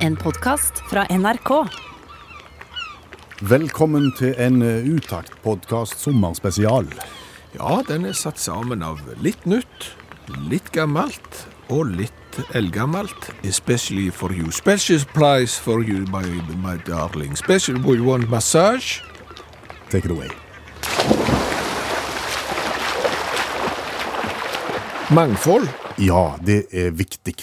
En 0.00 0.16
podkast 0.16 0.72
fra 0.90 1.04
NRK. 1.10 1.50
Velkommen 3.40 4.10
til 4.18 4.34
en 4.40 4.62
eh, 4.62 4.84
Utakt-podkast 4.88 6.00
sommerspesial. 6.02 6.88
Ja, 7.56 7.80
den 7.88 8.04
er 8.08 8.16
satt 8.16 8.38
sammen 8.40 8.82
av 8.84 9.00
litt 9.24 9.46
nytt, 9.48 9.90
litt 10.50 10.70
gammelt 10.76 11.44
og 11.72 11.88
litt 11.96 12.40
eldgammelt. 12.56 13.30
Especially 13.44 14.10
for 14.10 14.32
you. 14.32 14.50
Special 14.52 15.00
price 15.14 15.58
for 15.60 15.82
you, 15.82 16.04
my, 16.12 16.24
my 16.62 16.76
darling. 16.86 17.36
Special, 17.36 17.80
we 17.84 18.00
want 18.00 18.28
massage. 18.30 19.00
Take 19.90 20.04
it 20.06 20.10
away. 20.12 20.30
Mangfold, 25.10 25.66
Ja, 25.98 26.36
det 26.46 26.66
er 26.72 26.90
viktig. 26.94 27.34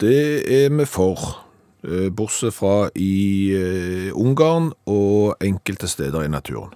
det 0.00 0.64
er 0.64 0.70
vi 0.70 0.84
for. 0.86 1.41
Eh, 1.82 2.10
Bortsett 2.14 2.54
fra 2.54 2.90
i 2.94 3.50
eh, 3.58 4.10
Ungarn 4.14 4.70
og 4.86 5.34
enkelte 5.42 5.88
steder 5.90 6.22
i 6.22 6.30
naturen. 6.30 6.70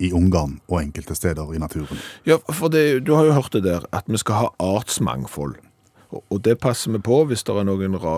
I 0.00 0.10
Ungarn 0.16 0.58
og 0.66 0.80
enkelte 0.80 1.14
steder 1.14 1.54
i 1.54 1.60
naturen. 1.62 2.00
Ja, 2.26 2.40
for 2.50 2.72
det, 2.72 3.06
du 3.06 3.14
har 3.14 3.28
jo 3.28 3.36
hørt 3.36 3.52
det 3.52 3.62
der, 3.64 3.84
at 3.92 4.08
vi 4.08 4.18
skal 4.18 4.34
ha 4.40 4.48
artsmangfold. 4.58 5.54
Og, 6.10 6.40
det 6.42 6.58
passer 6.58 6.90
vi 6.90 6.98
på 6.98 7.20
hvis 7.30 7.44
det 7.46 7.54
er 7.54 7.68
noen 7.68 7.94
ra, 8.02 8.14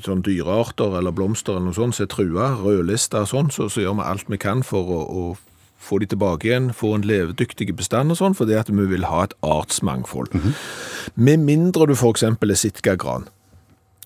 sånn 0.00 0.22
dyrearter 0.24 0.96
eller 0.96 1.12
blomster 1.12 1.58
eller 1.58 1.68
noe 1.68 1.76
sånt 1.76 1.98
som 1.98 2.06
er 2.06 2.12
trua, 2.14 2.46
rødlista 2.62 3.26
og 3.26 3.28
sånn, 3.28 3.52
så, 3.52 3.68
så 3.68 3.84
gjør 3.84 3.98
vi 3.98 4.06
alt 4.08 4.30
vi 4.32 4.40
kan 4.40 4.64
for 4.64 4.88
å, 4.88 5.02
å 5.04 5.76
få 5.76 6.00
de 6.00 6.08
tilbake 6.08 6.48
igjen, 6.48 6.70
få 6.72 6.94
en 6.96 7.04
levedyktig 7.04 7.74
bestand 7.76 8.14
og 8.14 8.22
sånn, 8.22 8.38
fordi 8.38 8.56
at 8.56 8.72
vi 8.72 8.88
vil 8.88 9.04
ha 9.10 9.26
et 9.26 9.36
artsmangfold. 9.44 10.32
Med 11.20 11.44
mindre 11.44 11.90
du 11.90 11.92
eksempel 11.98 12.54
er 12.54 12.62
sitkagran. 12.64 13.28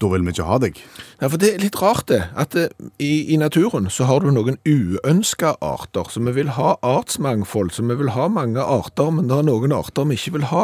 Da 0.00 0.08
vil 0.08 0.22
vi 0.24 0.32
ikke 0.32 0.46
ha 0.48 0.56
deg. 0.62 0.78
Ja, 1.20 1.28
for 1.28 1.36
det 1.36 1.48
er 1.54 1.58
litt 1.60 1.76
rart 1.82 2.06
det, 2.08 2.22
at 2.40 2.54
det, 2.56 2.70
i, 2.98 3.34
i 3.34 3.36
naturen 3.36 3.90
så 3.92 4.06
har 4.08 4.22
du 4.24 4.30
noen 4.32 4.56
uønska 4.64 5.50
arter, 5.60 6.08
så 6.08 6.22
vi 6.24 6.32
vil 6.38 6.54
ha 6.56 6.70
artsmangfold, 6.80 7.74
så 7.76 7.84
vi 7.84 7.96
vil 8.00 8.08
ha 8.14 8.28
mange 8.32 8.62
arter, 8.64 9.10
men 9.12 9.28
det 9.28 9.36
er 9.36 9.44
noen 9.50 9.74
arter 9.76 10.08
vi 10.08 10.16
ikke 10.16 10.32
vil 10.38 10.46
ha. 10.48 10.62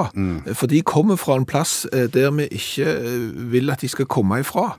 For 0.56 0.67
de 0.73 0.81
kommer 0.89 1.20
fra 1.20 1.37
en 1.37 1.45
plass 1.45 1.83
eh, 1.93 2.06
der 2.09 2.33
vi 2.39 2.47
ikke 2.48 2.87
eh, 2.97 3.27
vil 3.53 3.69
at 3.75 3.84
de 3.84 3.91
skal 3.93 4.09
komme 4.09 4.41
ifra. 4.41 4.70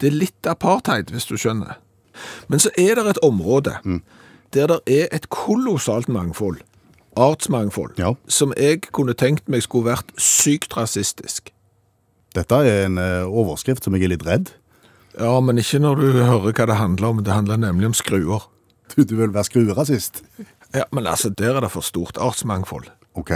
Det 0.00 0.08
er 0.08 0.16
litt 0.24 0.48
apartheid, 0.48 1.12
hvis 1.12 1.28
du 1.28 1.36
skjønner. 1.36 1.76
Men 2.48 2.62
så 2.64 2.72
er 2.80 2.96
det 2.96 3.10
et 3.12 3.20
område 3.26 3.76
der 4.56 4.70
det 4.72 4.80
er 4.88 5.08
et 5.12 5.28
kolossalt 5.28 6.08
mangfold, 6.08 6.62
artsmangfold, 7.16 7.98
Ja. 8.00 8.14
som 8.28 8.52
jeg 8.56 8.80
kunne 8.92 9.12
tenkt 9.12 9.48
meg 9.52 9.62
skulle 9.66 9.90
vært 9.92 10.16
sykt 10.16 10.76
rasistisk. 10.78 11.52
Dette 12.36 12.60
er 12.68 12.84
en 12.86 13.00
eh, 13.00 13.24
overskrift 13.24 13.86
som 13.86 13.96
jeg 13.96 14.06
er 14.06 14.14
litt 14.14 14.26
redd. 14.26 14.52
Ja, 15.16 15.38
men 15.40 15.60
ikke 15.60 15.80
når 15.80 16.02
du 16.02 16.06
hører 16.20 16.52
hva 16.52 16.66
det 16.68 16.78
handler 16.78 17.08
om. 17.14 17.22
Det 17.24 17.32
handler 17.32 17.60
nemlig 17.62 17.90
om 17.90 17.96
skruer. 17.96 18.48
Du, 18.92 19.02
du 19.02 19.16
vil 19.16 19.32
være 19.32 19.48
skruerasist. 19.48 20.22
Ja, 20.74 20.84
Men 20.92 21.06
altså, 21.06 21.30
der 21.30 21.56
er 21.56 21.64
det 21.64 21.72
for 21.72 21.84
stort 21.84 22.18
artsmangfold. 22.20 22.90
Ok. 23.16 23.32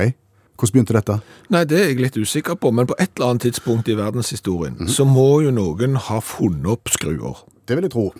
Hvordan 0.60 0.74
begynte 0.74 0.96
dette? 0.98 1.14
Nei, 1.48 1.62
det 1.64 1.78
er 1.78 1.86
jeg 1.88 2.02
litt 2.02 2.16
usikker 2.20 2.58
på, 2.60 2.68
men 2.76 2.88
på 2.90 2.96
et 3.00 3.14
eller 3.16 3.32
annet 3.32 3.46
tidspunkt 3.48 3.88
i 3.88 3.96
verdenshistorien 3.96 4.90
så 4.92 5.06
må 5.08 5.40
jo 5.40 5.54
noen 5.56 5.96
ha 5.96 6.18
funnet 6.20 6.68
opp 6.74 6.92
skruer. 6.92 7.40
Det 7.64 7.78
vil 7.78 7.88
jeg 7.88 7.94
tro. 7.94 8.10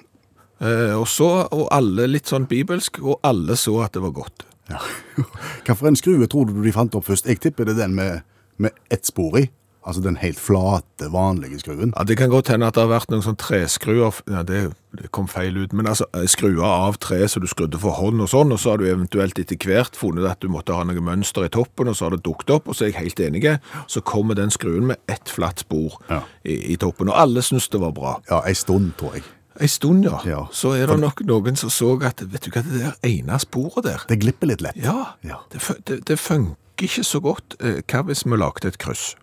Eh, 0.64 0.94
og 0.96 1.04
så, 1.08 1.28
og 1.52 1.66
alle 1.72 2.08
litt 2.08 2.32
sånn 2.32 2.48
bibelsk, 2.48 3.02
og 3.04 3.20
alle 3.28 3.58
så 3.60 3.76
at 3.84 3.92
det 3.96 4.04
var 4.06 4.16
godt. 4.16 4.46
Ja. 4.72 4.80
Hva 5.66 5.76
for 5.76 5.90
en 5.90 6.00
skrue 6.00 6.28
tror 6.32 6.48
du 6.48 6.62
de 6.64 6.72
fant 6.72 6.96
opp 6.96 7.10
først? 7.10 7.28
Jeg 7.28 7.42
tipper 7.44 7.68
det 7.68 7.76
er 7.76 7.82
den 7.84 7.96
med, 7.98 8.24
med 8.56 8.72
ett 8.88 9.04
spor 9.08 9.36
i. 9.42 9.50
Altså 9.86 10.02
den 10.04 10.16
helt 10.20 10.36
flate, 10.38 11.06
vanlige 11.12 11.58
skruen. 11.62 11.94
Ja, 11.96 12.02
Det 12.04 12.16
kan 12.20 12.28
godt 12.28 12.48
hende 12.52 12.66
at 12.68 12.74
det 12.76 12.82
har 12.82 12.90
vært 12.92 13.08
noen 13.10 13.22
sånn 13.24 13.38
treskruer, 13.40 14.12
ja, 14.28 14.42
det, 14.44 14.72
det 14.98 15.08
kom 15.10 15.26
feil 15.26 15.56
ut, 15.56 15.72
men 15.72 15.86
altså 15.88 16.04
eh, 16.14 16.26
skruer 16.28 16.60
av 16.66 16.98
tre 17.00 17.22
så 17.28 17.40
du 17.40 17.46
skrudde 17.48 17.80
for 17.80 17.96
hånd 17.96 18.20
og 18.20 18.28
sånn, 18.28 18.52
og 18.52 18.60
så 18.60 18.74
har 18.74 18.82
du 18.82 18.84
eventuelt 18.90 19.38
etter 19.40 19.56
hvert 19.56 19.96
funnet 19.96 20.28
at 20.28 20.40
du 20.44 20.48
måtte 20.52 20.76
ha 20.76 20.84
noe 20.84 21.00
mønster 21.00 21.46
i 21.46 21.52
toppen, 21.54 21.88
og 21.88 21.96
så 21.96 22.04
har 22.10 22.16
det 22.16 22.24
dukket 22.28 22.50
opp, 22.58 22.68
og 22.68 22.76
så 22.76 22.84
er 22.84 22.92
jeg 22.92 23.00
helt 23.00 23.20
enig, 23.24 23.44
så 23.88 24.02
kommer 24.04 24.36
den 24.36 24.50
skruen 24.52 24.86
med 24.92 25.00
ett 25.08 25.28
flatt 25.32 25.64
spor 25.64 25.96
Ja. 26.10 26.20
i, 26.44 26.58
i 26.74 26.76
toppen, 26.76 27.08
og 27.08 27.16
alle 27.16 27.40
synes 27.42 27.68
det 27.72 27.80
var 27.80 27.92
bra. 27.96 28.18
Ja, 28.28 28.42
ei 28.44 28.52
stund, 28.54 28.92
tror 29.00 29.16
jeg. 29.16 29.24
En 29.60 29.68
stund, 29.68 30.04
ja. 30.04 30.20
Ja. 30.24 30.42
Så 30.52 30.74
er 30.76 30.86
det 30.88 31.00
nok 31.00 31.20
noen 31.28 31.56
som 31.56 31.68
så 31.72 31.94
at, 32.06 32.20
vet 32.20 32.44
du 32.46 32.50
hva, 32.54 32.62
det 32.64 32.80
der 32.84 32.94
ene 33.08 33.36
sporet 33.42 33.84
der, 33.84 34.04
Det 34.08 34.20
glipper 34.22 34.46
litt 34.52 34.60
lett. 34.60 34.76
ja, 34.76 35.14
Ja. 35.24 35.40
Det, 35.52 35.60
det, 35.88 35.98
det 36.08 36.18
funker 36.20 36.56
ikke 36.80 37.04
så 37.04 37.20
godt. 37.20 37.56
Eh, 37.60 37.80
Hva 37.88 38.04
hvis 38.08 38.22
vi 38.24 38.36
lagde 38.40 38.68
et 38.68 38.78
kryss? 38.80 39.16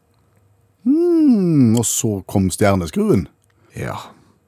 Mm, 0.88 1.76
og 1.78 1.86
så 1.88 2.20
kom 2.30 2.48
stjerneskruen. 2.54 3.28
Ja, 3.78 3.98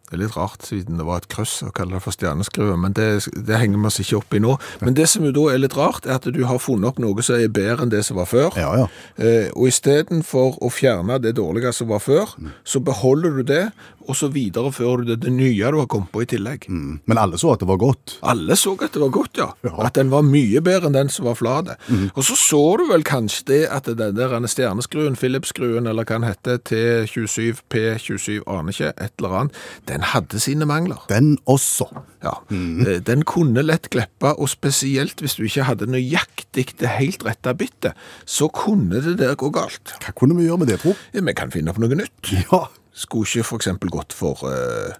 det 0.09 0.15
er 0.17 0.21
litt 0.23 0.37
rart 0.39 0.63
siden 0.65 0.97
det 0.97 1.05
var 1.05 1.19
et 1.21 1.27
kryss 1.29 1.59
å 1.61 1.67
kalle 1.75 1.93
det 1.93 2.01
for 2.01 2.15
stjerneskrue, 2.15 2.73
men 2.81 2.95
det, 2.97 3.27
det 3.45 3.59
henger 3.61 3.77
vi 3.77 3.89
oss 3.91 3.99
ikke 4.01 4.17
opp 4.17 4.33
i 4.33 4.41
nå. 4.41 4.55
Men 4.81 4.95
det 4.97 5.05
som 5.11 5.27
jo 5.27 5.33
da 5.35 5.43
er 5.51 5.61
litt 5.61 5.75
rart, 5.77 6.07
er 6.09 6.17
at 6.17 6.25
du 6.33 6.39
har 6.49 6.57
funnet 6.63 6.89
opp 6.89 7.01
noe 7.03 7.25
som 7.25 7.37
er 7.37 7.51
bedre 7.53 7.85
enn 7.85 7.93
det 7.93 8.01
som 8.07 8.17
var 8.17 8.25
før. 8.31 8.57
Ja, 8.57 8.71
ja. 8.79 8.87
Eh, 9.21 9.51
og 9.53 9.69
istedenfor 9.69 10.57
å 10.65 10.71
fjerne 10.73 11.19
det 11.21 11.35
dårlige 11.37 11.75
som 11.77 11.91
var 11.93 12.01
før, 12.01 12.33
så 12.65 12.81
beholder 12.81 13.37
du 13.37 13.43
det, 13.51 13.63
og 14.09 14.17
så 14.17 14.29
viderefører 14.33 15.03
du 15.03 15.11
det, 15.11 15.19
det 15.25 15.33
nye 15.35 15.69
du 15.69 15.77
har 15.77 15.89
kommet 15.91 16.11
på 16.13 16.23
i 16.23 16.29
tillegg. 16.29 16.65
Mm. 16.69 16.99
Men 17.09 17.21
alle 17.21 17.37
så 17.39 17.53
at 17.53 17.61
det 17.63 17.69
var 17.69 17.79
godt. 17.81 18.17
Alle 18.25 18.57
så 18.59 18.73
at 18.79 18.95
det 18.95 19.01
var 19.03 19.11
godt, 19.13 19.37
ja. 19.37 19.49
Ja. 19.65 19.75
At 19.85 19.99
den 19.99 20.09
var 20.13 20.25
mye 20.25 20.61
bedre 20.65 20.89
enn 20.89 20.97
den 20.97 21.11
som 21.13 21.27
var 21.29 21.37
flate. 21.37 21.77
Og 22.15 22.23
så 22.25 22.37
så 22.39 22.61
du 22.79 22.85
vel 22.89 23.05
kanskje 23.07 23.45
det 23.49 23.61
at 23.73 23.89
den 23.89 24.17
der 24.17 24.35
stjerneskruen, 24.49 25.17
Philips-skruen, 25.19 25.87
eller 25.89 26.07
hva 26.07 26.17
den 26.17 26.27
heter, 26.27 26.57
T27, 26.69 27.61
P27, 27.69 28.39
aner 28.49 28.73
ikke, 28.73 28.93
et 28.97 29.13
eller 29.21 29.37
annet, 29.41 29.61
den 29.89 30.05
hadde 30.13 30.41
sine 30.41 30.67
mangler. 30.69 31.03
Den 31.11 31.35
også. 31.49 31.87
Ja. 32.25 32.37
Mm. 32.49 33.03
Den 33.05 33.23
kunne 33.29 33.63
lett 33.65 33.91
glippe, 33.93 34.33
og 34.33 34.49
spesielt 34.51 35.21
hvis 35.23 35.37
du 35.37 35.45
ikke 35.47 35.67
hadde 35.69 35.89
nøyaktig 35.89 36.69
det 36.79 36.95
helt 36.97 37.23
rette 37.27 37.53
bittet, 37.57 37.97
så 38.25 38.49
kunne 38.53 39.01
det 39.05 39.17
der 39.21 39.37
gå 39.39 39.51
galt. 39.53 39.95
Hva 40.01 40.15
kunne 40.17 40.37
vi 40.39 40.47
gjøre 40.49 40.63
med 40.63 40.73
det, 40.73 40.81
tro? 40.83 40.95
Ja, 41.13 41.23
Vi 41.29 41.35
kan 41.37 41.51
finne 41.53 41.71
opp 41.73 41.81
noe 41.81 41.95
nytt. 41.99 42.33
Ja, 42.49 42.65
Skulle 42.99 43.27
ikke 43.29 43.45
eksempel 43.59 43.91
gått 43.93 44.11
for 44.17 44.41
eh, 44.49 44.95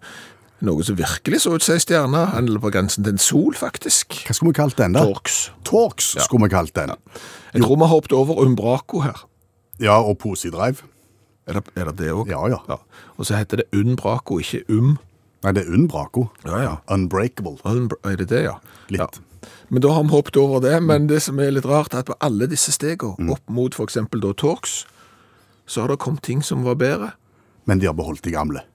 noe 0.64 0.84
som 0.88 0.96
virkelig 1.00 1.42
så 1.44 1.54
ut 1.56 1.64
som 1.66 1.76
ei 1.76 1.84
stjerne, 1.84 2.22
eller 2.40 2.62
på 2.64 2.72
grensen 2.72 3.04
til 3.04 3.16
en 3.16 3.22
sol, 3.24 3.56
faktisk. 3.60 4.22
hva 4.28 4.36
skulle 4.36 4.54
vi 4.54 4.60
kalt 4.62 4.78
den 4.80 4.96
da? 4.96 5.04
Torx. 5.08 5.40
Torx 5.68 6.14
skulle 6.24 6.48
vi 6.48 6.54
kalt 6.54 6.74
den. 6.78 6.94
Jeg 7.54 7.64
tror 7.66 7.76
vi 7.76 7.84
har 7.86 7.92
hoppet 7.94 8.16
over 8.16 8.40
Umbraco 8.44 9.04
her. 9.04 9.26
Ja, 9.80 9.98
og 10.00 10.18
Posi-drive. 10.24 10.84
Er 11.48 11.60
det 11.60 11.64
er 11.76 11.92
det, 11.92 12.12
òg? 12.14 12.28
Ja, 12.30 12.44
ja. 12.52 12.60
Og 13.18 13.26
så 13.26 13.36
heter 13.40 13.64
det 13.64 13.70
Unbraco, 13.74 14.38
ikke 14.40 14.64
Um. 14.70 14.98
Nei, 15.44 15.54
det 15.56 15.64
er 15.66 15.74
Unbraco. 15.74 16.28
Ja, 16.46 16.58
ja. 16.62 16.74
Unbreakable. 16.92 17.56
Unbra- 17.64 18.00
Er 18.12 18.18
det 18.20 18.28
det, 18.30 18.44
ja? 18.44 18.58
Litt. 18.90 19.00
Ja. 19.00 19.50
Men 19.70 19.82
da 19.82 19.94
har 19.96 20.04
vi 20.04 20.10
hoppet 20.12 20.36
over 20.38 20.60
det. 20.60 20.76
Men 20.84 21.08
det 21.08 21.22
som 21.24 21.40
er 21.40 21.52
litt 21.56 21.66
rart, 21.66 21.94
er 21.94 22.04
at 22.04 22.10
på 22.12 22.18
alle 22.20 22.46
disse 22.52 22.72
stegene, 22.76 23.32
opp 23.32 23.44
mot 23.48 23.74
eksempel 23.80 24.20
da 24.20 24.34
Torx, 24.36 24.84
så 25.66 25.82
har 25.82 25.88
det 25.94 26.00
kommet 26.04 26.22
ting 26.28 26.44
som 26.44 26.64
var 26.68 26.76
bedre. 26.76 27.14
Men 27.70 27.80
de 27.82 27.86
har 27.90 27.96
beholdt 27.98 28.26
de 28.26 28.34
gamle. 28.34 28.66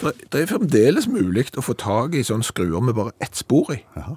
Det 0.00 0.40
er- 0.40 0.46
fremdeles 0.50 1.06
mulig 1.08 1.50
å 1.56 1.62
få 1.62 1.74
tak 1.78 2.14
i 2.18 2.24
sånne 2.26 2.44
skruer 2.44 2.82
med 2.82 2.96
bare 2.96 3.12
ett 3.20 3.36
spor 3.36 3.70
i. 3.72 3.82
Jaha. 3.96 4.16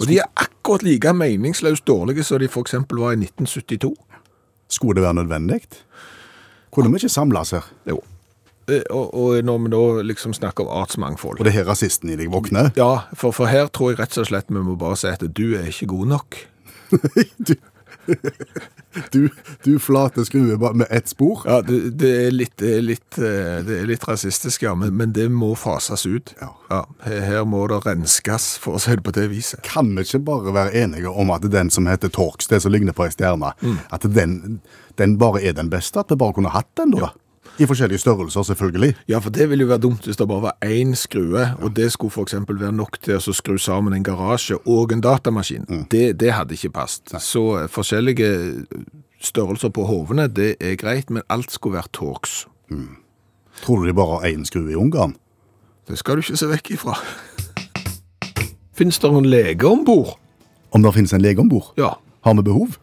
Og 0.00 0.08
de 0.08 0.18
er 0.18 0.26
akkurat 0.36 0.82
like 0.82 1.12
meningsløst 1.14 1.84
dårlige 1.86 2.24
som 2.24 2.40
de 2.42 2.48
eksempel 2.48 2.98
var 2.98 3.12
i 3.12 3.16
1972. 3.20 3.94
Skulle 4.68 4.96
det 4.98 5.04
være 5.04 5.20
nødvendig? 5.22 5.60
Kunne 6.72 6.90
vi 6.90 6.96
ikke 7.02 7.12
samles 7.12 7.50
her? 7.54 7.64
Jo. 7.86 8.00
Eh, 8.68 8.82
Og, 8.90 9.14
og 9.14 9.44
når 9.44 9.58
vi 9.62 9.70
da 9.70 10.02
liksom 10.02 10.32
snakker 10.32 10.64
om 10.64 10.82
artsmangfold 10.82 11.40
Og 11.40 11.44
det 11.44 11.52
her 11.52 11.64
rasisten 11.64 12.10
i 12.10 12.16
deg 12.16 12.30
våkner? 12.30 12.70
Ja, 12.76 12.98
for, 13.14 13.32
for 13.32 13.46
her 13.46 13.66
tror 13.66 13.90
jeg 13.90 13.98
rett 13.98 14.18
og 14.18 14.26
slett 14.26 14.46
vi 14.48 14.62
må 14.62 14.76
bare 14.78 14.96
si 14.96 15.08
at 15.10 15.20
du 15.34 15.54
er 15.58 15.66
ikke 15.66 15.86
god 15.90 16.06
nok. 16.06 16.36
du, 17.48 17.54
du, 19.12 19.28
du 19.64 19.78
flate 19.78 20.24
skrue 20.24 20.72
med 20.74 20.86
ett 20.90 21.08
spor? 21.08 21.42
Ja, 21.46 21.60
det, 21.62 21.78
det, 22.00 22.10
er, 22.26 22.30
litt, 22.34 22.54
det, 22.60 22.74
litt, 22.84 23.18
eh, 23.18 23.60
det 23.66 23.78
er 23.80 23.88
litt 23.88 24.06
rasistisk, 24.08 24.64
ja, 24.66 24.74
men, 24.78 24.94
men 24.98 25.14
det 25.16 25.28
må 25.32 25.52
fases 25.58 26.06
ut. 26.06 26.34
Ja. 26.40 26.52
her, 27.06 27.20
her 27.26 27.44
må 27.48 27.64
det 27.70 27.82
renskes, 27.86 28.56
for 28.62 28.78
å 28.78 28.82
si 28.82 28.96
det 28.98 29.06
på 29.06 29.14
det 29.16 29.28
viset. 29.32 29.62
Kan 29.66 29.94
vi 29.96 30.06
ikke 30.06 30.22
bare 30.28 30.54
være 30.54 30.76
enige 30.84 31.12
om 31.12 31.32
at 31.34 31.46
den 31.52 31.72
som 31.72 31.88
heter 31.90 32.12
Torx, 32.12 32.50
det 32.52 32.62
som 32.64 32.74
ligner 32.74 32.96
på 32.96 33.06
ei 33.06 33.14
stjerne, 33.14 33.54
at 33.92 34.06
den, 34.18 34.60
den 35.00 35.18
bare 35.20 35.42
er 35.42 35.56
den 35.58 35.72
beste? 35.72 36.02
At 36.02 36.12
vi 36.12 36.20
bare 36.20 36.36
kunne 36.36 36.52
hatt 36.54 36.70
den, 36.78 36.96
da? 36.96 37.12
I 37.60 37.66
forskjellige 37.68 37.98
størrelser, 37.98 38.42
selvfølgelig. 38.42 38.94
Ja, 39.08 39.18
for 39.18 39.30
det 39.30 39.50
ville 39.50 39.62
jo 39.62 39.68
være 39.68 39.82
dumt 39.84 40.06
hvis 40.08 40.16
det 40.16 40.28
bare 40.28 40.42
var 40.42 40.56
én 40.64 40.94
skrue, 40.94 41.44
og 41.60 41.76
det 41.76 41.92
skulle 41.92 42.22
eksempel 42.22 42.60
være 42.60 42.72
nok 42.72 42.96
til 43.04 43.18
å 43.20 43.34
skru 43.36 43.58
sammen 43.60 43.92
en 43.92 44.04
garasje 44.04 44.56
og 44.66 44.92
en 44.92 45.04
datamaskin. 45.04 45.66
Det, 45.90 46.20
det 46.20 46.32
hadde 46.32 46.56
ikke 46.56 46.72
passet. 46.80 47.12
Så 47.20 47.44
eh, 47.60 47.68
forskjellige 47.68 48.30
størrelser 49.20 49.68
på 49.68 49.84
hovene, 49.86 50.28
det 50.28 50.56
er 50.60 50.78
greit, 50.80 51.10
men 51.10 51.22
alt 51.28 51.52
skulle 51.52 51.76
være 51.76 51.92
Torx. 51.92 52.46
Tror 53.62 53.82
du 53.82 53.86
de 53.86 53.94
bare 53.94 54.18
har 54.18 54.32
én 54.32 54.46
skrue 54.48 54.72
i 54.72 54.78
Ungarn? 54.78 55.14
Det 55.88 55.98
skal 55.98 56.16
du 56.16 56.24
ikke 56.24 56.38
se 56.40 56.48
vekk 56.48 56.72
ifra. 56.78 56.96
Finnes 58.72 58.98
det 58.98 59.10
noen 59.12 59.28
lege 59.28 59.68
om 59.68 59.84
bord? 59.84 60.16
Om 60.72 60.82
det 60.82 60.94
finnes 60.96 61.12
en 61.12 61.22
lege 61.22 61.42
om 61.42 61.50
bord? 61.52 61.74
Ja. 61.76 61.92
Har 62.24 62.34
vi 62.38 62.46
behov? 62.46 62.78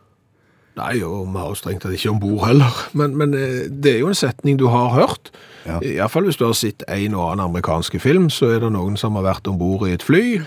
Nei, 0.80 1.02
og 1.04 1.28
vi 1.28 1.42
har 1.42 1.52
jo 1.52 1.60
strengt 1.60 1.84
tatt 1.84 1.96
ikke 1.98 2.14
om 2.14 2.20
bord 2.24 2.46
heller. 2.48 2.84
Men, 2.98 3.18
men 3.20 3.36
eh, 3.36 3.68
det 3.70 3.98
er 3.98 4.04
jo 4.04 4.12
en 4.14 4.18
setning 4.18 4.60
du 4.60 4.70
har 4.72 4.94
hørt. 4.96 5.32
Ja. 5.68 5.80
Iallfall 5.84 6.30
hvis 6.30 6.40
du 6.40 6.46
har 6.48 6.56
sett 6.58 6.86
en 6.88 7.18
og 7.18 7.34
annen 7.34 7.50
amerikanske 7.50 8.00
film, 8.02 8.30
så 8.34 8.54
er 8.56 8.64
det 8.64 8.72
noen 8.74 8.96
som 9.00 9.18
har 9.20 9.28
vært 9.28 9.50
om 9.52 9.60
bord 9.60 9.86
i 9.90 9.94
et 9.98 10.06
fly. 10.06 10.40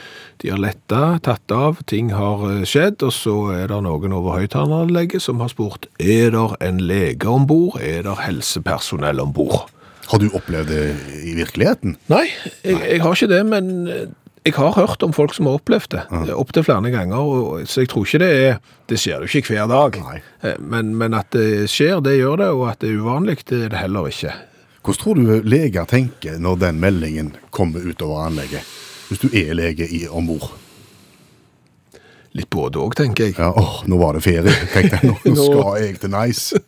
De 0.43 0.50
har 0.50 0.62
letta, 0.62 1.19
tatt 1.23 1.52
av, 1.55 1.82
ting 1.90 2.14
har 2.17 2.46
eh, 2.49 2.64
skjedd, 2.69 3.05
og 3.05 3.12
så 3.14 3.37
er 3.58 3.69
det 3.73 3.82
noen 3.84 4.17
over 4.17 4.40
høyttaleranlegget 4.40 5.23
som 5.23 5.43
har 5.44 5.52
spurt 5.52 5.87
er 6.02 6.32
det 6.34 6.49
en 6.64 6.81
lege 6.82 7.29
om 7.29 7.46
bord, 7.46 7.79
er 7.82 8.06
det 8.08 8.17
helsepersonell 8.25 9.20
om 9.23 9.37
bord. 9.37 9.69
Har 10.11 10.19
du 10.19 10.32
opplevd 10.34 10.73
det 10.73 10.87
i 11.23 11.37
virkeligheten? 11.37 11.94
Nei, 12.11 12.26
jeg, 12.64 12.81
jeg 12.81 13.05
har 13.05 13.14
ikke 13.14 13.31
det, 13.31 13.44
men 13.49 13.70
eh, 13.87 14.08
jeg 14.43 14.55
har 14.56 14.73
hørt 14.75 15.03
om 15.06 15.12
folk 15.15 15.35
som 15.37 15.47
har 15.47 15.59
opplevd 15.61 15.93
det, 15.94 16.00
ja. 16.11 16.35
opptil 16.35 16.65
flere 16.67 16.91
ganger, 16.91 17.19
og, 17.23 17.67
så 17.71 17.85
jeg 17.85 17.91
tror 17.93 18.06
ikke 18.09 18.19
det 18.25 18.31
er 18.47 18.56
Det 18.91 18.99
skjer 18.99 19.23
jo 19.23 19.39
ikke 19.39 19.55
hver 19.55 19.69
dag, 19.71 19.99
Eh, 20.43 20.56
men, 20.59 20.97
men 20.99 21.15
at 21.15 21.31
det 21.31 21.69
skjer, 21.71 22.00
det 22.03 22.17
gjør 22.19 22.41
det, 22.41 22.49
og 22.50 22.65
at 22.73 22.81
det 22.83 22.91
er 22.91 22.99
uvanlig, 22.99 23.39
det 23.47 23.61
er 23.65 23.69
det 23.71 23.79
heller 23.79 24.09
ikke. 24.11 24.33
Hvordan 24.83 25.00
tror 25.03 25.15
du 25.15 25.47
leger 25.47 25.87
tenker 25.87 26.41
når 26.43 26.59
den 26.59 26.81
meldingen 26.83 27.31
kommer 27.55 27.87
utover 27.87 28.27
anlegget? 28.27 28.67
Hvis 29.09 29.23
du 29.23 29.29
er 29.31 29.55
lege 29.55 29.87
i 29.87 30.09
om 30.11 30.27
bord? 30.27 30.50
Litt 32.33 32.49
både 32.50 32.81
òg, 32.81 32.94
tenker 32.97 33.29
jeg. 33.29 33.37
Ja, 33.37 33.50
åh, 33.53 33.83
nå 33.87 33.99
var 34.00 34.17
det 34.17 34.23
ferie. 34.25 34.53
tenkte 34.73 34.99
jeg, 34.99 35.11
nå 35.12 35.35
Nå- 35.37 35.44
skal 35.50 35.83
jeg 35.85 35.99
til 36.00 36.12
Nice. 36.15 36.59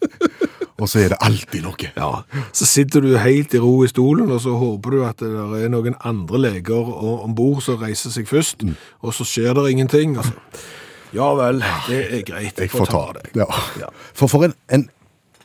Og 0.82 0.88
så 0.91 1.05
er 1.05 1.12
det 1.12 1.19
alltid 1.23 1.62
noe. 1.62 1.91
Ja, 1.94 2.09
Så 2.53 2.67
sitter 2.67 3.05
du 3.05 3.12
helt 3.19 3.55
i 3.55 3.61
ro 3.62 3.85
i 3.85 3.88
stolen, 3.88 4.31
og 4.35 4.41
så 4.43 4.56
håper 4.59 4.91
du 4.91 5.05
at 5.06 5.23
det 5.23 5.61
er 5.62 5.71
noen 5.71 5.94
andre 6.03 6.41
leger 6.49 6.88
om 7.25 7.35
bord 7.38 7.62
som 7.62 7.79
reiser 7.79 8.11
seg 8.11 8.26
først, 8.26 8.65
og 9.00 9.15
så 9.15 9.26
skjer 9.29 9.55
det 9.55 9.69
ingenting. 9.71 10.17
Altså. 10.19 10.35
Ja 11.15 11.31
vel, 11.38 11.62
det 11.87 12.00
er 12.11 12.25
greit. 12.26 12.59
Jeg 12.59 12.73
får 12.73 12.91
ta 12.91 13.05
det. 13.15 13.29
Ja. 13.38 13.47
Ja. 13.79 13.93
For, 14.19 14.26
for 14.26 14.49
en, 14.49 14.56
en, 14.75 14.88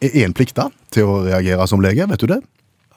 er 0.01 0.23
en 0.25 0.33
plikta 0.33 0.71
til 0.89 1.05
å 1.05 1.19
reagere 1.27 1.67
som 1.69 1.83
lege, 1.83 2.09
vet 2.09 2.25
du 2.25 2.31
det? 2.31 2.41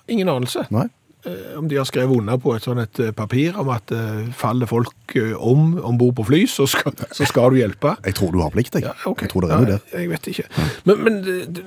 Ingen 0.09 0.33
anelse. 0.33 0.65
Nei? 0.73 0.89
Eh, 1.27 1.59
Om 1.59 1.69
de 1.71 1.77
har 1.79 1.85
skrevet 1.87 2.17
under 2.17 2.37
på 2.43 2.55
et 2.57 2.65
sånt 2.65 2.81
et 2.83 2.99
eh, 3.05 3.13
papir 3.15 3.55
om 3.61 3.69
at 3.71 3.93
eh, 3.95 4.25
faller 4.35 4.67
folk 4.67 5.15
om 5.39 5.77
om 5.85 5.99
bord 5.99 6.17
på 6.19 6.25
fly, 6.27 6.41
så 6.51 6.67
skal, 6.67 6.93
så 7.15 7.27
skal 7.29 7.51
du 7.55 7.61
hjelpe. 7.61 7.93
Jeg 8.05 8.15
tror 8.19 8.33
du 8.35 8.41
har 8.43 8.51
plikt, 8.51 8.75
jeg. 8.75 8.83
Ja, 8.89 8.95
okay. 9.07 9.27
Jeg 9.29 9.31
tror 9.35 9.41
det 9.47 9.51
er 9.53 9.61
noe 9.63 9.71
der. 9.71 9.85
Jeg 10.01 10.11
vet 10.11 10.27
ikke. 10.33 10.49
Men, 10.89 11.05
men 11.05 11.21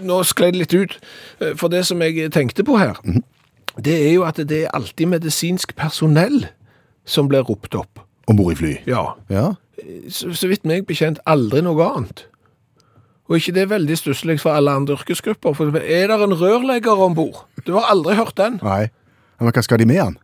nå 0.09 0.17
skled 0.27 0.53
det 0.57 0.59
litt 0.65 0.73
ut. 0.75 0.97
For 1.55 1.71
det 1.71 1.85
som 1.87 2.01
jeg 2.03 2.31
tenkte 2.35 2.65
på 2.67 2.75
her, 2.81 2.99
Mhm. 3.03 3.23
det 3.85 3.95
er 4.09 4.13
jo 4.13 4.23
at 4.27 4.35
det 4.43 4.63
er 4.65 4.73
alltid 4.75 5.07
medisinsk 5.13 5.75
personell 5.75 6.47
som 7.05 7.27
blir 7.31 7.43
ropt 7.47 7.75
opp. 7.75 7.99
Om 8.27 8.35
bord 8.39 8.51
i 8.53 8.55
fly. 8.59 8.73
Ja. 8.89 9.13
Ja. 9.29 9.53
Så, 10.09 10.33
så 10.33 10.47
vidt 10.49 10.65
meg 10.65 10.87
bekjent 10.87 11.19
aldri 11.29 11.61
noe 11.61 11.83
annet. 11.95 12.25
Og 13.29 13.37
ikke 13.39 13.53
det 13.53 13.61
er 13.63 13.71
veldig 13.77 13.95
stusslig 13.97 14.39
for 14.41 14.51
alle 14.53 14.71
andre 14.71 14.95
yrkesgrupper. 14.97 15.53
For 15.57 15.77
er 15.79 16.07
det 16.11 16.17
en 16.27 16.33
rørlegger 16.37 16.99
om 17.07 17.15
bord? 17.17 17.45
Du 17.65 17.73
har 17.77 17.87
aldri 17.93 18.15
hørt 18.19 18.35
den? 18.37 18.59
Nei. 18.63 18.89
Men 19.39 19.51
hva 19.51 19.63
skal 19.65 19.81
de 19.81 19.85
med 19.89 19.99
han? 20.01 20.17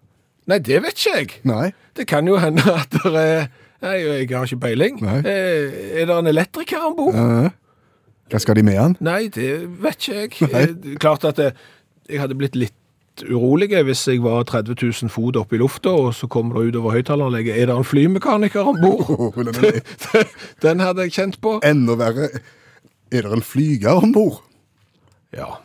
Nei, 0.50 0.58
det 0.60 0.81
vet 0.84 0.98
ikke 0.98 1.18
jeg. 1.18 1.30
Nei. 1.48 1.72
Det 1.98 2.08
kan 2.10 2.28
jo 2.28 2.38
hende 2.42 2.63
at 2.74 2.92
det 2.96 3.12
er 3.16 3.50
Nei, 3.81 3.96
jeg 3.98 4.28
har 4.30 4.46
ikke 4.46 4.60
peiling. 4.62 5.00
Nei. 5.02 5.16
Eh, 5.25 6.02
Er 6.02 6.06
det 6.06 6.13
en 6.19 6.28
elektriker 6.30 6.84
om 6.86 6.94
bord? 7.00 7.16
Eh, 7.18 7.48
hva 8.30 8.40
skal 8.44 8.56
de 8.60 8.63
med 8.68 8.78
han? 8.78 8.94
Nei, 9.02 9.24
det 9.34 9.48
vet 9.81 9.98
ikke 9.98 10.19
jeg. 10.19 10.52
Nei. 10.54 10.62
Eh, 10.68 10.98
Klart 11.02 11.25
at 11.25 11.40
det, 11.42 11.48
jeg 12.10 12.22
hadde 12.22 12.38
blitt 12.38 12.54
litt 12.60 12.78
urolig 13.25 13.72
hvis 13.84 14.04
jeg 14.08 14.22
var 14.24 14.46
30 14.48 14.78
000 14.78 15.10
fot 15.12 15.36
oppe 15.42 15.57
i 15.57 15.60
lufta, 15.62 15.90
og 15.90 16.14
så 16.14 16.30
kommer 16.31 16.60
det 16.62 16.72
utover 16.75 16.94
høyttaleranlegget. 17.00 17.57
Er 17.57 17.72
det 17.72 17.75
en 17.81 17.84
flymekaniker 17.90 18.69
om 18.69 18.78
bord? 18.81 19.10
Oh, 19.18 19.34
den 19.50 20.30
Den 20.62 20.80
hadde 20.86 21.07
jeg 21.10 21.16
kjent 21.18 21.42
på. 21.42 21.57
Enda 21.66 21.98
verre. 22.00 22.30
Er 23.12 23.25
det 23.25 23.34
en 23.34 23.42
flyger 23.44 23.98
om 24.06 24.14
bord? 24.14 24.44
Ja. 25.34 25.57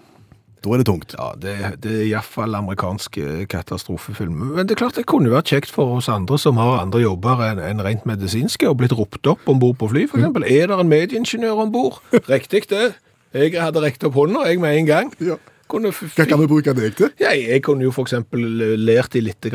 Da 0.67 0.75
er 0.75 0.83
det 0.83 0.87
tungt. 0.89 1.15
Ja, 1.15 1.31
det, 1.39 1.55
det 1.85 1.93
er 1.95 2.05
iallfall 2.09 2.57
amerikansk 2.59 3.21
katastrofefilm. 3.53 4.41
Men 4.57 4.67
det 4.67 4.75
er 4.75 4.81
klart 4.83 4.99
det 4.99 5.07
kunne 5.07 5.31
vært 5.31 5.53
kjekt 5.53 5.71
for 5.71 6.01
oss 6.01 6.11
andre 6.11 6.39
som 6.43 6.59
har 6.59 6.81
andre 6.81 7.05
jobber 7.05 7.45
enn 7.47 7.63
en 7.63 7.83
rent 7.87 8.07
medisinske, 8.09 8.67
og 8.67 8.81
blitt 8.81 8.95
ropt 8.99 9.31
opp 9.31 9.47
om 9.47 9.63
bord 9.63 9.79
på 9.79 9.93
fly, 9.93 10.09
f.eks. 10.09 10.19
eksempel. 10.19 10.47
Er 10.51 10.73
det 10.73 10.81
en 10.83 10.91
medieingeniør 10.91 11.63
om 11.67 11.75
bord? 11.75 12.01
Riktig, 12.27 12.67
det. 12.73 12.97
Jeg 13.37 13.55
hadde 13.61 13.83
rekt 13.85 14.03
opp 14.07 14.19
hånda, 14.19 14.47
jeg, 14.51 14.59
med 14.63 14.81
en 14.81 14.91
gang. 14.91 15.15
Ja. 15.23 15.39
Kunne 15.67 15.91
Hva 15.91 16.25
kan 16.31 16.39
vi 16.39 16.47
bruke 16.47 16.73
deg 16.79 16.95
til? 16.95 17.09
Ja, 17.19 17.33
jeg 17.35 17.63
kunne 17.67 17.83
jo 17.83 17.91
eksempel 18.07 18.45
lært 18.79 19.17
de 19.17 19.21
litt 19.27 19.49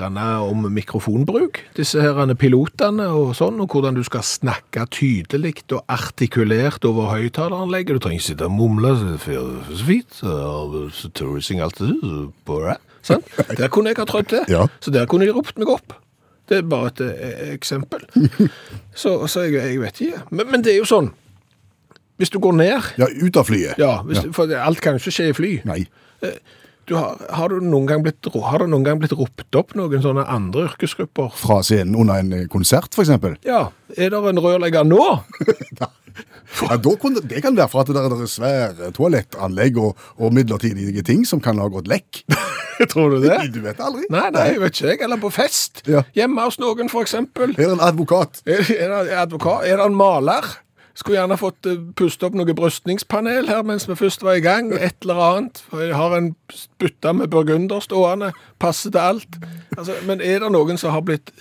om 0.43 0.65
mikrofonbruk, 0.75 1.61
disse 1.77 2.01
her 2.03 2.19
pilotene 2.35 3.05
og 3.15 3.31
sånn, 3.37 3.61
og 3.63 3.71
hvordan 3.71 3.95
du 3.95 4.03
skal 4.03 4.21
snakke 4.27 4.83
tydelig 4.91 5.53
og 5.71 5.85
artikulert 5.87 6.83
over 6.89 7.13
høyttaleranlegget. 7.15 7.95
Du 7.95 8.03
trenger 8.03 8.19
ikke 8.19 8.27
sitte 8.33 8.49
og 8.49 8.51
mumle, 8.57 8.91
så 8.99 9.07
det 9.13 9.21
fint, 9.87 10.19
touristing 11.15 11.61
alt 11.63 11.79
det, 11.79 11.93
så 12.03 12.25
bare, 12.45 12.75
sant? 13.07 13.31
Der 13.61 13.71
kunne 13.71 13.93
jeg 13.93 14.01
ha 14.03 14.05
trødd 14.11 14.27
til, 14.35 14.43
Ja. 14.51 14.67
så 14.83 14.91
der 14.91 15.07
kunne 15.07 15.25
de 15.25 15.31
ropt 15.33 15.57
meg 15.57 15.71
opp. 15.71 15.95
Det 16.51 16.57
er 16.59 16.67
bare 16.67 16.91
et 16.91 16.99
eh, 17.07 17.53
eksempel. 17.55 18.03
Så, 18.93 19.13
så 19.31 19.45
jeg, 19.47 19.53
jeg 19.55 19.79
vet 19.79 20.01
ikke. 20.03 20.17
Men, 20.35 20.49
men 20.51 20.63
det 20.65 20.73
er 20.73 20.81
jo 20.81 20.87
sånn, 20.89 21.13
hvis 22.19 22.29
du 22.33 22.41
går 22.43 22.53
ned, 22.59 22.89
Ja, 22.99 23.07
ut 23.07 23.37
av 23.39 23.47
flyet. 23.47 23.79
ja, 23.79 24.01
hvis, 24.03 24.19
for 24.35 24.51
alt 24.59 24.81
kan 24.83 24.97
jo 24.97 24.99
ikke 24.99 25.13
skje 25.15 25.29
i 25.31 25.35
fly. 25.37 25.51
Nei. 25.69 25.79
Du 26.89 26.95
har, 26.97 27.21
har, 27.29 27.53
du 27.53 27.63
noen 27.63 27.85
gang 27.87 28.01
blitt, 28.03 28.25
har 28.33 28.63
det 28.63 28.67
noen 28.71 28.83
gang 28.83 28.99
blitt 28.99 29.13
ropt 29.15 29.55
opp 29.55 29.75
noen 29.77 30.01
sånne 30.03 30.25
andre 30.27 30.65
yrkesgrupper? 30.67 31.29
Fra 31.39 31.61
scenen 31.63 31.95
under 31.95 32.19
en 32.19 32.33
eh, 32.35 32.47
konsert, 32.51 32.91
eksempel. 32.99 33.37
Ja, 33.47 33.69
er 33.95 34.11
det 34.11 34.21
en 34.33 34.41
rørlegger 34.43 34.87
nå? 34.87 35.05
Ja, 36.59 36.75
kunne, 36.99 37.21
det 37.23 37.39
kan 37.39 37.55
være 37.55 37.69
for 37.71 37.81
at 37.85 37.91
det 37.95 38.01
er 38.01 38.27
svære 38.27 38.89
toalettanlegg 38.91 39.77
og, 39.79 39.99
og 40.19 40.33
midlertidige 40.35 41.03
ting 41.07 41.23
som 41.27 41.39
kan 41.39 41.61
ha 41.61 41.69
gått 41.71 41.87
lekk. 41.87 42.23
Tror 42.91 43.15
du 43.15 43.21
det? 43.23 43.37
Du 43.53 43.61
vet 43.63 43.79
aldri. 43.79 44.03
Nei, 44.11 44.25
nei, 44.35 44.47
jeg 44.51 44.59
vet 44.59 44.75
ikke 44.75 44.89
jeg. 44.89 44.99
Eller 45.07 45.21
på 45.21 45.31
fest. 45.31 45.83
Ja. 45.87 46.03
Hjemme 46.17 46.43
hos 46.49 46.59
noen, 46.59 46.91
for 46.91 47.05
eksempel. 47.05 47.55
det 47.55 47.69
er 47.69 47.75
en 47.77 47.85
advokat. 47.85 48.41
Er, 48.43 48.65
er 48.75 48.91
det 49.07 49.17
advokat? 49.23 49.69
Er 49.69 49.79
det 49.79 49.87
en 49.87 49.97
maler? 49.97 50.51
Skulle 50.95 51.19
gjerne 51.19 51.37
fått 51.39 51.67
uh, 51.69 51.77
puste 51.97 52.27
opp 52.27 52.35
noe 52.37 52.55
brystningspanel 52.57 53.47
her 53.49 53.63
mens 53.67 53.87
vi 53.89 53.97
først 53.99 54.25
var 54.27 54.39
i 54.39 54.43
gang. 54.45 54.73
Et 54.75 54.95
eller 55.05 55.21
annet. 55.27 55.63
For 55.69 55.83
jeg 55.85 55.95
har 55.95 56.17
en 56.17 56.33
bytte 56.81 57.13
med 57.13 57.31
burgunder 57.31 57.83
stående. 57.83 58.31
Passer 58.59 58.91
til 58.91 59.03
alt. 59.03 59.39
Altså, 59.77 59.95
men 60.07 60.21
er 60.21 60.43
det 60.43 60.51
noen 60.51 60.77
som 60.81 60.95
har 60.95 61.05
blitt 61.07 61.33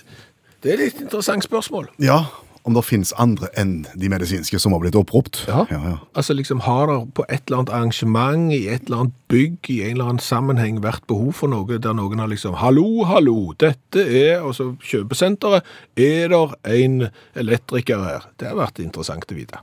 Det 0.61 0.69
er 0.69 0.77
et 0.77 0.85
litt 0.91 0.99
interessant 1.01 1.43
spørsmål. 1.43 1.87
Ja, 1.99 2.25
om 2.63 2.75
det 2.75 2.83
finnes 2.85 3.13
andre 3.21 3.49
enn 3.57 3.85
de 3.97 4.09
medisinske 4.11 4.59
som 4.61 4.75
har 4.75 4.81
blitt 4.83 4.97
oppropt. 4.99 5.43
Ja. 5.49 5.65
ja, 5.71 5.79
ja. 5.93 5.97
Altså 6.17 6.35
liksom 6.37 6.61
Har 6.65 6.87
det 6.91 6.99
på 7.17 7.25
et 7.27 7.47
eller 7.47 7.61
annet 7.61 7.73
arrangement, 7.73 8.53
i 8.53 8.67
et 8.69 8.85
eller 8.85 9.05
annet 9.05 9.17
bygg, 9.31 9.69
i 9.69 9.79
en 9.85 9.95
eller 9.95 10.11
annen 10.11 10.23
sammenheng 10.23 10.81
vært 10.83 11.07
behov 11.09 11.33
for 11.41 11.51
noe 11.51 11.79
der 11.81 11.97
noen 11.97 12.21
har 12.21 12.29
liksom 12.31 12.59
Hallo, 12.61 13.03
hallo, 13.09 13.53
dette 13.59 14.05
er 14.05 14.45
Og 14.45 14.55
så 14.57 14.71
kjøpesenteret. 14.85 15.65
Er 15.97 16.31
det 16.31 16.43
en 16.77 17.07
elektriker 17.35 18.05
her? 18.05 18.29
Det 18.37 18.51
har 18.51 18.59
vært 18.59 18.81
interessant 18.83 19.31
å 19.31 19.37
vite. 19.37 19.61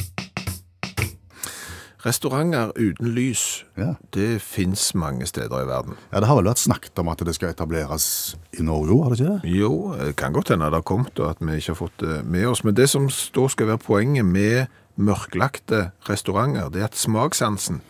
Restauranter 2.09 2.73
uten 2.77 3.11
lys, 3.13 3.65
Ja. 3.77 3.95
det 4.15 4.41
fins 4.43 4.95
mange 4.95 5.27
steder 5.27 5.63
i 5.63 5.67
verden. 5.69 5.95
ja, 6.13 6.21
Det 6.21 6.27
har 6.29 6.37
vel 6.37 6.45
vært 6.45 6.59
snakket 6.65 6.99
om 6.99 7.09
at 7.09 7.19
det 7.19 7.35
skal 7.35 7.51
etableres 7.51 8.37
i 8.59 8.63
Norge 8.63 8.91
òg, 8.91 9.03
har 9.03 9.11
det 9.11 9.21
ikke 9.21 9.41
det? 9.43 9.51
Jo, 9.59 9.95
det 9.99 10.17
kan 10.17 10.33
godt 10.33 10.49
hende 10.49 10.65
det 10.65 10.73
har 10.75 10.83
kommet, 10.83 11.19
og 11.21 11.31
at 11.31 11.37
vi 11.41 11.57
ikke 11.57 11.75
har 11.75 11.75
fått 11.75 11.99
det 12.01 12.25
med 12.25 12.47
oss. 12.47 12.65
Men 12.65 12.75
det 12.75 12.89
som 12.89 13.09
da 13.09 13.49
skal 13.49 13.67
være 13.67 13.79
poenget 13.79 14.25
med 14.25 14.67
mørklagte 14.97 15.93
restauranter, 16.09 16.71
det 16.71 16.81
er 16.81 16.85
at 16.85 16.97
smakssansen 16.97 17.81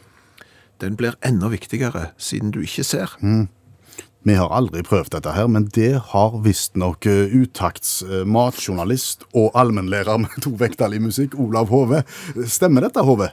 den 0.80 0.96
blir 0.96 1.14
enda 1.24 1.48
viktigere 1.48 2.10
siden 2.18 2.50
du 2.50 2.60
ikke 2.60 2.84
ser. 2.84 3.16
Vi 4.26 4.34
har 4.34 4.50
aldri 4.52 4.82
prøvd 4.82 5.10
dette 5.14 5.32
her, 5.32 5.46
men 5.46 5.68
det 5.74 5.94
har 6.12 6.38
visstnok 6.44 7.06
uh, 7.06 7.30
utakts 7.32 8.02
eh, 8.02 8.24
matjournalist 8.26 9.24
og 9.32 9.54
allmennlærer 9.54 10.18
med 10.18 10.28
to 10.44 10.50
i 10.50 10.98
musikk, 10.98 11.34
Olav 11.38 11.68
Hove. 11.68 12.02
Stemmer 12.46 12.80
dette, 12.80 13.00
Hove? 13.02 13.30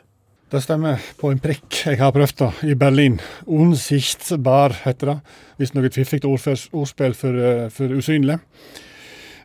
Det 0.56 0.62
stemmer 0.64 1.02
på 1.20 1.34
en 1.34 1.40
prikk. 1.44 1.66
Jeg 1.84 1.98
har 2.00 2.14
prøvd 2.16 2.38
det 2.40 2.70
i 2.72 2.76
Berlin. 2.80 3.18
Unsichtbar 3.44 4.72
heter 4.86 5.10
det. 5.10 5.16
Visstnok 5.60 5.90
et 5.90 5.98
fiffig 5.98 6.22
ordspill 6.24 7.16
for, 7.20 7.36
eh, 7.36 7.68
for 7.68 7.92
usynlig. 7.92 8.38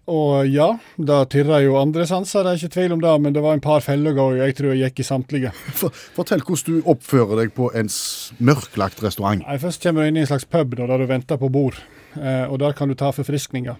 Og 0.06 0.46
ja, 0.46 0.68
det 0.98 1.18
tirrer 1.34 1.64
jo 1.64 1.74
andre 1.80 2.06
sanser, 2.06 2.44
det 2.44 2.52
er 2.52 2.60
ikke 2.60 2.74
tvil 2.76 2.94
om 2.94 3.02
det, 3.02 3.14
men 3.22 3.34
det 3.34 3.42
var 3.42 3.54
en 3.54 3.62
par 3.62 3.82
feller 3.84 4.16
og 4.18 4.38
jeg 4.38 4.54
tror 4.58 4.72
jeg 4.72 4.90
gikk 4.90 5.02
i 5.02 5.08
samtlige. 5.08 5.52
For, 5.80 5.90
fortell 6.14 6.42
hvordan 6.46 6.78
du 6.78 6.88
oppfører 6.94 7.42
deg 7.42 7.52
på 7.58 7.72
en 7.74 7.90
mørklagt 8.38 9.02
restaurant. 9.02 9.42
Nei, 9.42 9.58
Først 9.58 9.82
kommer 9.82 10.02
du 10.02 10.10
inn 10.10 10.16
i 10.16 10.24
en 10.24 10.30
slags 10.30 10.46
pub 10.46 10.78
da, 10.78 10.86
der 10.86 11.04
du 11.04 11.10
venter 11.10 11.42
på 11.42 11.50
bord, 11.50 11.78
eh, 12.22 12.46
og 12.46 12.58
der 12.62 12.72
kan 12.78 12.88
du 12.88 12.94
ta 12.94 13.10
forfriskninger. 13.14 13.78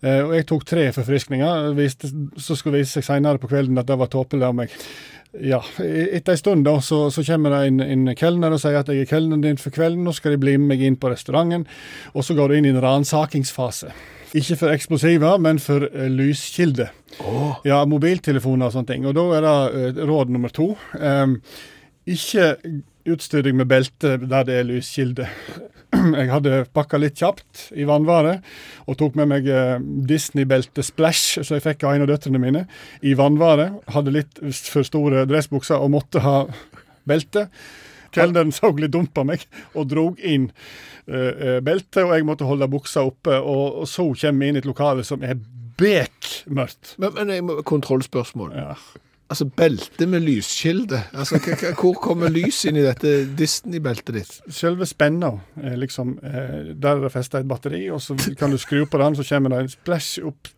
Eh, 0.00 0.20
og 0.24 0.34
jeg 0.36 0.48
tok 0.48 0.64
tre 0.64 0.90
forfriskninger, 0.96 1.72
viste, 1.76 2.12
så 2.36 2.56
skulle 2.56 2.78
det 2.78 2.86
vise 2.86 2.98
seg 2.98 3.08
senere 3.12 3.40
på 3.40 3.52
kvelden 3.52 3.80
at 3.80 3.88
det 3.88 4.00
var 4.00 4.12
tåpelig 4.12 4.48
av 4.48 4.56
meg. 4.64 4.76
Ja, 5.38 5.60
Etter 5.78 6.34
en 6.34 6.38
stund 6.38 6.64
da, 6.66 6.80
så, 6.82 7.04
så 7.14 7.22
kommer 7.22 7.54
det 7.54 7.60
en, 7.68 7.80
en 7.84 8.14
kelner 8.18 8.50
og 8.50 8.58
sier 8.62 8.80
at 8.80 8.88
jeg 8.90 9.04
er 9.04 9.10
kelneren 9.10 9.44
din 9.44 9.60
for 9.60 9.70
kvelden, 9.74 10.02
nå 10.02 10.14
skal 10.16 10.34
de 10.34 10.40
bli 10.42 10.56
med 10.58 10.72
meg 10.72 10.82
inn 10.82 10.96
på 10.98 11.12
restauranten. 11.12 11.68
Og 12.14 12.26
så 12.26 12.34
går 12.34 12.50
du 12.50 12.56
inn 12.58 12.66
i 12.66 12.72
en 12.74 12.80
ransakingsfase. 12.82 13.92
Ikke 14.34 14.56
for 14.58 14.74
eksplosiver, 14.74 15.38
men 15.42 15.58
for 15.62 15.86
eh, 15.86 16.10
lyskilde. 16.10 16.90
Ja, 17.66 17.82
mobiltelefoner 17.90 18.68
og 18.68 18.74
sånne 18.74 18.90
ting. 18.92 19.06
Og 19.06 19.14
da 19.18 19.26
er 19.36 19.46
det 19.46 19.94
uh, 19.96 20.04
råd 20.10 20.30
nummer 20.34 20.52
to. 20.54 20.72
Um, 20.98 21.40
Ikke 22.10 22.54
utstyr 23.10 23.44
deg 23.46 23.56
med 23.58 23.70
belte 23.70 24.16
der 24.22 24.46
det 24.46 24.58
er 24.60 24.68
lyskilde. 24.68 25.26
Jeg 26.20 26.28
hadde 26.30 26.64
pakka 26.74 26.98
litt 27.02 27.18
kjapt 27.18 27.70
i 27.78 27.84
vannvare 27.88 28.36
og 28.86 28.96
tok 29.00 29.16
med 29.18 29.30
meg 29.32 29.48
eh, 29.50 29.76
Disney-belte 30.06 30.84
Splash, 30.86 31.40
så 31.42 31.56
jeg 31.58 31.64
fikk 31.64 31.84
av 31.86 31.96
en 31.96 32.04
av 32.06 32.10
døtrene 32.10 32.40
mine, 32.42 32.64
i 33.02 33.12
vannvare. 33.18 33.68
Hadde 33.94 34.14
litt 34.14 34.40
for 34.70 34.86
store 34.86 35.24
dressbukser 35.30 35.78
og 35.82 35.92
måtte 35.96 36.22
ha 36.24 36.36
belte. 37.10 37.48
Kelneren 38.14 38.50
så 38.54 38.72
litt 38.74 38.90
dumt 38.94 39.12
på 39.14 39.22
meg 39.26 39.44
og 39.78 39.86
drog 39.92 40.18
inn 40.26 40.48
uh, 40.50 41.58
beltet, 41.62 42.00
og 42.02 42.14
jeg 42.16 42.26
måtte 42.26 42.48
holde 42.48 42.66
buksa 42.70 43.04
oppe. 43.06 43.36
Og, 43.38 43.82
og 43.84 43.86
så 43.90 44.06
kommer 44.08 44.42
vi 44.42 44.50
inn 44.50 44.58
i 44.58 44.62
et 44.64 44.66
lokale 44.66 45.04
som 45.06 45.22
er 45.22 45.38
bekmørkt. 45.80 46.96
Men, 46.98 47.14
men 47.18 47.30
jeg 47.36 47.46
må- 47.46 47.60
kontrollspørsmål. 47.70 48.56
Ja. 48.58 48.74
Altså, 49.30 49.46
belte 49.46 50.06
med 50.10 50.24
lyskilde. 50.26 51.04
Altså, 51.14 51.38
hvor 51.78 51.94
kommer 52.02 52.32
lys 52.34 52.64
inn 52.66 52.80
i 52.80 52.82
dette 52.82 53.12
Disney-beltet 53.38 54.16
ditt? 54.16 54.32
Selve 54.50 54.88
spenna 54.90 55.30
er 55.62 55.76
liksom 55.78 56.16
eh, 56.18 56.72
Der 56.74 56.96
er 56.96 57.04
det 57.04 57.12
festa 57.14 57.38
et 57.38 57.48
batteri, 57.50 57.84
og 57.94 58.02
så 58.02 58.16
kan 58.38 58.50
du 58.50 58.58
skru 58.58 58.82
på 58.90 58.98
den, 58.98 59.14
så 59.14 59.26
kommer 59.28 59.54
det 59.54 59.60
en 59.62 59.70
splash 59.70 60.24
opp 60.26 60.50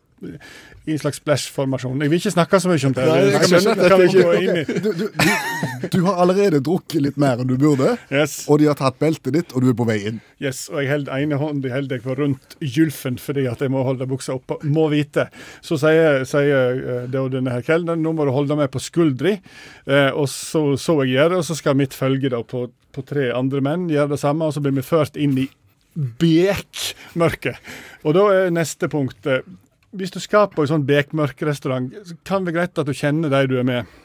i 0.85 0.91
en 0.91 0.99
slags 0.99 1.19
splash-formasjon. 1.21 2.01
Jeg 2.03 2.11
vil 2.11 2.19
ikke 2.19 2.31
snakke 2.33 2.59
så 2.59 2.67
mye 2.71 2.87
om 2.89 2.95
det. 2.97 3.05
Nei, 3.07 3.19
jeg 3.31 3.49
skjønner 3.49 3.71
at 3.71 3.83
dette 3.83 4.07
ikke- 4.09 4.33
i. 4.41 4.79
Du, 4.83 4.89
du, 4.91 5.05
du, 5.13 5.87
du 5.93 5.99
har 6.07 6.19
allerede 6.23 6.59
drukket 6.65 7.01
litt 7.05 7.17
mer 7.21 7.39
enn 7.43 7.47
du 7.47 7.55
burde, 7.57 7.93
Yes. 8.11 8.43
og 8.51 8.59
de 8.59 8.67
har 8.67 8.75
tatt 8.79 8.99
beltet 8.99 9.33
ditt, 9.37 9.53
og 9.55 9.63
du 9.63 9.69
er 9.71 9.77
på 9.79 9.87
vei 9.87 9.99
inn. 10.09 10.19
Yes, 10.43 10.65
og 10.71 10.81
jeg 10.83 10.91
holder 10.91 11.15
ene 11.23 11.39
hånden 11.39 11.71
holder 11.71 11.95
jeg 11.99 12.03
på 12.03 12.17
rundt 12.19 12.57
gylfen 12.59 13.17
fordi 13.21 13.45
at 13.47 13.63
jeg 13.63 13.71
må 13.71 13.83
holde 13.87 14.07
buksa 14.09 14.35
oppe. 14.35 14.57
Må 14.67 14.89
vite. 14.91 15.29
Så 15.63 15.77
sier, 15.79 16.23
sier 16.27 16.83
eh, 17.07 17.19
og 17.23 17.31
denne 17.31 17.53
her 17.55 17.63
kelneren 17.63 18.03
nå 18.03 18.11
må 18.17 18.25
du 18.27 18.31
holde 18.35 18.57
meg 18.59 18.71
på 18.73 18.81
skuldri. 18.83 19.37
Eh, 19.87 20.09
og 20.11 20.27
så 20.31 20.73
så 20.79 20.97
jeg 21.05 21.15
gjøre 21.15 21.29
det, 21.35 21.37
og 21.43 21.47
så 21.47 21.55
skal 21.55 21.75
mitt 21.79 21.93
følge 21.95 22.29
da 22.33 22.41
på, 22.43 22.65
på 22.93 23.05
tre 23.07 23.29
andre 23.35 23.61
menn 23.63 23.87
gjøre 23.91 24.15
det 24.15 24.19
samme, 24.19 24.45
og 24.49 24.53
så 24.55 24.61
blir 24.63 24.75
vi 24.75 24.83
ført 24.85 25.15
inn 25.19 25.37
i 25.45 25.47
bekmørket. 26.19 27.57
Og 28.03 28.15
da 28.17 28.23
er 28.33 28.53
neste 28.53 28.89
punkt 28.91 29.27
eh, 29.29 29.43
Hvis 29.93 30.13
du 30.13 30.19
skal 30.23 30.47
på 30.49 30.63
en 30.63 30.71
sånn 30.71 30.85
bekmørkrestaurant, 30.89 31.91
så 32.07 32.15
kan 32.25 32.41
det 32.41 32.53
være 32.53 32.59
greit 32.63 32.81
at 32.81 32.89
du 32.89 32.95
kjenner 32.97 33.29
de 33.29 33.41
du 33.51 33.59
er 33.61 33.67
med. 33.67 33.99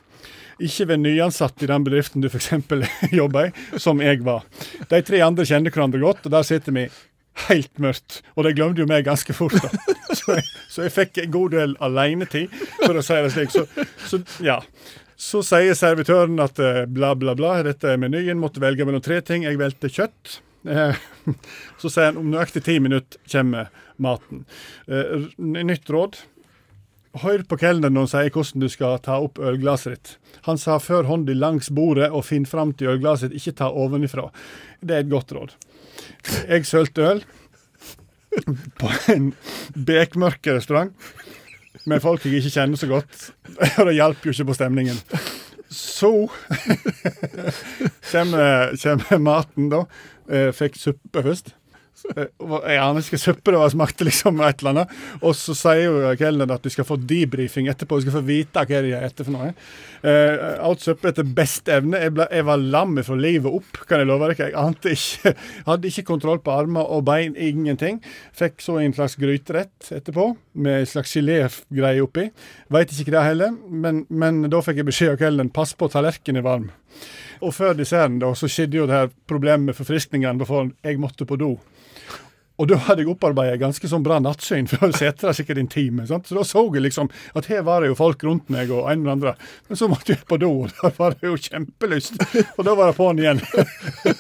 Ikke 0.61 0.89
ved 0.91 1.01
nyansatt 1.05 1.63
i 1.63 1.69
den 1.71 1.85
bedriften 1.87 2.23
du 2.25 2.29
f.eks. 2.29 2.51
jobber 3.21 3.49
i, 3.49 3.79
som 3.81 4.03
jeg 4.03 4.21
var. 4.27 4.45
De 4.91 5.01
tre 5.07 5.23
andre 5.25 5.47
kjenner 5.49 5.73
hverandre 5.73 6.03
godt, 6.03 6.27
og 6.27 6.35
der 6.35 6.47
sitter 6.47 6.75
vi 6.77 6.89
helt 7.47 7.79
mørkt. 7.81 8.21
Og 8.35 8.45
de 8.45 8.55
glemte 8.57 8.83
jo 8.83 8.89
meg 8.91 9.07
ganske 9.07 9.37
fort. 9.37 9.57
da. 9.63 9.71
Så 10.19 10.35
jeg, 10.35 10.45
så 10.73 10.85
jeg 10.87 10.95
fikk 10.95 11.21
en 11.23 11.33
god 11.33 11.55
del 11.55 11.77
alenetid, 11.85 12.53
for 12.81 12.99
å 12.99 13.05
si 13.05 13.21
det 13.23 13.33
slik. 13.35 13.55
Så, 13.55 13.65
så 14.09 14.21
ja. 14.45 14.59
Så 15.19 15.43
sier 15.47 15.75
servitøren 15.75 16.39
at 16.43 16.61
eh, 16.63 16.85
bla, 16.87 17.15
bla, 17.19 17.35
bla, 17.39 17.57
dette 17.67 17.91
er 17.91 17.99
menyen, 17.99 18.39
måtte 18.39 18.63
velge 18.63 18.87
mellom 18.87 19.03
tre 19.03 19.19
ting. 19.25 19.47
Jeg 19.47 19.59
valgte 19.61 19.91
kjøtt. 19.91 20.39
Eh, 20.67 20.97
Så 21.81 21.91
sier 21.93 22.11
han 22.11 22.19
om 22.21 22.33
nøyaktig 22.33 22.65
ti 22.67 22.79
minutter 22.83 23.21
kommer 23.31 23.71
maten. 24.03 24.45
Eh, 24.89 25.29
Nytt 25.39 25.91
råd. 25.91 26.19
Hør 27.19 27.43
på 27.49 27.57
kelneren 27.59 27.97
når 27.97 28.05
han 28.07 28.11
sier 28.13 28.35
hvordan 28.35 28.63
du 28.63 28.69
skal 28.71 28.99
ta 29.03 29.17
opp 29.25 29.41
ølglasset 29.43 29.95
ditt. 29.97 30.11
Han 30.47 30.61
sa 30.61 30.77
før 30.83 31.09
hånda 31.09 31.35
langs 31.35 31.71
bordet 31.75 32.11
og 32.15 32.27
finn 32.29 32.47
fram 32.47 32.75
til 32.77 32.93
ølglasset 32.95 33.35
ikke 33.35 33.57
ta 33.63 33.71
ovenifra. 33.73 34.29
Det 34.81 34.95
er 34.99 35.07
et 35.07 35.11
godt 35.13 35.33
råd. 35.35 35.57
Jeg 36.49 36.67
sølte 36.69 37.07
øl 37.15 37.25
på 38.79 38.91
en 39.15 39.33
bekmørk 39.75 40.47
restaurant 40.53 40.93
med 41.89 42.03
folk 42.05 42.25
jeg 42.27 42.43
ikke 42.43 42.53
kjenner 42.53 42.79
så 42.81 42.89
godt, 42.91 43.31
og 43.79 43.89
det 43.89 43.97
hjalp 43.97 44.27
jo 44.27 44.35
ikke 44.35 44.51
på 44.51 44.57
stemningen. 44.59 44.99
Så 45.71 46.31
kommer, 48.13 49.19
maten, 49.19 49.69
da. 49.73 49.85
Eh, 50.31 50.51
Fikk 50.57 50.79
suppe 50.81 51.23
først. 51.25 51.55
Jeg 52.07 52.79
aner 52.79 53.05
hva 53.05 53.19
suppe 53.21 53.53
det 53.53 53.61
var, 53.61 53.71
smakte 53.73 54.07
liksom 54.07 54.41
et 54.45 54.63
eller 54.63 54.75
annet. 54.75 54.95
Og 55.21 55.35
så 55.37 55.55
sier 55.59 55.85
jo 55.87 56.13
kelneren 56.21 56.55
at 56.55 56.65
du 56.65 56.71
skal 56.73 56.87
få 56.89 56.99
debrifing 57.01 57.69
etterpå, 57.71 57.99
du 57.99 58.07
skal 58.07 58.19
få 58.21 58.25
vite 58.29 58.65
hva 58.69 58.83
de 58.85 58.93
spiser 58.95 59.29
for 59.29 59.35
noe. 59.35 59.53
Uh, 59.99 60.59
alt 60.69 60.85
suppe 60.85 61.11
etter 61.11 61.27
beste 61.27 61.75
evne. 61.75 62.01
Jeg, 62.05 62.15
ble, 62.17 62.29
jeg 62.35 62.47
var 62.49 62.63
lam 62.63 62.99
fra 63.05 63.19
livet 63.19 63.59
opp, 63.61 63.83
kan 63.89 64.03
jeg 64.03 64.11
love 64.11 64.29
dere. 64.31 64.49
Jeg 64.49 64.59
ante 64.59 64.95
ikke, 64.95 65.35
hadde 65.71 65.93
ikke 65.93 66.07
kontroll 66.13 66.43
på 66.45 66.55
armer 66.55 66.93
og 66.95 67.05
bein, 67.09 67.35
ingenting. 67.35 68.03
Fikk 68.37 68.63
så 68.65 68.79
en 68.83 68.95
slags 68.97 69.19
gryterett 69.21 69.91
etterpå, 69.95 70.31
med 70.59 70.83
en 70.83 70.91
slags 70.91 71.15
gelégreie 71.19 72.05
oppi. 72.05 72.29
Veit 72.73 72.93
ikke 72.95 73.15
det 73.15 73.25
heller, 73.27 73.57
men, 73.69 74.05
men 74.09 74.45
da 74.51 74.63
fikk 74.65 74.83
jeg 74.83 74.91
beskjed 74.91 75.17
av 75.17 75.23
kelneren 75.23 75.53
pass 75.55 75.75
på 75.79 75.91
tallerkenen 75.93 76.43
er 76.43 76.47
varm. 76.47 76.69
Og 77.45 77.55
før 77.55 77.77
desserten 77.79 78.19
da, 78.23 78.33
så 78.35 78.51
skjedde 78.51 78.81
jo 78.81 78.87
det 78.89 78.97
her 78.97 79.11
problemet 79.31 79.71
med 79.71 79.79
forfriskningene 79.79 80.47
jeg 80.83 81.03
måtte 81.03 81.27
på 81.29 81.39
do. 81.39 81.57
Og 82.59 82.67
da 82.67 82.79
hadde 82.89 83.05
jeg 83.05 83.13
opparbeidet 83.13 83.61
ganske 83.61 83.89
sånn 83.91 84.03
bra 84.07 84.19
nattsyn, 84.23 84.67
for 84.71 84.89
jeg 84.89 84.99
sittet 84.99 85.27
der 85.29 85.37
sikkert 85.37 85.61
en 85.63 85.71
time. 85.73 86.07
Sant? 86.11 86.27
Så 86.29 86.39
da 86.39 86.45
så 86.47 86.65
jeg 86.75 86.85
liksom 86.89 87.11
at 87.39 87.51
her 87.51 87.63
var 87.67 87.83
det 87.83 87.93
jo 87.93 87.99
folk 87.99 88.25
rundt 88.27 88.51
meg 88.53 88.73
og 88.75 88.91
en 88.91 89.05
eller 89.05 89.15
andre. 89.15 89.35
Men 89.69 89.81
så 89.81 89.89
måtte 89.91 90.15
jeg 90.17 90.27
på 90.29 90.41
do, 90.43 90.51
og 90.65 90.75
da 90.81 90.93
var 90.99 91.17
det 91.17 91.31
jo 91.31 91.39
kjempelyst. 91.49 92.19
Og 92.57 92.65
da 92.67 92.75
var 92.79 92.91
det 92.91 92.99
på'n 92.99 93.23
igjen. 93.23 93.43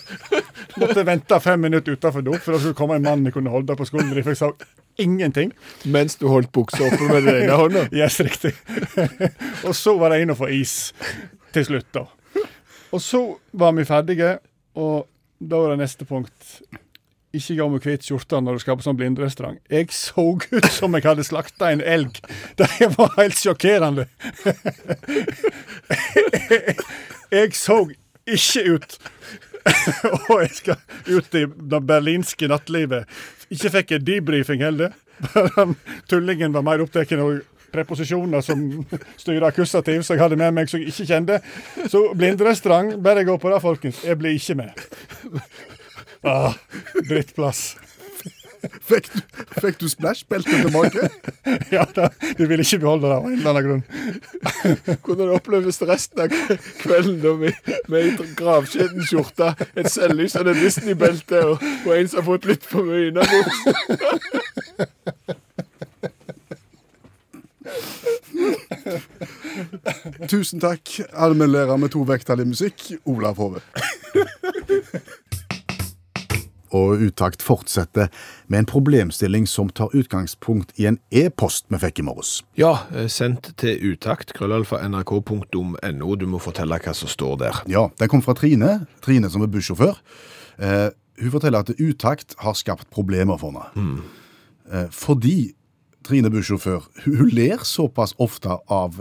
måtte 0.81 1.07
vente 1.07 1.41
fem 1.43 1.67
minutter 1.67 1.99
utafor 1.99 2.23
do, 2.23 2.37
for 2.39 2.55
da 2.55 2.63
skulle 2.63 2.79
komme 2.79 2.99
en 3.01 3.09
mann 3.09 3.27
jeg 3.27 3.35
kunne 3.35 3.53
holde 3.53 3.77
på 3.79 3.89
skulderen. 3.89 4.23
For 4.23 4.35
jeg 4.35 4.41
sa 4.41 4.53
ingenting. 4.99 5.53
Mens 5.91 6.19
du 6.19 6.29
holdt 6.31 6.53
buksa 6.55 6.87
oppe 6.87 7.11
med 7.11 7.27
den 7.27 7.43
ene 7.45 7.59
hånda? 7.59 7.87
Yes, 7.99 8.21
riktig. 8.23 8.55
og 9.67 9.75
så 9.77 9.97
var 9.99 10.15
det 10.15 10.23
inn 10.23 10.35
og 10.35 10.39
få 10.41 10.51
is 10.55 10.93
til 11.55 11.67
slutt, 11.67 11.91
da. 11.95 12.07
Og 12.95 13.03
så 13.05 13.21
var 13.59 13.75
vi 13.77 13.85
ferdige, 13.89 14.39
og 14.79 15.09
da 15.39 15.61
var 15.61 15.75
det 15.75 15.83
neste 15.83 16.07
punkt. 16.09 16.61
Ikke 17.37 17.59
gå 17.59 17.67
med 17.69 17.85
hvit 17.85 18.07
skjorte 18.07 18.39
når 18.41 18.57
du 18.57 18.63
skal 18.63 18.79
på 18.79 18.85
sånn 18.87 18.97
blinderestaurant. 18.97 19.59
Jeg 19.69 19.91
så 19.93 20.25
ut 20.39 20.69
som 20.73 20.97
jeg 20.97 21.05
hadde 21.05 21.27
slakta 21.29 21.73
en 21.75 21.83
elg. 21.85 22.23
Det 22.57 22.89
var 22.95 23.13
helt 23.19 23.37
sjokkerende. 23.37 24.07
Jeg 27.29 27.53
så 27.59 27.83
ikke 28.25 28.65
ut. 28.79 28.97
Og 30.31 30.41
jeg 30.47 30.55
skal 30.57 30.81
ut 31.13 31.37
i 31.37 31.45
det 31.45 31.83
berlinske 31.91 32.49
nattlivet. 32.49 33.05
Ikke 33.53 33.75
fikk 33.77 33.93
jeg 33.97 34.07
debrifing 34.09 34.65
heller. 34.65 34.97
Tullingen 36.09 36.57
var 36.57 36.65
mer 36.65 36.81
opptatt 36.85 37.13
av 37.13 37.41
preposisjoner 37.73 38.41
som 38.41 38.63
styrer 39.21 39.51
akkusativ, 39.51 40.01
som 40.01 40.17
jeg 40.17 40.23
hadde 40.23 40.39
med 40.41 40.55
meg 40.57 40.71
som 40.71 40.81
jeg 40.81 40.95
ikke 40.95 41.09
kjente. 41.11 41.41
Så 41.93 42.07
blinderestaurant, 42.17 42.97
bare 43.05 43.27
gå 43.29 43.37
på 43.37 43.53
det, 43.53 43.61
folkens. 43.61 44.01
Jeg 44.09 44.17
blir 44.21 44.39
ikke 44.39 44.63
med. 44.63 44.87
Ah, 46.27 46.55
drittplass. 47.09 47.77
Fikk 48.83 49.07
du, 49.13 49.19
fikk 49.63 49.77
du 49.79 49.87
splash-beltet 49.91 50.65
tilbake? 50.65 51.09
Ja, 51.73 51.85
da, 51.95 52.09
de 52.37 52.47
ville 52.49 52.65
ikke 52.65 52.81
beholde 52.83 53.07
det 53.09 53.15
av 53.15 53.25
en 53.29 53.37
eller 53.39 53.51
annen 53.53 53.67
grunn. 53.69 53.85
Hvordan 55.07 55.31
oppleves 55.37 55.79
resten 55.87 56.25
av 56.25 56.29
kvelden 56.83 57.21
da 57.23 57.33
med, 57.39 57.53
med 57.93 57.99
ei 58.03 58.11
gravskjeden 58.37 59.07
skjorte, 59.07 59.53
et 59.79 59.89
selvlysende 59.93 60.55
Disney-belte 60.59 61.39
og, 61.53 61.63
og 61.87 61.93
en 61.95 62.11
som 62.11 62.19
har 62.21 62.27
fått 62.33 62.49
litt 62.51 62.65
for 62.69 62.83
mye 62.89 63.13
innabords? 63.13 63.59
Tusen 70.29 70.61
takk, 70.63 70.99
allmennlærer 71.13 71.79
med 71.81 71.95
to 71.95 72.03
vekttall 72.09 72.43
i 72.43 72.49
musikk, 72.49 72.91
Olav 73.09 73.39
Hove. 73.41 73.61
Og 76.79 77.03
Utakt 77.03 77.43
fortsetter 77.43 78.09
med 78.47 78.63
en 78.63 78.69
problemstilling 78.69 79.47
som 79.49 79.71
tar 79.71 79.95
utgangspunkt 79.97 80.73
i 80.79 80.87
en 80.91 80.99
e-post 81.11 81.67
vi 81.73 81.81
fikk 81.83 82.03
i 82.03 82.07
morges. 82.07 82.39
Ja, 82.59 82.85
eh, 82.95 83.09
sendt 83.13 83.53
til 83.61 83.93
utakt, 83.93 84.35
krøllalfa.nrk.no. 84.37 86.15
Du 86.17 86.27
må 86.31 86.41
fortelle 86.43 86.79
hva 86.83 86.95
som 86.95 87.11
står 87.11 87.37
der. 87.43 87.63
Ja, 87.71 87.89
Den 87.99 88.09
kom 88.09 88.23
fra 88.23 88.37
Trine, 88.39 88.87
Trine 89.05 89.31
som 89.31 89.43
er 89.43 89.53
bussjåfør. 89.53 89.99
Eh, 90.59 90.89
hun 91.21 91.35
forteller 91.35 91.65
at 91.65 91.75
utakt 91.81 92.35
har 92.39 92.55
skapt 92.55 92.91
problemer 92.95 93.39
for 93.39 93.51
henne. 93.53 94.03
Eh, 94.71 94.91
fordi 94.91 95.55
Trine 96.05 96.31
bussjåfør 96.31 96.87
hun, 97.05 97.29
ler 97.35 97.65
såpass 97.67 98.15
ofte 98.19 98.55
av 98.71 98.97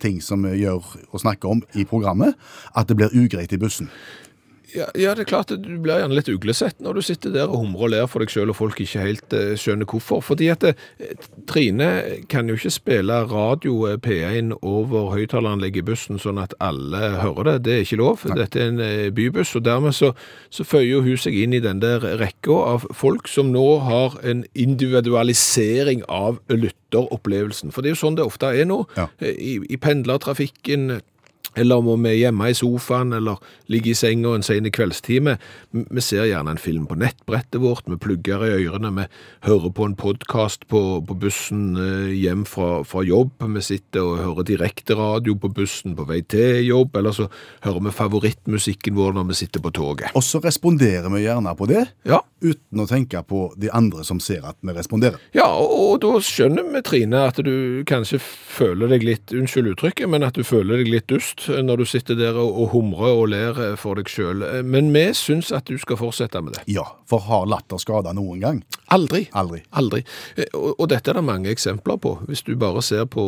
ting 0.00 0.20
som 0.20 0.42
vi 0.44 0.58
gjør 0.64 0.84
og 1.08 1.20
snakker 1.22 1.48
om 1.48 1.62
i 1.78 1.84
programmet, 1.88 2.34
at 2.76 2.88
det 2.88 2.96
blir 2.98 3.14
ugreit 3.14 3.52
i 3.52 3.60
bussen. 3.62 3.88
Ja, 4.72 4.86
ja, 4.96 5.12
det 5.12 5.26
er 5.26 5.28
klart 5.28 5.52
at 5.52 5.60
du 5.64 5.74
blir 5.82 6.00
gjerne 6.00 6.16
litt 6.16 6.30
uglesett 6.32 6.78
når 6.82 6.96
du 6.96 7.02
sitter 7.04 7.32
der 7.34 7.50
og 7.50 7.60
humrer 7.60 7.82
og 7.86 7.92
ler 7.92 8.06
for 8.08 8.24
deg 8.24 8.32
selv, 8.32 8.54
og 8.54 8.58
folk 8.58 8.80
ikke 8.80 9.04
helt 9.04 9.34
eh, 9.36 9.52
skjønner 9.60 9.88
hvorfor. 9.88 10.22
Fordi 10.24 10.48
at 10.52 10.64
eh, 10.64 10.78
Trine 11.50 11.88
kan 12.32 12.48
jo 12.48 12.56
ikke 12.56 12.72
spille 12.72 13.18
radio 13.28 13.74
eh, 13.90 13.98
P1 14.00 14.54
over 14.60 15.10
høyttaleranlegget 15.12 15.82
i 15.82 15.86
bussen 15.92 16.20
sånn 16.22 16.40
at 16.40 16.56
alle 16.62 17.12
hører 17.20 17.50
det. 17.50 17.56
Det 17.66 17.74
er 17.76 17.84
ikke 17.86 18.00
lov. 18.00 18.24
Dette 18.38 18.62
er 18.62 18.72
en 18.72 18.82
eh, 18.84 19.10
bybuss, 19.14 19.54
og 19.60 19.66
dermed 19.68 19.96
så, 19.96 20.12
så 20.52 20.66
føyer 20.66 21.04
hun 21.04 21.20
seg 21.20 21.36
inn 21.42 21.56
i 21.56 21.62
den 21.64 21.82
der 21.84 22.04
rekka 22.22 22.56
av 22.72 22.88
folk 22.96 23.28
som 23.30 23.52
nå 23.52 23.66
har 23.84 24.16
en 24.24 24.44
individualisering 24.56 26.04
av 26.08 26.40
lytteropplevelsen. 26.48 27.72
For 27.74 27.84
det 27.84 27.92
er 27.92 27.96
jo 27.98 28.02
sånn 28.06 28.18
det 28.18 28.26
ofte 28.26 28.54
er 28.56 28.68
nå. 28.68 28.82
Ja. 28.96 29.10
Eh, 29.20 29.36
I, 29.36 29.54
i 29.68 29.80
pendlertrafikken 29.80 31.02
eller 31.56 31.82
om 31.82 32.04
vi 32.04 32.10
er 32.10 32.18
hjemme 32.20 32.48
i 32.50 32.56
sofaen, 32.56 33.12
eller 33.16 33.40
ligger 33.72 33.92
i 33.92 33.96
senga 33.98 34.34
en 34.36 34.44
sen 34.46 34.68
kveldstime. 34.72 35.36
Vi 35.72 36.04
ser 36.04 36.28
gjerne 36.28 36.54
en 36.54 36.60
film 36.60 36.86
på 36.88 36.96
nettbrettet 37.00 37.60
vårt, 37.62 37.84
vi 37.88 37.98
plugger 38.00 38.44
i 38.46 38.52
ørene, 38.62 38.92
vi 38.96 39.06
hører 39.48 39.74
på 39.76 39.88
en 39.88 39.96
podkast 39.98 40.66
på, 40.72 40.82
på 41.06 41.16
bussen 41.20 41.76
eh, 41.76 42.12
hjem 42.16 42.46
fra, 42.48 42.82
fra 42.88 43.04
jobb, 43.06 43.34
vi 43.52 43.64
sitter 43.64 44.06
og 44.06 44.22
hører 44.22 44.48
direkte 44.48 44.96
radio 44.98 45.36
på 45.38 45.52
bussen 45.52 45.96
på 45.98 46.06
vei 46.08 46.22
til 46.24 46.62
jobb, 46.66 46.96
eller 46.96 47.16
så 47.16 47.28
hører 47.66 47.86
vi 47.88 47.96
favorittmusikken 47.96 48.96
vår 48.96 49.16
når 49.18 49.30
vi 49.32 49.40
sitter 49.42 49.64
på 49.64 49.74
toget. 49.76 50.12
Og 50.18 50.24
så 50.24 50.40
responderer 50.44 51.08
vi 51.12 51.26
gjerne 51.26 51.56
på 51.58 51.68
det, 51.70 51.86
Ja, 52.08 52.22
uten 52.42 52.82
å 52.82 52.88
tenke 52.88 53.20
på 53.26 53.44
de 53.60 53.70
andre 53.74 54.04
som 54.06 54.20
ser 54.22 54.44
at 54.48 54.56
vi 54.64 54.74
responderer. 54.74 55.20
Ja, 55.36 55.46
og, 55.52 55.72
og 55.72 56.00
da 56.02 56.16
skjønner 56.24 56.66
vi, 56.72 56.82
Trine, 56.86 57.26
at 57.28 57.38
du 57.44 57.82
kanskje 57.88 58.18
føler 58.22 58.90
deg 58.92 59.06
litt, 59.06 59.34
unnskyld 59.36 59.72
uttrykket, 59.74 60.10
men 60.10 60.26
at 60.26 60.38
du 60.38 60.44
føler 60.46 60.82
deg 60.82 60.90
litt 60.90 61.08
dust 61.12 61.31
når 61.48 61.82
du 61.82 61.84
sitter 61.88 62.18
der 62.18 62.38
og, 62.38 62.68
humrer 62.72 63.16
og 63.16 63.28
ler 63.32 63.58
eh, 63.62 63.76
for 63.80 63.98
deg 63.98 64.10
sjøl. 64.10 64.44
Men 64.64 64.92
vi 64.94 65.08
syns 65.16 65.52
at 65.54 65.68
du 65.70 65.78
skal 65.80 66.00
fortsette 66.00 66.42
med 66.44 66.58
det. 66.58 66.66
Ja, 66.72 66.84
for 67.12 67.22
har 67.28 67.46
latter 67.52 67.80
skada 67.82 68.14
noen 68.16 68.40
gang? 68.42 68.62
Aldri. 68.92 69.26
Aldri. 69.36 69.62
Aldri. 69.78 70.02
Eh, 70.36 70.48
Og, 70.56 70.74
og 70.80 70.88
dette 70.92 71.12
er 71.12 71.16
det 71.20 71.24
mange 71.24 71.52
eksempler 71.52 71.96
på. 72.02 72.16
Hvis 72.28 72.42
du 72.44 72.52
bare 72.60 72.82
ser 72.84 73.04
på 73.10 73.22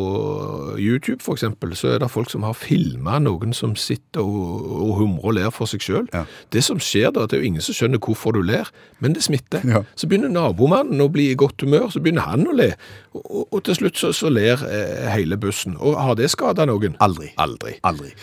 YouTube, 0.77 1.21
eksempel, 1.33 1.73
så 1.77 1.93
er 1.95 1.99
det 2.03 2.09
folk 2.13 2.29
som 2.31 2.43
har 2.45 2.53
filma 2.57 3.17
noen 3.23 3.53
som 3.55 3.73
sitter 3.79 4.21
og, 4.25 4.67
og 4.85 4.93
humrer 4.99 5.25
og 5.31 5.35
ler 5.37 5.49
for 5.53 5.69
seg 5.69 5.83
sjøl. 5.85 6.05
Ja. 6.13 6.23
Det 6.53 6.63
som 6.65 6.79
skjer 6.81 7.11
da, 7.15 7.25
det 7.25 7.37
er 7.37 7.43
jo 7.43 7.49
ingen 7.53 7.65
som 7.65 7.75
skjønner 7.77 8.01
hvorfor 8.01 8.35
du 8.35 8.41
ler, 8.45 8.69
men 9.03 9.15
det 9.17 9.23
smitter. 9.25 9.65
Ja. 9.67 9.83
Så 9.97 10.09
begynner 10.11 10.31
nabomannen 10.33 11.01
å 11.03 11.09
bli 11.11 11.29
i 11.31 11.39
godt 11.39 11.65
humør, 11.65 11.89
så 11.93 12.01
begynner 12.03 12.27
han 12.29 12.45
å 12.49 12.55
le. 12.55 12.71
Og, 13.15 13.23
og, 13.25 13.43
og 13.49 13.65
til 13.67 13.79
slutt 13.81 13.99
så, 14.01 14.13
så 14.15 14.31
ler 14.33 14.61
eh, 14.69 15.09
hele 15.15 15.37
bussen. 15.41 15.77
Og 15.81 15.97
har 15.99 16.17
det 16.19 16.31
skada 16.33 16.67
noen? 16.69 16.97
Aldri. 17.03 17.31
Aldri. 17.41 17.77
Aldri. 17.87 18.13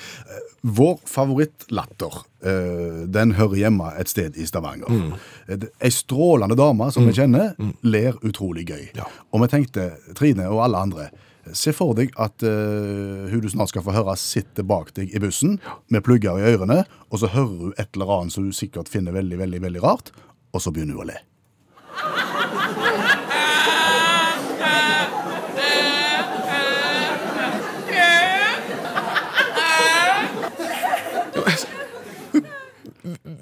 Vår 0.62 1.00
favorittlatter, 1.10 2.20
eh, 2.46 3.02
den 3.10 3.34
hører 3.34 3.58
hjemme 3.64 3.88
et 3.98 4.10
sted 4.12 4.36
i 4.38 4.46
Stavanger. 4.46 4.90
Mm. 4.90 5.66
Ei 5.82 5.90
strålende 5.90 6.54
dame 6.58 6.86
som 6.94 7.08
vi 7.08 7.16
kjenner, 7.16 7.56
ler 7.82 8.14
utrolig 8.22 8.68
gøy. 8.70 8.84
Ja. 8.94 9.08
Og 9.34 9.42
vi 9.42 9.50
tenkte, 9.50 9.88
Trine 10.14 10.46
og 10.52 10.62
alle 10.62 10.84
andre, 10.86 11.08
se 11.50 11.72
for 11.74 11.96
deg 11.98 12.12
at 12.22 12.44
uh, 12.46 13.26
hun 13.26 13.42
du 13.42 13.48
snart 13.50 13.72
skal 13.72 13.82
få 13.82 13.94
høre 13.96 14.14
sitter 14.20 14.62
bak 14.62 14.92
deg 14.94 15.10
i 15.10 15.22
bussen, 15.22 15.58
med 15.90 16.04
plugger 16.06 16.38
i 16.38 16.54
ørene, 16.54 16.84
og 17.10 17.22
så 17.22 17.32
hører 17.34 17.66
hun 17.66 17.74
et 17.74 17.90
eller 17.96 18.14
annet 18.20 18.36
som 18.36 18.46
hun 18.46 18.54
sikkert 18.54 18.92
finner 18.92 19.16
veldig, 19.16 19.40
veldig, 19.42 19.62
veldig 19.66 19.82
rart, 19.82 20.14
og 20.54 20.62
så 20.62 20.70
begynner 20.70 20.94
hun 20.94 21.08
å 21.08 21.10
le. 21.10 21.18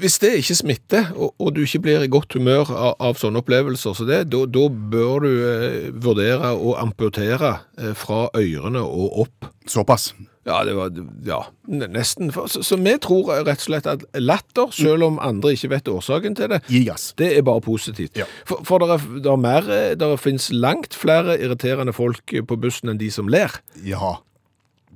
Hvis 0.00 0.16
det 0.23 0.30
ikke 0.40 0.57
smitter, 0.57 1.11
og, 1.12 1.35
og 1.37 1.52
du 1.57 1.62
ikke 1.66 1.83
blir 1.85 2.04
i 2.04 2.11
godt 2.11 2.33
humør 2.38 2.71
av, 2.73 2.95
av 3.11 3.21
sånne 3.21 3.42
opplevelser 3.42 3.97
som 3.97 4.09
det, 4.09 4.23
da 4.33 4.64
bør 4.95 5.26
du 5.26 5.30
eh, 5.30 5.88
vurdere 5.92 6.54
å 6.57 6.75
amputere 6.80 7.59
eh, 7.76 7.92
fra 7.99 8.28
ørene 8.37 8.80
og 8.80 9.25
opp. 9.26 9.50
Såpass. 9.69 10.11
Ja, 10.49 10.62
det 10.64 10.73
var 10.75 10.95
ja, 11.26 11.42
nesten. 11.69 12.33
Så, 12.33 12.62
så 12.64 12.78
vi 12.80 12.95
tror 13.02 13.28
rett 13.45 13.61
og 13.61 13.66
slett 13.66 13.88
at 13.90 14.07
latter, 14.16 14.73
selv 14.73 15.04
om 15.07 15.21
andre 15.23 15.52
ikke 15.54 15.71
vet 15.75 15.90
årsaken 15.92 16.38
til 16.38 16.49
det, 16.54 16.62
yes. 16.73 17.11
det 17.21 17.35
er 17.37 17.45
bare 17.47 17.61
positivt. 17.64 18.16
Ja. 18.19 18.26
For, 18.49 18.64
for 18.66 18.80
det, 18.80 18.97
er, 18.97 19.21
er 19.21 19.42
mer, 19.45 19.69
det 20.00 20.11
finnes 20.23 20.49
langt 20.54 20.97
flere 20.97 21.37
irriterende 21.37 21.92
folk 21.95 22.25
på 22.33 22.61
bussen 22.61 22.90
enn 22.90 23.02
de 23.02 23.12
som 23.12 23.28
ler. 23.30 23.52
Ja. 23.85 24.16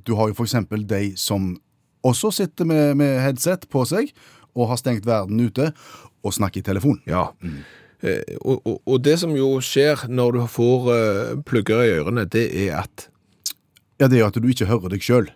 Du 0.08 0.16
har 0.16 0.32
jo 0.32 0.40
for 0.40 0.48
eksempel 0.48 0.88
de 0.88 1.12
som 1.20 1.52
også 2.04 2.32
sitter 2.40 2.68
med, 2.68 2.96
med 3.00 3.20
headset 3.24 3.68
på 3.72 3.84
seg, 3.88 4.10
og 4.54 4.70
har 4.70 4.80
stengt 4.80 5.06
verden 5.06 5.40
ute, 5.40 5.72
og 6.24 6.34
snakker 6.34 6.62
i 6.62 6.66
telefon. 6.66 7.00
Ja. 7.10 7.28
Mm. 7.42 7.62
og, 8.40 8.66
og, 8.66 8.80
og 8.84 9.00
det 9.04 9.18
som 9.20 9.32
jo 9.36 9.54
skjer 9.64 10.06
når 10.12 10.36
du 10.36 10.40
får 10.50 10.90
eh, 10.92 11.34
plugger 11.46 11.84
i 11.84 11.94
ørene, 11.98 12.26
det 12.28 12.48
er 12.66 12.82
at 12.84 13.08
Ja, 14.00 14.08
det 14.10 14.18
er 14.18 14.26
at 14.26 14.34
du 14.34 14.48
ikke 14.50 14.66
hører 14.66 14.90
deg 14.90 15.04
sjøl. 15.06 15.28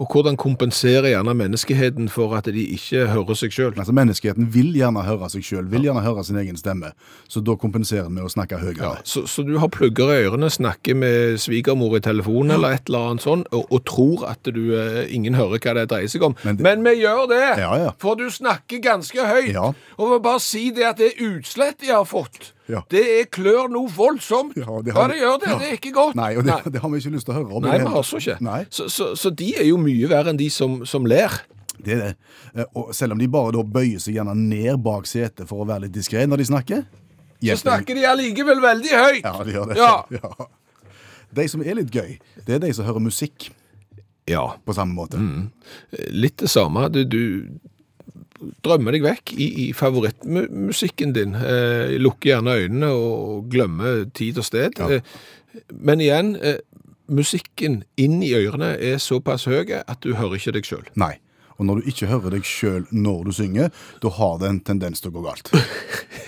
Og 0.00 0.08
hvordan 0.08 0.38
kompenserer 0.40 1.10
gjerne 1.10 1.34
menneskeheten 1.36 2.08
for 2.12 2.32
at 2.38 2.46
de 2.48 2.62
ikke 2.74 3.04
hører 3.12 3.36
seg 3.36 3.52
sjøl? 3.52 3.72
Altså, 3.76 3.92
menneskeheten 3.96 4.48
vil 4.54 4.70
gjerne 4.76 5.04
høre 5.04 5.28
seg 5.32 5.44
sjøl, 5.44 5.66
vil 5.72 5.84
gjerne 5.88 6.04
høre 6.04 6.24
sin 6.24 6.38
egen 6.40 6.56
stemme. 6.56 6.92
Så 7.28 7.42
da 7.44 7.56
kompenserer 7.60 8.08
vi 8.08 8.16
med 8.16 8.24
å 8.24 8.32
snakke 8.32 8.60
høyere. 8.62 8.80
Ja, 8.80 8.92
så, 9.04 9.26
så 9.28 9.44
du 9.44 9.58
har 9.60 9.68
plugger 9.72 10.14
i 10.14 10.22
ørene, 10.24 10.48
snakker 10.52 10.96
med 10.96 11.36
svigermor 11.42 11.98
i 11.98 12.02
telefonen 12.04 12.56
eller 12.56 12.78
et 12.78 12.88
eller 12.88 13.12
annet 13.12 13.26
sånn, 13.26 13.44
og, 13.52 13.66
og 13.68 13.84
tror 13.88 14.24
at 14.30 14.48
du, 14.48 14.62
eh, 14.78 15.02
ingen 15.12 15.36
hører 15.36 15.60
hva 15.60 15.76
det 15.80 15.88
dreier 15.92 16.12
seg 16.12 16.24
om. 16.24 16.36
Men 16.46 16.62
Men, 16.64 16.86
vi 16.88 16.96
gjør 17.02 17.28
det! 17.30 17.44
Ja, 17.60 17.74
ja. 17.84 17.92
For 18.02 18.16
du 18.18 18.26
snakker 18.32 18.80
ganske 18.82 19.28
høyt. 19.28 19.54
Og 19.98 20.14
vi 20.14 20.22
bare 20.24 20.42
si 20.42 20.70
det 20.74 20.88
at 20.88 21.00
det 21.02 21.12
er 21.12 21.24
utslett 21.34 21.84
jeg 21.84 21.94
har 21.94 22.08
fått, 22.08 22.54
Ja. 22.70 22.84
det 22.94 23.00
er 23.20 23.24
klør 23.26 23.66
noe 23.72 23.90
voldsomt. 23.90 24.54
Ja, 24.56 24.78
det 24.86 24.94
Ja, 24.94 25.06
det 25.10 25.16
gjør 25.18 25.38
det. 25.42 25.48
Ja. 25.50 25.56
Det 25.58 25.68
er 25.68 25.72
ikke 25.80 25.92
godt. 25.96 26.14
Nei, 26.14 26.36
og 26.38 26.44
det, 26.46 26.58
det 26.72 26.80
har 26.80 26.90
vi 26.92 27.00
ikke 27.02 27.10
lyst 27.16 27.26
til 27.26 27.34
å 27.34 27.38
høre 27.40 27.56
om. 27.58 27.64
Nei, 27.66 27.78
vi 27.82 27.88
har 27.90 28.02
så 28.06 28.20
ikke. 28.22 28.36
Nei, 28.40 28.60
Så, 28.70 28.86
så, 28.88 29.08
så 29.18 29.30
de 29.34 29.48
er 29.58 29.66
jo 29.66 29.76
mye 29.82 30.08
verre 30.12 30.30
enn 30.30 30.38
de 30.38 30.46
som, 30.50 30.80
som 30.86 31.04
ler. 31.10 31.34
det 31.82 31.92
er 31.96 32.02
det. 32.04 32.10
Eh, 32.54 32.64
Og 32.78 32.94
selv 32.94 33.12
om 33.16 33.18
de 33.18 33.26
bare 33.28 33.52
da 33.56 33.64
bøyer 33.66 33.98
seg 33.98 34.14
gjerne 34.14 34.36
ned 34.38 34.78
bak 34.84 35.06
setet 35.10 35.48
for 35.50 35.64
å 35.64 35.68
være 35.68 35.88
litt 35.88 35.96
diskré 35.96 36.22
når 36.30 36.44
de 36.44 36.48
snakker 36.52 36.84
Så 36.86 37.48
hjelper 37.48 37.56
det. 37.56 37.62
snakker 37.66 37.98
de 37.98 38.06
allikevel 38.12 38.60
veldig 38.62 38.92
høyt. 38.94 39.24
Ja, 39.26 39.34
de 39.42 39.56
gjør 39.58 39.72
det. 39.72 39.78
Ja. 39.82 40.32
De 41.32 41.46
som 41.48 41.62
er 41.64 41.74
litt 41.78 41.90
gøy, 41.96 42.18
det 42.44 42.54
er 42.54 42.58
de 42.60 42.68
som 42.76 42.84
hører 42.84 43.00
musikk 43.00 43.46
Ja, 44.28 44.42
på 44.68 44.74
samme 44.76 44.92
måte. 44.94 45.16
litt 46.12 46.36
det 46.44 46.50
samme. 46.52 46.86
Du, 46.92 47.02
du 47.08 47.48
drømmer 48.64 48.96
deg 48.96 49.04
vekk 49.06 49.34
i, 49.36 49.48
i 49.64 49.66
favorittmusikken 49.76 51.14
din. 51.16 51.34
Eh, 51.38 51.96
lukker 52.02 52.34
gjerne 52.34 52.58
øynene 52.62 52.92
og 52.92 53.48
glemme 53.52 53.94
tid 54.14 54.40
og 54.42 54.48
sted. 54.48 54.78
Ja. 54.78 54.98
Eh, 54.98 55.62
men 55.72 56.00
igjen, 56.00 56.36
eh, 56.36 56.60
musikken 57.12 57.82
inn 58.00 58.22
i 58.24 58.32
ørene 58.38 58.74
er 58.80 59.02
såpass 59.02 59.44
høy 59.50 59.74
at 59.82 60.00
du 60.02 60.14
hører 60.16 60.38
ikke 60.38 60.56
deg 60.58 60.68
sjøl. 60.68 60.88
Nei. 60.96 61.16
Og 61.60 61.66
når 61.68 61.78
du 61.78 61.88
ikke 61.92 62.08
hører 62.10 62.34
deg 62.34 62.46
sjøl 62.48 62.86
når 62.90 63.26
du 63.28 63.32
synger, 63.36 63.68
da 64.02 64.10
har 64.16 64.38
det 64.40 64.48
en 64.48 64.60
tendens 64.66 65.02
til 65.02 65.12
å 65.12 65.18
gå 65.18 65.26
galt. 65.28 65.52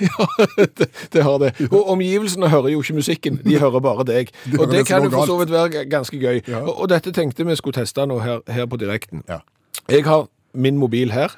Ja, 0.02 0.24
det, 0.58 0.88
det 1.14 1.22
har 1.22 1.36
det. 1.38 1.52
Og 1.68 1.86
omgivelsene 1.92 2.48
hører 2.50 2.72
jo 2.72 2.80
ikke 2.82 2.96
musikken, 2.96 3.36
de 3.44 3.60
hører 3.62 3.78
bare 3.78 4.02
deg. 4.08 4.32
hører 4.50 4.64
Og 4.64 4.72
det 4.72 4.80
det 4.80 4.88
kan 4.88 5.04
jo 5.06 5.10
for 5.12 5.30
så 5.30 5.36
vidt 5.38 5.52
være 5.54 5.84
ganske 5.86 6.18
gøy. 6.18 6.40
Ja. 6.50 6.64
Og, 6.64 6.80
og 6.82 6.88
dette 6.90 7.12
tenkte 7.14 7.46
vi 7.46 7.54
skulle 7.54 7.78
teste 7.78 8.02
nå 8.10 8.16
her, 8.24 8.40
her 8.50 8.66
på 8.66 8.80
direkten. 8.82 9.22
Ja. 9.30 9.38
Jeg 9.86 10.02
har 10.08 10.26
min 10.50 10.82
mobil 10.82 11.14
her 11.14 11.30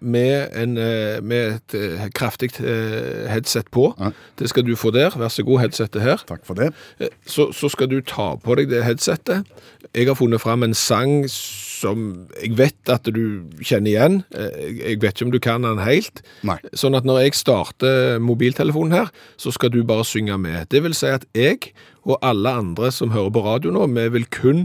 med, 0.00 0.50
en, 0.58 0.76
eh, 0.76 1.20
med 1.24 1.54
et 1.56 1.74
eh, 1.78 2.08
kraftig 2.14 2.50
eh, 2.60 3.28
headset 3.32 3.70
på. 3.72 3.94
Ja. 3.98 4.10
Det 4.36 4.50
skal 4.52 4.66
du 4.66 4.74
få 4.76 4.90
der. 4.92 5.10
Vær 5.16 5.32
så 5.32 5.44
god, 5.46 5.60
headsetet 5.64 6.02
her. 6.04 6.20
Takk 6.28 6.44
for 6.44 6.54
det. 6.58 6.72
Eh, 7.00 7.08
Så, 7.26 7.50
så 7.56 7.70
skal 7.72 7.88
du 7.88 8.00
ta 8.04 8.34
på 8.36 8.56
deg 8.58 8.68
det 8.72 8.82
headsetet. 8.84 9.46
Jeg 9.94 10.06
har 10.08 10.14
funnet 10.18 10.40
fram 10.40 10.62
en 10.62 10.74
sang 10.76 11.24
som 11.28 12.26
jeg 12.42 12.52
vet 12.58 12.92
at 12.92 13.08
du 13.10 13.42
kjenner 13.64 13.90
igjen. 13.94 14.18
Eh, 14.36 14.76
Jeg 14.92 15.00
vet 15.02 15.16
ikke 15.16 15.26
om 15.26 15.32
du 15.34 15.40
kan 15.42 15.62
den 15.66 15.80
helt. 15.82 16.22
Nei. 16.46 16.58
Sånn 16.74 16.94
at 16.98 17.04
når 17.08 17.24
jeg 17.24 17.34
starter 17.40 18.20
mobiltelefonen 18.22 18.92
her, 18.94 19.08
så 19.40 19.50
skal 19.54 19.72
du 19.74 19.80
bare 19.88 20.04
synge 20.06 20.36
med. 20.38 20.68
Det 20.70 20.82
vil 20.84 20.94
si 20.94 21.06
at 21.10 21.24
jeg 21.34 21.72
og 22.04 22.18
alle 22.22 22.50
andre 22.60 22.90
som 22.92 23.10
hører 23.14 23.30
på 23.34 23.42
radio 23.46 23.70
nå, 23.74 23.86
vi 23.94 24.08
vil 24.18 24.24
kun 24.34 24.64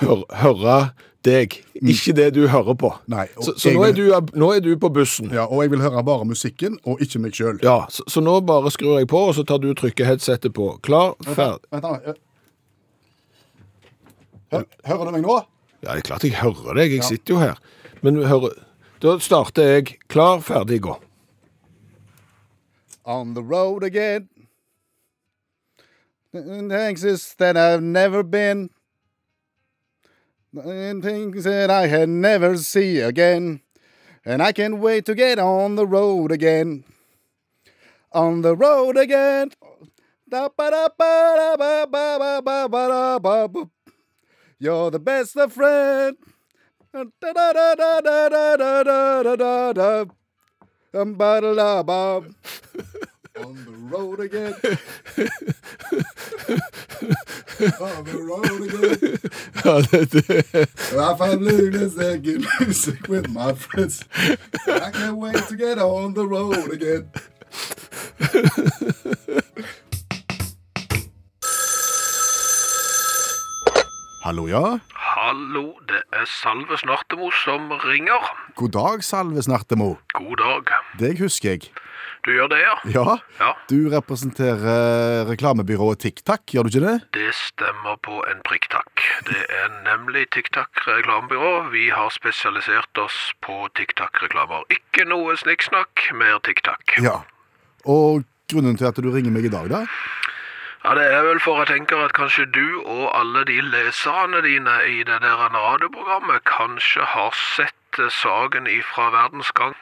hør, 0.00 0.24
høre 0.42 0.76
deg, 1.24 1.54
ikke 1.78 2.12
det 2.16 2.28
du 2.34 2.46
hører 2.50 2.74
på. 2.78 2.90
Nei, 3.10 3.26
så 3.38 3.54
så 3.58 3.72
nå, 3.74 3.84
er 3.86 3.92
du, 3.96 4.02
nå 4.38 4.48
er 4.56 4.60
du 4.64 4.72
på 4.80 4.90
bussen. 4.92 5.30
Ja, 5.34 5.44
Og 5.46 5.62
jeg 5.62 5.70
vil 5.72 5.82
høre 5.84 6.02
bare 6.04 6.26
musikken, 6.28 6.78
og 6.84 7.00
ikke 7.04 7.20
meg 7.22 7.36
sjøl. 7.38 7.60
Ja, 7.62 7.84
så, 7.90 8.04
så 8.10 8.22
nå 8.24 8.40
bare 8.46 8.70
skrur 8.74 8.98
jeg 8.98 9.08
på, 9.12 9.22
og 9.30 9.34
så 9.38 9.44
tar 9.46 9.62
du 9.62 9.70
trykker 9.74 10.50
på. 10.52 10.68
Klar, 10.82 11.14
ferdig. 11.22 12.16
Vent, 14.52 14.68
Hører 14.84 15.08
du 15.08 15.14
meg 15.14 15.24
nå? 15.24 15.38
Ja, 15.82 15.94
det 15.94 16.02
er 16.02 16.06
klart 16.10 16.24
jeg 16.26 16.36
hører 16.38 16.76
deg, 16.78 16.92
jeg 16.92 17.04
sitter 17.04 17.34
jo 17.34 17.40
her. 17.40 17.62
Men 18.02 18.20
hører, 18.26 18.52
da 19.02 19.16
starter 19.18 19.62
jeg. 19.76 19.96
Klar, 20.12 20.42
ferdig, 20.44 20.82
gå. 20.82 20.98
On 23.04 23.34
the 23.34 23.42
road 23.42 23.82
again. 23.82 24.28
Things 26.32 27.34
that 27.38 27.56
I've 27.56 27.82
never 27.82 28.22
been. 28.22 28.70
And 30.54 31.02
things 31.02 31.44
that 31.44 31.70
I 31.70 31.86
had 31.86 32.10
never 32.10 32.58
see 32.58 32.98
again. 32.98 33.62
And 34.24 34.42
I 34.42 34.52
can't 34.52 34.78
wait 34.78 35.06
to 35.06 35.14
get 35.14 35.38
on 35.38 35.76
the 35.76 35.86
road 35.86 36.30
again. 36.30 36.84
On 38.12 38.42
the 38.42 38.54
road 38.54 38.98
again. 38.98 39.52
You're 44.58 44.90
the 44.90 45.00
best 45.00 45.36
of 45.36 45.54
friend. 45.54 46.16
On 53.44 53.54
the 53.54 53.72
road 53.90 54.20
again. 54.20 54.54
On 57.80 58.04
the 58.04 58.18
road 58.30 58.60
again. 58.68 59.18
Ja, 59.64 59.80
det, 59.80 60.12
det. 60.12 60.28
If 60.92 61.20
I'm 61.20 61.40
living 61.40 61.72
this 61.72 61.94
good 61.94 62.44
music 62.60 63.08
with 63.08 63.28
my 63.28 63.54
friends. 63.54 64.04
I 64.66 64.90
can't 64.90 65.16
wait 65.16 65.48
to 65.48 65.56
get 65.56 65.78
on 65.78 66.14
the 66.14 66.24
road 66.26 66.72
again. 66.72 67.10
Hallo, 74.24 74.46
ja? 74.46 74.78
Hallo, 74.94 75.74
det 75.88 76.02
er 76.12 76.24
Salve 76.24 76.78
Snartemo 76.78 77.30
som 77.30 77.70
ringer. 77.70 78.22
God 78.54 78.68
dag, 78.68 79.04
Salve 79.04 79.42
Snartemo. 79.42 79.96
God 80.14 80.36
dag. 80.36 80.62
Deg 80.98 81.18
husker 81.18 81.50
jeg. 81.50 81.60
Du 82.22 82.30
gjør 82.30 82.48
det, 82.52 82.60
ja? 82.62 82.74
Ja, 82.94 83.16
Ja. 83.40 83.52
du 83.68 83.88
representerer 83.90 85.26
reklamebyrået 85.26 85.98
TikTak, 86.04 86.44
gjør 86.54 86.62
du 86.62 86.68
ikke 86.70 86.84
det? 86.86 87.00
Det 87.16 87.34
stemmer 87.34 87.96
på 87.98 88.20
en 88.30 88.42
prikk, 88.46 88.68
takk. 88.70 89.02
Det 89.26 89.42
er 89.50 89.68
nemlig 89.82 90.28
TikTak 90.30 90.84
reklamebyrå. 90.86 91.70
Vi 91.72 91.88
har 91.90 92.10
spesialisert 92.14 92.98
oss 93.02 93.32
på 93.42 93.66
TikTak-reklamer. 93.74 94.62
Ikke 94.70 95.04
noe 95.10 95.34
snikksnakk, 95.36 96.12
mer 96.14 96.38
TikTak. 96.46 96.94
Ja. 97.02 97.22
Og 97.84 98.22
grunnen 98.52 98.78
til 98.78 98.86
at 98.86 98.94
du 99.02 99.10
ringer 99.10 99.34
meg 99.34 99.44
i 99.50 99.54
dag, 99.58 99.68
da? 99.70 99.82
Ja, 100.84 100.94
Det 100.94 101.04
er 101.12 101.22
vel 101.22 101.38
for 101.40 101.58
jeg 101.62 101.66
tenker 101.74 102.04
at 102.04 102.12
kanskje 102.14 102.46
du 102.54 102.82
og 102.86 103.10
alle 103.18 103.44
de 103.46 103.60
leserne 103.62 104.42
dine 104.42 104.78
i 104.86 105.02
det 105.06 105.20
der 105.22 105.38
radioprogrammet 105.50 106.42
kanskje 106.46 107.02
har 107.06 107.30
sett 107.56 107.74
saken 108.22 108.66
ifra 108.66 109.10
Verdens 109.10 109.50
Gang. 109.52 109.74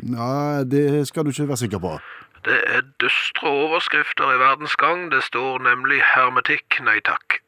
Nei, 0.00 0.64
det 0.64 1.06
skal 1.08 1.24
du 1.24 1.30
ikke 1.30 1.48
være 1.48 1.56
sikker 1.56 1.78
på. 1.78 1.98
Det 2.44 2.58
er 2.66 2.82
dystre 3.00 3.48
overskrifter 3.48 4.32
i 4.34 4.38
Verdens 4.40 4.76
Gang. 4.76 5.10
Det 5.12 5.22
står 5.22 5.58
nemlig 5.62 6.00
'hermetikk, 6.02 6.80
nei 6.82 6.98
takk'. 7.06 7.38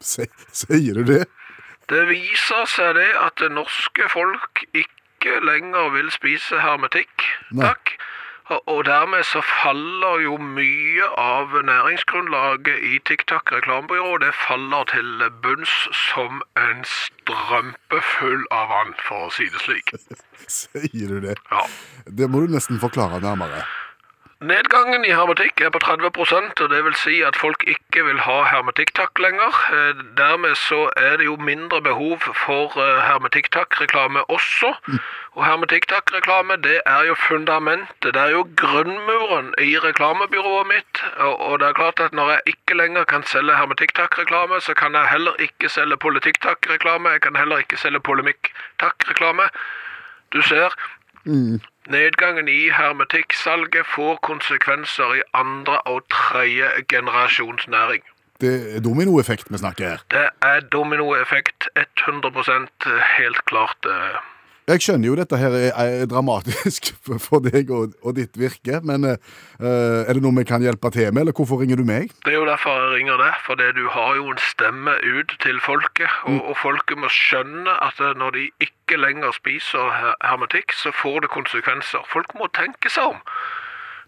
Se, 0.00 0.26
sier 0.52 0.94
du 0.94 1.04
det? 1.04 1.26
Det 1.88 2.08
viser 2.08 2.64
seg 2.66 2.94
det 2.94 3.10
at 3.20 3.38
det 3.38 3.52
norske 3.52 4.08
folk 4.10 4.64
ikke 4.74 5.38
lenger 5.46 5.90
vil 5.94 6.10
spise 6.10 6.58
hermetikk, 6.58 7.22
Nei. 7.52 7.66
takk. 7.66 7.92
Og- 8.50 8.84
dermed 8.84 9.22
så 9.24 9.40
faller 9.62 10.20
jo 10.22 10.36
mye 10.36 11.06
av 11.18 11.54
næringsgrunnlaget 11.64 12.78
i 12.82 12.98
TikTok 13.06 13.52
reklamebyrå. 13.52 14.18
Det 14.18 14.34
faller 14.34 14.84
til 14.84 15.30
bunns 15.42 15.74
som 16.10 16.42
en 16.56 16.84
strømpe 16.84 18.00
full 18.18 18.44
av 18.50 18.68
vann, 18.68 18.94
for 19.08 19.28
å 19.28 19.30
si 19.32 19.44
det 19.44 19.60
slik. 19.62 19.94
Sier 20.48 21.08
du 21.08 21.20
det? 21.20 21.36
Ja. 21.52 21.62
Det 22.06 22.28
må 22.30 22.40
du 22.42 22.52
nesten 22.52 22.80
forklare 22.82 23.20
nærmere. 23.22 23.62
Nedgangen 24.42 25.04
i 25.06 25.12
hermetikk 25.14 25.60
er 25.62 25.70
på 25.70 25.78
30% 25.78 26.60
og 26.64 26.70
det 26.72 26.80
vil 26.82 26.96
si 26.98 27.20
at 27.22 27.36
folk 27.38 27.62
ikke 27.70 28.02
vil 28.08 28.18
ha 28.24 28.40
hermetikktakk 28.50 29.20
lenger. 29.22 29.58
Eh, 29.70 30.00
Dermed 30.18 30.56
så 30.58 30.88
er 30.96 31.16
det 31.20 31.28
jo 31.28 31.36
mindre 31.38 31.78
behov 31.84 32.24
for 32.40 32.74
eh, 32.74 33.02
hermetikktakk-reklame 33.06 34.24
også. 34.36 34.72
Og 35.38 35.44
hermetikktakk-reklame 35.46 36.56
det 36.64 36.80
er 36.86 37.06
jo 37.06 37.14
fundamentet, 37.28 38.10
det 38.14 38.22
er 38.22 38.34
jo 38.34 38.42
grunnmuren 38.58 39.52
i 39.62 39.78
reklamebyrået 39.78 40.66
mitt. 40.74 41.02
Og 41.22 41.60
det 41.60 41.68
er 41.68 41.78
klart 41.78 42.00
at 42.00 42.12
når 42.12 42.30
jeg 42.34 42.56
ikke 42.56 42.74
lenger 42.82 43.04
kan 43.04 43.22
selge 43.22 43.56
hermetikktakk-reklame, 43.56 44.60
så 44.60 44.74
kan 44.74 44.94
jeg 44.98 45.06
heller 45.12 45.38
ikke 45.38 45.68
selge 45.68 45.96
politikktakk-reklame, 45.96 47.14
jeg 47.14 47.20
kan 47.20 47.36
heller 47.36 47.62
ikke 47.62 47.78
selge 47.78 48.00
polemikk-takk-reklame. 48.00 49.46
Du 50.32 50.42
ser, 50.42 50.74
Nedgangen 51.90 52.48
i 52.48 52.70
hermetikksalget 52.70 53.86
får 53.94 54.18
konsekvenser 54.22 55.14
i 55.14 55.22
andre 55.34 55.80
og 55.80 56.02
tredje 56.10 56.68
generasjons 56.88 57.68
næring. 57.68 58.02
Det 58.40 58.76
er 58.76 58.80
dominoeffekt 58.80 59.50
vi 59.50 59.58
snakker 59.58 59.88
her. 59.88 59.98
Det 60.10 60.28
er 60.42 60.60
dominoeffekt 60.60 61.68
100% 61.78 62.88
helt 63.18 63.44
klart. 63.44 63.86
Jeg 64.70 64.78
skjønner 64.84 65.08
jo 65.08 65.14
dette 65.18 65.38
her 65.40 65.54
er, 65.58 65.72
er 65.74 66.04
dramatisk 66.06 66.92
for- 67.26 67.42
deg 67.42 67.70
og, 67.74 67.96
og 68.06 68.14
ditt 68.14 68.36
virke, 68.38 68.78
men 68.86 69.02
uh, 69.08 69.16
er 70.06 70.12
det 70.14 70.22
noe 70.22 70.36
vi 70.36 70.44
kan 70.46 70.62
hjelpe 70.62 70.92
til 70.94 71.08
med, 71.10 71.24
eller 71.24 71.34
hvorfor 71.34 71.58
ringer 71.58 71.80
du 71.80 71.84
meg? 71.88 72.12
Det 72.22 72.30
er 72.30 72.38
jo 72.38 72.46
derfor 72.46 72.76
jeg 72.78 72.92
ringer 73.00 73.18
deg, 73.18 73.40
for 73.42 73.58
du 73.58 73.82
har 73.90 74.12
jo 74.20 74.28
en 74.30 74.38
stemme 74.38 74.94
ut 75.02 75.34
til 75.42 75.58
folket, 75.66 76.14
og, 76.30 76.38
og 76.52 76.54
folket 76.62 77.00
må 77.02 77.10
skjønne 77.10 77.74
at 77.82 77.98
eh, 77.98 78.14
når 78.20 78.38
de 78.38 78.44
ikke 78.62 79.00
lenger 79.02 79.34
spiser 79.34 79.98
hermetikk, 80.22 80.76
så 80.78 80.94
får 80.94 81.24
det 81.26 81.32
konsekvenser. 81.34 82.06
Folk 82.12 82.30
må 82.38 82.46
tenke 82.54 82.92
seg 82.92 83.16
om. 83.16 83.20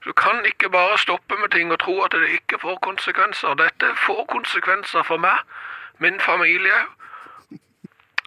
Du 0.07 0.13
kan 0.13 0.45
ikke 0.47 0.71
bare 0.71 0.99
stoppe 1.03 1.35
med 1.41 1.51
ting 1.51 1.73
og 1.73 1.81
tro 1.83 1.97
at 2.05 2.15
det 2.15 2.31
ikke 2.31 2.61
får 2.63 2.79
konsekvenser. 2.87 3.57
Dette 3.59 3.91
får 4.07 4.27
konsekvenser 4.31 5.03
for 5.09 5.19
meg, 5.19 5.43
min 5.99 6.21
familie. 6.23 6.85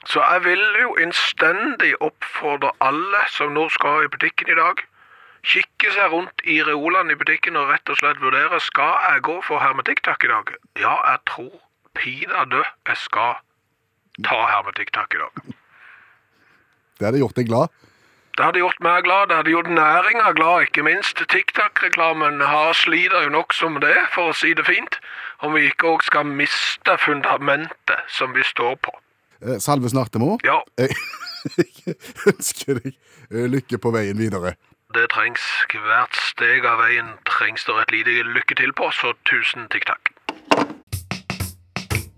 Så 0.08 0.22
jeg 0.24 0.44
vil 0.46 0.62
jo 0.82 0.94
innstendig 1.04 1.92
oppfordre 2.04 2.72
alle 2.80 3.24
som 3.34 3.52
nå 3.56 3.66
skal 3.76 4.06
i 4.06 4.12
butikken 4.12 4.52
i 4.54 4.56
dag, 4.56 4.80
kikke 5.44 5.92
seg 5.96 6.14
rundt 6.14 6.44
i 6.48 6.62
reolene 6.64 7.12
i 7.12 7.20
butikken 7.20 7.60
og 7.60 7.68
rett 7.74 7.92
og 7.92 8.00
slett 8.00 8.22
vurdere 8.24 8.60
skal 8.64 8.96
jeg 9.10 9.26
gå 9.28 9.36
for 9.48 9.60
hermetikktakk 9.64 10.24
i 10.24 10.32
dag. 10.32 10.54
Ja, 10.80 10.96
jeg 11.12 11.20
tror 11.32 11.58
pinadø 12.00 12.64
jeg 12.64 13.02
skal 13.04 13.36
ta 14.24 14.40
hermetikktakk 14.54 15.18
i 15.18 15.22
dag. 15.26 15.44
Det 16.98 17.10
hadde 17.10 17.22
gjort 17.22 17.36
deg 17.38 17.52
glad. 17.52 17.76
Det 18.38 18.46
hadde 18.46 18.62
gjort 18.62 18.80
meg 18.86 19.04
glad, 19.04 19.28
det 19.30 19.38
hadde 19.40 19.50
gjort 19.50 19.70
næringa 19.74 20.32
glad, 20.38 20.68
ikke 20.68 20.84
minst. 20.86 21.20
TikTok-reklamen 21.34 22.42
har 22.42 22.74
sliter 22.78 23.26
jo 23.26 23.34
nok 23.34 23.54
som 23.54 23.80
det, 23.82 23.96
for 24.14 24.30
å 24.30 24.38
si 24.38 24.54
det 24.54 24.68
fint, 24.70 25.00
om 25.42 25.58
vi 25.58 25.66
ikke 25.68 25.90
òg 25.96 26.06
skal 26.06 26.30
miste 26.30 26.98
fundamentet 27.02 28.14
som 28.14 28.38
vi 28.38 28.46
står 28.46 28.78
på. 28.86 28.94
Eh, 29.42 29.58
Salve 29.62 29.90
Snartemo, 29.90 30.38
Ja, 30.46 30.60
jeg 30.78 30.90
ønsker 32.34 32.80
deg 32.82 32.94
eh, 33.32 33.46
lykke 33.52 33.78
på 33.82 33.92
veien 33.94 34.18
videre. 34.20 34.56
det 34.96 35.08
trengs. 35.14 35.44
Hvert 35.74 36.16
steg 36.32 36.66
av 36.66 36.80
veien 36.82 37.12
trengs 37.28 37.66
det 37.68 37.76
et 37.84 37.92
lite 37.94 38.24
lykke 38.34 38.56
til 38.58 38.72
på, 38.74 38.88
så 38.96 39.14
tusen 39.30 39.68
tikk-takk. 39.74 40.14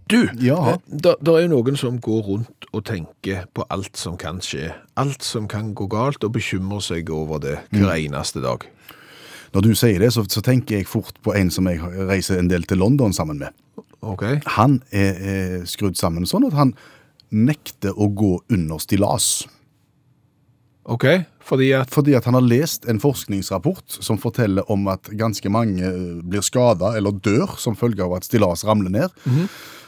Du, 0.10 0.24
Ja. 0.42 0.78
det 0.90 1.12
er 1.30 1.42
jo 1.44 1.50
noen 1.52 1.76
som 1.78 2.00
går 2.02 2.22
rundt 2.26 2.66
og 2.74 2.86
tenker 2.86 3.44
på 3.54 3.66
alt 3.70 3.98
som 3.98 4.16
kan 4.18 4.40
skje. 4.42 4.72
Alt 4.98 5.22
som 5.24 5.46
kan 5.48 5.76
gå 5.78 5.86
galt, 5.92 6.24
og 6.26 6.34
bekymrer 6.34 6.82
seg 6.82 7.10
over 7.14 7.38
det 7.44 7.60
hver 7.70 7.94
eneste 7.94 8.42
dag. 8.42 8.66
Når 9.54 9.62
du 9.66 9.70
sier 9.78 10.00
det, 10.02 10.10
så, 10.14 10.24
så 10.30 10.42
tenker 10.46 10.78
jeg 10.80 10.88
fort 10.90 11.14
på 11.26 11.34
en 11.38 11.50
som 11.54 11.68
jeg 11.70 11.82
reiser 12.10 12.40
en 12.42 12.50
del 12.50 12.66
til 12.70 12.78
London 12.82 13.14
sammen 13.14 13.38
med. 13.42 13.54
Ok? 14.02 14.24
Han 14.58 14.80
er, 14.94 15.14
er 15.20 15.66
skrudd 15.70 15.98
sammen 15.98 16.26
sånn 16.30 16.46
at 16.50 16.58
han 16.58 16.74
nekter 17.32 17.96
å 17.96 18.10
gå 18.14 18.36
under 18.50 18.82
stillas. 18.82 19.48
Ok, 20.90 21.06
fordi 21.46 21.70
at 21.78 21.92
Fordi 21.94 22.16
at 22.18 22.26
han 22.26 22.34
har 22.34 22.42
lest 22.42 22.88
en 22.90 23.00
forskningsrapport 23.00 24.00
som 24.02 24.18
forteller 24.18 24.66
om 24.72 24.88
at 24.90 25.12
ganske 25.14 25.50
mange 25.50 25.86
eh, 25.86 26.22
blir 26.26 26.42
skada 26.42 26.96
eller 26.98 27.12
dør 27.12 27.60
som 27.62 27.78
følge 27.78 28.04
av 28.04 28.16
at 28.18 28.26
stillas 28.26 28.66
ramler 28.66 28.90
ned. 28.90 29.10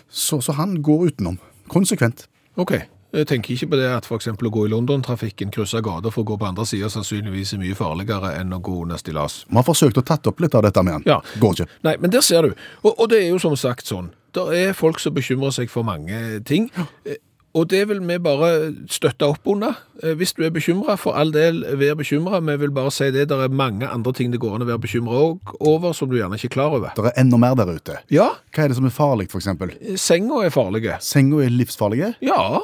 så, 0.09 0.41
så 0.41 0.53
han 0.53 0.81
går 0.83 1.07
utenom. 1.11 1.39
Konsekvent. 1.71 2.27
Ok, 2.59 2.75
jeg 3.11 3.27
tenker 3.27 3.53
ikke 3.53 3.67
på 3.73 3.77
det 3.79 3.89
at 3.91 4.07
eksempel 4.15 4.47
å 4.47 4.51
gå 4.55 4.65
i 4.67 4.71
London-trafikken, 4.71 5.49
krysse 5.51 5.81
gater 5.83 6.13
for 6.13 6.23
å 6.23 6.29
gå 6.29 6.37
på 6.39 6.47
andre 6.47 6.63
sida, 6.67 6.87
sannsynligvis 6.91 7.55
er 7.55 7.59
mye 7.59 7.75
farligere 7.75 8.31
enn 8.39 8.55
å 8.55 8.59
gå 8.63 8.77
under 8.85 8.99
stillas. 9.01 9.41
Vi 9.49 9.57
har 9.57 9.65
forsøkt 9.67 9.99
å 9.99 10.03
tatt 10.07 10.29
opp 10.31 10.39
litt 10.39 10.55
av 10.55 10.63
dette 10.63 10.83
med 10.87 10.99
han. 10.99 11.07
Ja. 11.09 11.17
Går 11.41 11.57
ikke. 11.57 11.67
Nei, 11.87 11.97
men 11.99 12.13
der 12.13 12.23
ser 12.23 12.47
du. 12.47 12.55
Og, 12.85 12.93
og 12.93 13.09
det 13.11 13.19
er 13.25 13.33
jo 13.33 13.41
som 13.43 13.57
sagt 13.59 13.91
sånn. 13.91 14.13
Det 14.31 14.45
er 14.55 14.71
folk 14.77 15.01
som 15.03 15.15
bekymrer 15.15 15.51
seg 15.51 15.71
for 15.73 15.83
mange 15.83 16.39
ting. 16.47 16.69
Eh, 17.03 17.19
Og 17.53 17.65
det 17.67 17.81
vil 17.89 17.99
vi 18.07 18.15
bare 18.23 18.49
støtte 18.87 19.27
opp 19.27 19.47
under. 19.51 19.75
Eh, 20.03 20.13
Hvis 20.15 20.31
du 20.37 20.43
er 20.45 20.53
bekymra, 20.55 20.95
for 20.97 21.17
all 21.19 21.33
del, 21.35 21.63
vær 21.77 21.97
bekymra. 21.99 22.39
Vi 22.47 22.55
vil 22.61 22.71
bare 22.71 22.91
si 22.95 23.09
det. 23.11 23.25
Det 23.27 23.37
er 23.43 23.49
mange 23.51 23.87
andre 23.91 24.13
ting 24.15 24.31
det 24.31 24.39
går 24.39 24.55
an 24.55 24.63
å 24.63 24.69
være 24.69 24.79
bekymra 24.85 25.17
over, 25.59 25.91
som 25.93 26.07
du 26.09 26.15
gjerne 26.15 26.39
ikke 26.39 26.47
er 26.47 26.55
klar 26.55 26.71
over. 26.77 26.93
Det 26.95 27.11
er 27.11 27.19
enda 27.19 27.37
mer 27.41 27.55
der 27.59 27.73
ute. 27.75 27.97
Ja, 28.09 28.29
Hva 28.55 28.63
er 28.63 28.71
det 28.71 28.77
som 28.79 28.85
er 28.87 28.95
farlig, 28.95 29.27
f.eks.? 29.31 29.99
senga 29.99 30.39
er 30.45 30.49
farlige. 30.55 30.95
Senga 31.03 31.43
er 31.43 31.51
livsfarlige 31.51 32.13
Ja, 32.23 32.61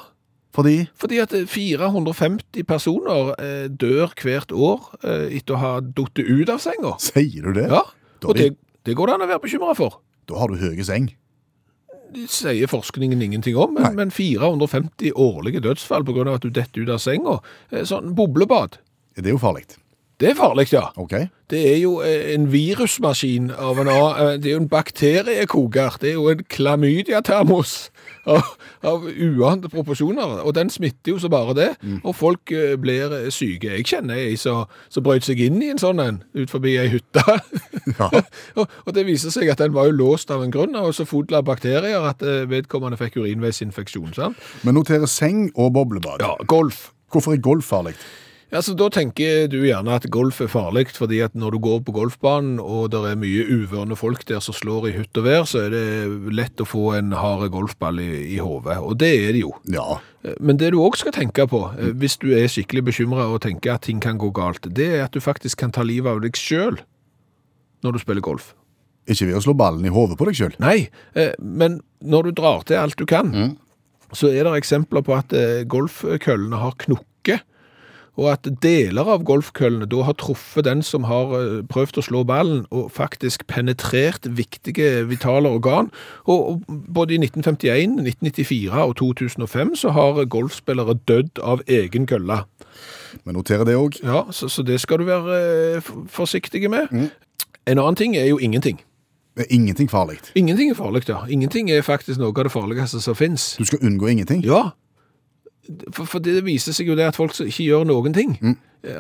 fordi 0.56 0.88
fordi 0.97 1.19
at 1.21 1.36
450 1.52 2.63
personer 2.65 3.34
eh, 3.38 3.67
dør 3.69 4.13
hvert 4.17 4.52
år 4.56 4.88
eh, 5.04 5.38
etter 5.38 5.54
å 5.54 5.62
ha 5.62 5.71
falt 5.84 6.19
ut 6.23 6.50
av 6.50 6.63
senga. 6.63 6.95
Sier 7.04 7.43
du 7.43 7.52
det? 7.60 7.67
Ja, 7.69 7.84
og 8.23 8.36
det, 8.39 8.54
det 8.88 8.95
går 8.97 9.12
det 9.12 9.17
an 9.19 9.26
å 9.28 9.30
være 9.36 9.43
bekymra 9.43 9.76
for. 9.78 10.00
Da 10.28 10.39
har 10.39 10.47
du 10.50 10.58
høye 10.63 10.84
seng. 10.88 11.12
Sier 12.28 12.67
forskningen 12.72 13.22
ingenting 13.22 13.58
om, 13.58 13.74
men, 13.74 13.96
men 13.96 14.12
450 14.12 15.12
årlige 15.15 15.60
dødsfall 15.63 16.06
av 16.08 16.36
at 16.38 16.46
du 16.46 16.50
detter 16.50 16.82
ut 16.86 16.89
av 16.89 17.02
senga. 17.04 17.39
eh, 17.72 17.84
Sånn 17.84 18.15
boblebad. 18.15 18.78
Det 19.15 19.26
er 19.28 19.36
jo 19.36 19.41
farlig. 19.41 19.65
Det 20.19 20.32
er 20.32 20.34
farlig, 20.36 20.73
ja. 20.73 20.82
Okay. 20.97 21.27
Det 21.49 21.60
er 21.73 21.77
jo 21.77 21.99
eh, 22.01 22.34
en 22.34 22.47
virusmaskin 22.51 23.51
av 23.53 23.77
en 23.77 23.88
annen 23.88 24.15
eh, 24.23 24.39
Det 24.41 24.49
er 24.49 24.56
jo 24.56 24.62
en 24.63 24.71
bakteriekoker. 24.71 25.99
Det 26.01 26.10
er 26.10 26.15
jo 26.15 26.32
en 26.32 26.41
klamydia-termos 26.49 27.91
av, 28.34 28.49
av 28.82 29.06
uante 29.06 29.69
proporsjoner. 29.69 30.41
Og 30.41 30.56
den 30.58 30.73
smitter 30.73 31.13
jo 31.13 31.21
så 31.21 31.30
bare 31.30 31.53
det. 31.60 31.69
Og 32.01 32.17
folk 32.17 32.51
eh, 32.51 32.73
blir 32.82 33.30
syke. 33.30 33.75
Jeg 33.77 33.86
kjenner 33.93 34.17
ei 34.17 34.34
som 34.41 34.65
brøt 35.06 35.30
seg 35.30 35.45
inn 35.45 35.62
i 35.62 35.69
en 35.75 35.82
sånn 35.86 36.01
en 36.01 36.19
ut 36.34 36.49
forbi 36.49 36.80
ei 36.82 36.89
hytte. 36.97 37.23
Ja. 37.93 38.10
og, 38.58 38.65
og 38.65 38.93
det 38.97 39.06
viser 39.06 39.30
seg 39.30 39.53
at 39.53 39.62
den 39.62 39.77
var 39.77 39.91
jo 39.91 39.99
låst 40.01 40.34
av 40.34 40.41
en 40.41 40.51
grunn, 40.51 40.75
og 40.75 40.95
så 40.97 41.06
full 41.06 41.30
av 41.30 41.45
bakterier 41.45 42.10
at 42.10 42.25
vedkommende 42.49 42.97
fikk 42.97 43.21
urinveisinfeksjon. 43.21 44.17
sant? 44.17 44.45
Men 44.65 44.82
noterer 44.82 45.06
seng 45.06 45.51
og 45.53 45.75
boblebad. 45.77 46.25
Ja, 46.25 46.34
golf. 46.49 46.88
Hvorfor 47.13 47.38
er 47.38 47.45
golf 47.45 47.69
farlig? 47.69 47.93
Ja, 48.48 48.62
så 48.64 48.72
Da 48.80 48.88
tenker 48.94 49.50
du 49.52 49.58
gjerne 49.66 49.92
at 49.98 50.06
golf 50.14 50.38
er 50.40 50.48
farlig, 50.48 50.86
fordi 50.96 51.20
at 51.26 51.34
når 51.36 51.58
du 51.58 51.60
går 51.66 51.82
på 51.84 51.92
golfbanen 51.98 52.62
og 52.64 52.94
det 52.94 53.02
er 53.10 53.18
mye 53.20 53.44
uvørne 53.44 53.98
folk 54.00 54.24
der 54.30 54.40
som 54.44 54.56
slår 54.56 54.88
i 54.88 54.94
hytt 54.96 55.20
og 55.20 55.26
vær, 55.26 55.44
så 55.50 55.66
er 55.66 55.74
det 55.74 56.36
lett 56.38 56.64
å 56.64 56.68
få 56.68 56.94
en 56.96 57.12
hard 57.12 57.50
golfball 57.52 58.00
i, 58.00 58.08
i 58.38 58.38
hodet. 58.40 58.78
Og 58.80 58.96
det 59.02 59.12
er 59.26 59.36
det 59.36 59.42
jo. 59.44 59.52
Ja. 59.68 60.00
Men 60.40 60.60
det 60.62 60.72
du 60.72 60.80
òg 60.80 60.96
skal 61.00 61.12
tenke 61.16 61.44
på, 61.52 61.66
eh, 61.76 61.92
hvis 61.92 62.16
du 62.24 62.30
er 62.38 62.48
skikkelig 62.52 62.86
bekymra 62.88 63.28
og 63.28 63.42
tenker 63.44 63.76
at 63.76 63.84
ting 63.90 64.00
kan 64.04 64.20
gå 64.22 64.32
galt, 64.36 64.64
det 64.64 64.88
er 64.96 65.04
at 65.10 65.16
du 65.16 65.20
faktisk 65.24 65.60
kan 65.60 65.76
ta 65.76 65.84
livet 65.84 66.16
av 66.16 66.24
deg 66.24 66.40
sjøl 66.40 66.80
når 67.84 67.98
du 67.98 68.02
spiller 68.02 68.24
golf. 68.24 68.54
Ikke 69.08 69.28
ved 69.28 69.38
å 69.40 69.44
slå 69.44 69.54
ballen 69.60 69.86
i 69.88 69.92
hodet 69.92 70.18
på 70.20 70.28
deg 70.28 70.40
sjøl. 70.40 70.56
Nei, 70.64 70.90
eh, 71.20 71.36
men 71.40 71.82
når 72.00 72.30
du 72.30 72.40
drar 72.40 72.64
til 72.68 72.80
alt 72.80 72.96
du 73.00 73.06
kan, 73.08 73.32
så 74.16 74.32
er 74.32 74.48
det 74.48 74.56
eksempler 74.62 75.04
på 75.04 75.16
at 75.20 75.36
eh, 75.36 75.68
golfkøllene 75.68 76.60
har 76.64 76.76
knukket, 76.80 77.44
og 78.17 78.32
at 78.32 78.47
deler 78.63 79.10
av 79.13 79.23
golfkøllene 79.27 79.88
da 79.89 80.01
har 80.08 80.17
truffet 80.17 80.65
den 80.65 80.82
som 80.86 81.06
har 81.08 81.34
eh, 81.38 81.60
prøvd 81.69 82.01
å 82.01 82.06
slå 82.08 82.23
ballen, 82.27 82.65
og 82.73 82.89
faktisk 82.95 83.45
penetrert 83.51 84.25
viktige 84.38 85.06
vitale 85.10 85.51
organ. 85.53 85.91
Og, 86.25 86.63
både 86.67 87.17
i 87.17 87.21
1951, 87.21 87.99
1994 88.01 88.84
og 88.84 88.95
2005 88.99 89.75
så 89.84 89.93
har 89.95 90.23
golfspillere 90.25 90.97
dødd 91.08 91.43
av 91.43 91.62
egen 91.67 92.10
kølle. 92.10 92.41
Men 93.23 93.38
noterer 93.38 93.65
det 93.67 93.77
òg. 93.77 94.01
Ja, 94.03 94.25
så, 94.32 94.49
så 94.49 94.65
det 94.65 94.82
skal 94.82 95.01
du 95.01 95.08
være 95.10 95.39
eh, 95.77 95.93
forsiktig 96.10 96.65
med. 96.73 96.91
En 97.67 97.77
annen 97.77 97.99
ting 97.99 98.17
er 98.17 98.30
jo 98.32 98.41
ingenting. 98.41 98.82
Ingenting 99.49 99.89
farlig. 99.91 100.17
Ingenting 100.36 100.71
er 100.71 100.75
farlig, 100.75 101.03
ja. 101.10 101.21
Ingenting 101.30 101.69
er 101.71 101.86
faktisk 101.86 102.17
noe 102.19 102.34
av 102.34 102.47
det 102.47 102.51
farligste 102.51 103.01
som 103.03 103.15
finnes. 103.15 103.53
Du 103.60 103.65
skal 103.69 103.84
unngå 103.86 104.10
ingenting. 104.10 104.41
Ja, 104.45 104.71
for, 105.93 106.06
for 106.06 106.23
det 106.23 106.41
viser 106.47 106.75
seg 106.75 106.89
jo 106.91 106.95
det 106.99 107.10
at 107.12 107.19
folk 107.19 107.36
som 107.36 107.49
ikke 107.49 107.67
gjør 107.67 107.86
noen 107.89 108.15
ting, 108.15 108.38
mm. 108.41 108.56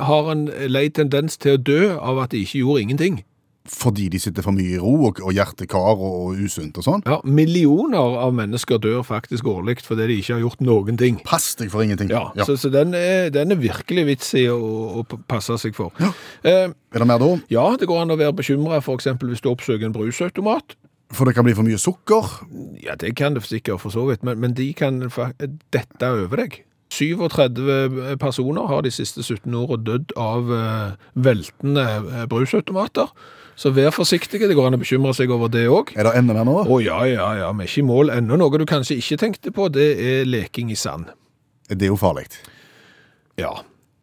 har 0.09 0.29
en 0.33 0.47
lei 0.71 0.87
tendens 0.89 1.37
til 1.41 1.57
å 1.57 1.61
dø 1.61 1.81
av 1.95 2.23
at 2.25 2.35
de 2.35 2.43
ikke 2.45 2.63
gjorde 2.63 2.85
ingenting. 2.87 3.23
Fordi 3.67 4.05
de 4.07 4.19
sitter 4.19 4.45
for 4.45 4.55
mye 4.55 4.77
i 4.77 4.79
ro 4.79 4.93
og, 5.09 5.17
og 5.19 5.33
hjertekar 5.35 5.89
og, 5.99 6.03
og 6.07 6.39
usunt 6.39 6.77
og 6.79 6.85
sånn. 6.85 7.01
Ja, 7.03 7.17
Millioner 7.27 8.15
av 8.23 8.31
mennesker 8.35 8.79
dør 8.79 9.01
faktisk 9.03 9.49
årlig 9.51 9.81
fordi 9.83 10.07
de 10.07 10.15
ikke 10.21 10.37
har 10.37 10.43
gjort 10.45 10.63
noen 10.63 10.99
ting. 10.99 11.19
Pass 11.27 11.49
deg 11.59 11.71
for 11.73 11.83
ingenting. 11.83 12.11
Ja, 12.13 12.29
Så, 12.47 12.55
så 12.61 12.71
den, 12.71 12.95
er, 12.95 13.27
den 13.35 13.51
er 13.51 13.59
virkelig 13.59 14.05
vits 14.07 14.31
i 14.39 14.45
å, 14.47 14.57
å 15.01 15.03
passe 15.27 15.57
seg 15.59 15.75
for. 15.75 15.91
Ja. 15.99 16.13
Eh, 16.47 16.71
Er 16.71 17.03
det 17.03 17.09
mer 17.09 17.19
da? 17.19 17.33
ja, 17.51 17.65
det 17.75 17.89
går 17.91 18.05
an 18.05 18.15
å 18.15 18.19
være 18.19 18.37
bekymra 18.39 18.79
f.eks. 18.79 19.11
hvis 19.19 19.43
du 19.43 19.51
oppsøker 19.51 19.89
en 19.89 19.95
brusautomat. 19.95 20.77
For 21.15 21.27
det 21.27 21.37
kan 21.37 21.45
bli 21.47 21.55
for 21.55 21.67
mye 21.67 21.79
sukker. 21.79 22.31
Ja, 22.83 22.97
det 22.99 23.15
kan 23.15 23.37
det 23.37 23.45
sikkert 23.47 23.79
for 23.83 23.93
så 23.93 24.07
vidt, 24.09 24.25
men, 24.27 24.41
men 24.43 24.55
de 24.57 24.67
kan 24.75 24.99
dette 25.71 26.09
over 26.11 26.43
deg. 26.43 26.63
37 26.89 28.17
personer 28.19 28.67
har 28.67 28.83
de 28.85 28.91
siste 28.91 29.23
17 29.23 29.53
åra 29.59 29.77
dødd 29.79 30.13
av 30.19 30.51
eh, 30.55 30.93
veltende 31.19 31.83
eh, 31.83 32.25
brusautomater. 32.31 33.11
Så 33.57 33.71
vær 33.73 33.91
forsiktige, 33.91 34.47
det 34.47 34.55
går 34.55 34.69
an 34.69 34.77
å 34.77 34.81
bekymre 34.81 35.13
seg 35.17 35.31
over 35.33 35.51
det 35.51 35.65
òg. 35.71 35.91
Er 35.97 36.07
det 36.07 36.13
enda 36.19 36.35
mer 36.37 36.45
nå? 36.47 36.59
Å 36.63 36.79
ja, 36.83 36.99
ja, 37.09 37.31
ja, 37.39 37.49
vi 37.57 37.65
er 37.65 37.71
ikke 37.71 37.83
i 37.83 37.87
mål 37.89 38.13
ennå. 38.13 38.37
Noe 38.39 38.61
du 38.61 38.67
kanskje 38.69 38.99
ikke 39.01 39.17
tenkte 39.23 39.53
på, 39.55 39.67
det 39.73 39.87
er 39.97 40.29
leking 40.29 40.71
i 40.71 40.77
sand. 40.77 41.09
Det 41.67 41.89
er 41.89 41.91
jo 41.91 41.99
farlig. 41.99 42.27
Ja. 43.41 43.55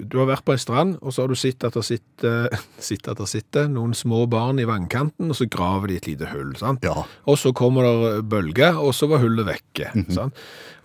Du 0.02 0.18
har 0.18 0.26
vært 0.26 0.42
på 0.42 0.54
en 0.54 0.58
strand, 0.58 0.94
og 1.06 1.14
så 1.14 1.22
har 1.22 1.30
du 1.30 1.38
sett 1.38 1.62
at 1.66 1.76
det 1.78 1.84
sitter, 1.86 2.48
sett 2.82 3.06
at 3.10 3.20
det 3.20 3.28
sitter 3.30 3.68
noen 3.70 3.94
små 3.94 4.24
barn 4.30 4.58
i 4.58 4.66
vannkanten, 4.66 5.30
og 5.30 5.38
så 5.38 5.46
graver 5.50 5.92
de 5.92 5.98
et 6.00 6.08
lite 6.10 6.30
hull. 6.32 6.54
sant? 6.58 6.82
Ja. 6.82 7.04
Og 7.30 7.38
så 7.38 7.52
kommer 7.56 7.86
det 7.86 8.24
bølger, 8.32 8.80
og 8.82 8.94
så 8.98 9.06
var 9.10 9.22
hullet 9.22 9.46
vekke. 9.46 9.92
sant? 10.16 10.34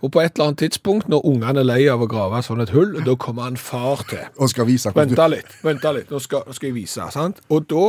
Og 0.00 0.12
på 0.14 0.22
et 0.22 0.32
eller 0.38 0.52
annet 0.52 0.62
tidspunkt, 0.62 1.10
når 1.12 1.26
ungene 1.28 1.60
er 1.60 1.66
lei 1.66 1.80
av 1.92 2.00
å 2.04 2.08
grave 2.08 2.38
sånn 2.46 2.62
et 2.64 2.72
hull, 2.72 2.94
da 3.04 3.16
kommer 3.20 3.50
en 3.50 3.58
far 3.60 4.06
til. 4.08 4.22
Og 4.38 4.52
skal 4.54 4.68
vise 4.70 4.92
hvordan 4.94 5.16
Vent 5.16 5.34
litt, 5.34 5.56
vent 5.66 5.88
litt, 5.98 6.12
nå 6.14 6.22
skal, 6.22 6.46
skal 6.54 6.70
jeg 6.70 6.78
vise. 6.78 7.10
sant? 7.12 7.42
Og 7.50 7.66
da 7.68 7.84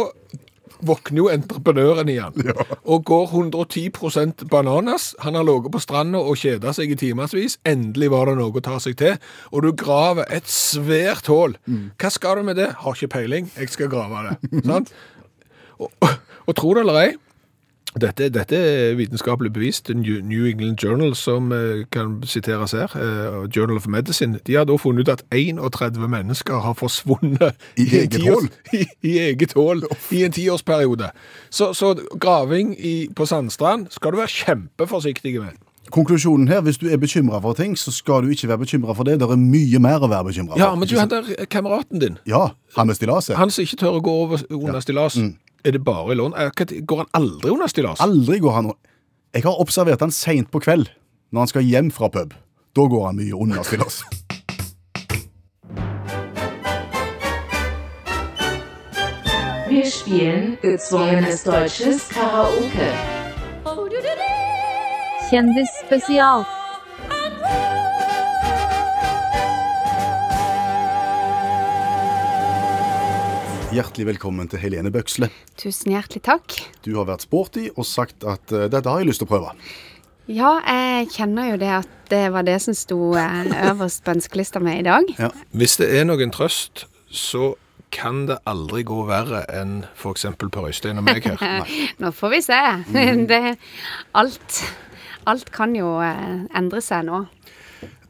våkner 0.88 1.22
jo 1.22 1.30
entreprenøren 1.32 2.10
igjen, 2.12 2.52
og 2.84 3.06
går 3.08 3.32
110% 3.32 4.46
bananas. 4.52 5.12
Han 5.26 5.38
har 5.38 5.48
ligget 5.48 5.74
på 5.74 5.82
stranda 5.84 6.22
og 6.22 6.40
kjeda 6.42 6.74
seg 6.76 6.94
i 6.94 7.00
timevis. 7.00 7.58
Endelig 7.68 8.12
var 8.14 8.30
det 8.30 8.38
noe 8.40 8.54
å 8.56 8.66
ta 8.66 8.78
seg 8.84 8.98
til. 9.02 9.18
Og 9.52 9.66
du 9.66 9.72
graver 9.78 10.28
et 10.34 10.50
svært 10.50 11.30
hull. 11.32 11.58
Hva 12.02 12.14
skal 12.14 12.42
du 12.42 12.48
med 12.48 12.60
det? 12.62 12.72
Har 12.84 12.98
ikke 12.98 13.16
peiling, 13.18 13.52
jeg 13.58 13.74
skal 13.74 13.92
grave 13.92 14.28
det. 14.30 14.64
sant? 14.70 14.94
Og, 15.82 15.90
og 16.46 16.58
tro 16.58 16.74
det 16.78 16.86
eller 16.86 17.00
ei, 17.02 17.12
dette, 18.00 18.30
dette 18.32 18.56
er 18.56 18.94
vitenskapelig 18.96 19.52
bevist. 19.54 19.90
New 19.90 20.46
England 20.48 20.78
Journal, 20.84 21.16
som 21.16 21.52
eh, 21.52 21.84
kan 21.92 22.22
siteres 22.24 22.72
her, 22.72 22.94
eh, 22.96 23.50
Journal 23.56 23.76
of 23.78 23.88
Medicine, 23.88 24.40
de 24.48 24.56
har 24.56 24.66
da 24.66 24.78
funnet 24.80 25.08
ut 25.08 25.12
at 25.12 25.24
31 25.32 26.08
mennesker 26.08 26.60
har 26.64 26.74
forsvunnet 26.74 27.52
I 27.78 27.84
i 27.84 27.98
eget 28.00 28.24
hål? 28.24 28.48
I, 28.80 28.86
I 29.04 29.18
eget 29.20 29.54
i 30.12 30.24
en 30.24 30.32
tiårsperiode. 30.32 31.12
Så, 31.50 31.74
så 31.74 31.96
graving 32.20 32.76
i, 32.80 33.10
på 33.16 33.26
sandstrand 33.26 33.88
skal 33.90 34.12
du 34.12 34.18
være 34.18 34.28
kjempeforsiktig 34.28 35.40
med. 35.42 35.60
Konklusjonen 35.92 36.48
her, 36.48 36.62
hvis 36.62 36.78
du 36.78 36.88
er 36.88 36.98
bekymra 36.98 37.42
for 37.44 37.54
ting, 37.54 37.78
så 37.78 37.92
skal 37.92 38.24
du 38.24 38.30
ikke 38.32 38.48
være 38.48 38.58
bekymra 38.58 38.94
for 38.96 39.04
det. 39.04 39.20
Det 39.20 39.28
er 39.28 39.36
mye 39.36 39.80
mer 39.84 40.00
å 40.00 40.08
være 40.08 40.30
bekymra 40.30 40.56
for. 40.56 40.62
Ja, 40.64 40.72
men 40.76 40.88
du, 40.88 40.96
henter 40.96 41.26
han 41.26 41.36
der 41.36 41.50
kameraten 41.52 42.00
din, 42.00 42.18
Ja, 42.30 42.54
han 42.78 42.88
med 42.88 42.96
stillaset. 42.96 43.36
han 43.36 43.52
som 43.52 43.66
ikke 43.66 43.82
tør 43.84 43.98
å 44.00 44.04
gå 44.06 44.14
over 44.24 44.46
under 44.50 44.80
stillas, 44.80 45.18
er 45.66 45.72
det 45.72 45.84
bare 45.84 46.12
i 46.12 46.16
lån? 46.16 46.34
Går 46.86 46.98
han 46.98 47.12
aldri 47.14 47.52
under 47.52 47.68
stillas? 47.68 48.02
Aldri 48.02 48.40
går 48.40 48.52
han 48.52 48.72
Jeg 49.34 49.44
har 49.44 49.60
observert 49.62 50.02
han 50.02 50.12
seint 50.12 50.52
på 50.52 50.60
kveld, 50.60 50.90
når 51.32 51.40
han 51.40 51.48
skal 51.48 51.64
hjem 51.64 51.92
fra 51.92 52.10
pub. 52.10 52.34
Da 52.76 52.82
går 52.82 53.06
han 53.06 53.16
mye 53.16 53.36
under 53.36 53.64
stillas. 53.64 54.02
Wir 59.72 59.88
spielen 59.88 60.58
gezwungenes 60.62 61.44
deutsches 61.44 62.10
Karaoke. 62.12 62.90
Kjendisspesial. 65.32 66.44
Hjertelig 73.72 74.04
velkommen 74.10 74.50
til 74.52 74.60
Helene 74.60 74.90
Bøksle. 74.92 75.30
Tusen 75.56 75.94
hjertelig 75.94 76.20
takk. 76.26 76.56
Du 76.84 76.90
har 76.98 77.06
vært 77.08 77.24
sporty 77.24 77.70
og 77.72 77.86
sagt 77.88 78.26
at 78.28 78.52
eh, 78.52 78.66
dette 78.68 78.84
har 78.92 79.00
jeg 79.00 79.08
lyst 79.08 79.24
til 79.24 79.30
å 79.30 79.32
prøve. 79.32 79.54
Ja, 80.28 80.58
jeg 80.68 81.08
kjenner 81.14 81.54
jo 81.54 81.60
det 81.62 81.70
at 81.78 81.94
det 82.12 82.26
var 82.36 82.44
det 82.44 82.58
som 82.66 82.76
sto 82.76 83.14
eh, 83.16 83.48
øverst 83.70 84.04
på 84.04 84.12
ønskelista 84.18 84.60
mi 84.60 84.74
i 84.82 84.84
dag. 84.84 85.08
Hvis 85.56 85.78
det 85.80 85.88
er 86.02 86.04
noen 86.10 86.36
trøst, 86.36 86.84
så 87.08 87.54
kan 87.96 88.26
det 88.28 88.42
aldri 88.44 88.84
gå 88.88 89.06
verre 89.08 89.46
enn 89.56 89.86
f.eks. 89.96 90.28
Per 90.36 90.68
Øystein 90.68 91.00
og 91.00 91.08
meg 91.08 91.24
her. 91.32 91.72
Nå 92.04 92.12
får 92.12 92.36
vi 92.36 92.42
se. 92.44 92.60
Det, 93.32 93.42
alt, 94.20 94.64
alt 95.32 95.56
kan 95.56 95.80
jo 95.80 95.96
eh, 96.04 96.44
endre 96.60 96.84
seg 96.84 97.08
nå. 97.08 97.24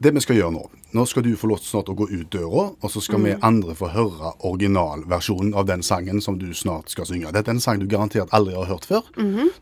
Det 0.02 0.10
vi 0.10 0.22
skal 0.24 0.38
gjøre 0.38 0.54
nå 0.56 0.62
Nå 0.96 1.04
skal 1.06 1.22
du 1.22 1.30
få 1.38 1.48
lov 1.52 1.60
snart 1.62 1.90
å 1.92 1.94
gå 1.96 2.08
ut 2.10 2.30
døra, 2.34 2.64
og 2.74 2.90
så 2.92 3.00
skal 3.00 3.22
vi 3.22 3.34
andre 3.46 3.72
få 3.76 3.88
høre 3.94 4.32
originalversjonen 4.44 5.54
av 5.56 5.64
den 5.68 5.84
sangen 5.86 6.20
som 6.20 6.36
du 6.40 6.50
snart 6.56 6.90
skal 6.92 7.06
synge. 7.08 7.30
Dette 7.32 7.48
er 7.48 7.56
en 7.56 7.62
sang 7.64 7.80
du 7.80 7.86
garantert 7.88 8.32
aldri 8.36 8.52
har 8.58 8.68
hørt 8.68 8.84
før. 8.90 9.06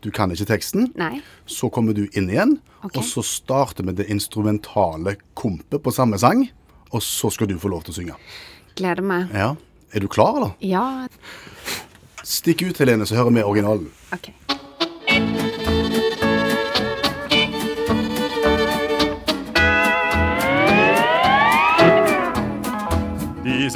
Du 0.03 0.09
kan 0.11 0.33
ikke 0.33 0.49
teksten. 0.49 0.89
Nei. 0.99 1.21
Så 1.47 1.69
kommer 1.71 1.95
du 1.95 2.03
inn 2.09 2.27
igjen, 2.27 2.57
okay. 2.81 2.97
og 2.99 3.07
så 3.07 3.23
starter 3.23 3.87
vi 3.87 3.95
det 4.01 4.09
instrumentale 4.11 5.15
kompet 5.39 5.79
på 5.85 5.95
samme 5.95 6.19
sang. 6.19 6.43
Og 6.91 6.99
så 7.05 7.31
skal 7.31 7.47
du 7.47 7.55
få 7.61 7.71
lov 7.71 7.85
til 7.87 7.95
å 7.95 7.99
synge. 8.01 8.19
Gleder 8.75 9.07
meg. 9.07 9.31
Ja. 9.31 9.53
Er 9.95 10.03
du 10.03 10.11
klar, 10.11 10.41
eller? 10.41 10.57
Ja, 10.59 11.07
Stikk 12.27 12.61
ut, 12.67 12.77
Helene, 12.77 13.07
så 13.07 13.15
hører 13.15 13.31
vi 13.39 13.47
originalen. 13.47 13.87
OK. 14.13 15.47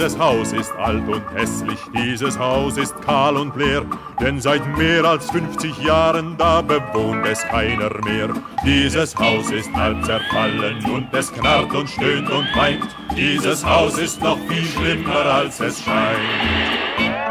Dieses 0.05 0.19
Haus 0.19 0.53
ist 0.53 0.71
alt 0.73 1.07
und 1.07 1.23
hässlich, 1.33 1.79
dieses 1.91 2.37
Haus 2.37 2.77
ist 2.77 2.93
kahl 3.01 3.37
und 3.37 3.55
leer, 3.55 3.83
denn 4.21 4.39
seit 4.39 4.61
mehr 4.77 5.03
als 5.03 5.31
50 5.31 5.81
Jahren 5.81 6.37
da 6.37 6.61
bewohnt 6.61 7.25
es 7.25 7.41
keiner 7.41 7.89
mehr. 8.05 8.29
Dieses 8.63 9.15
Haus 9.15 9.49
ist 9.49 9.73
halb 9.73 10.05
zerfallen 10.05 10.85
und 10.93 11.11
es 11.11 11.33
knarrt 11.33 11.73
und 11.73 11.89
stöhnt 11.89 12.29
und 12.29 12.45
weint. 12.55 12.85
Dieses 13.17 13.65
Haus 13.65 13.97
ist 13.97 14.21
noch 14.21 14.37
viel 14.47 14.65
schlimmer 14.65 15.25
als 15.25 15.59
es 15.59 15.81
scheint. 15.81 16.19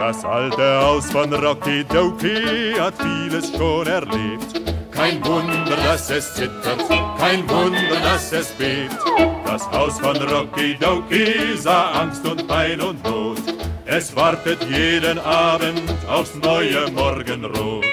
Das 0.01 0.25
alte 0.25 0.81
Haus 0.81 1.09
von 1.13 1.33
Rocky 1.33 1.85
Dokie 1.85 2.75
hat 2.81 2.95
vieles 3.01 3.57
schon 3.57 3.87
erlebt. 3.87 4.84
Kein 4.95 5.25
Wunder, 5.25 5.77
dass 5.77 6.09
es 6.11 6.35
zittert, 6.35 6.89
kein 7.19 7.49
Wunder, 7.49 8.01
dass 8.03 8.33
es 8.33 8.49
bebt. 8.53 8.97
Das 9.45 9.69
Haus 9.73 9.99
von 9.99 10.17
Rocky 10.17 10.77
Dokie 10.79 11.57
sah 11.57 11.91
Angst 12.03 12.25
und 12.25 12.47
Pein 12.47 12.81
und 12.81 13.03
Not. 13.05 13.39
Es 13.87 14.15
wartet 14.15 14.59
jeden 14.71 15.19
Abend 15.19 15.83
aufs 16.09 16.35
neue 16.37 16.91
Morgenrot. 16.93 17.85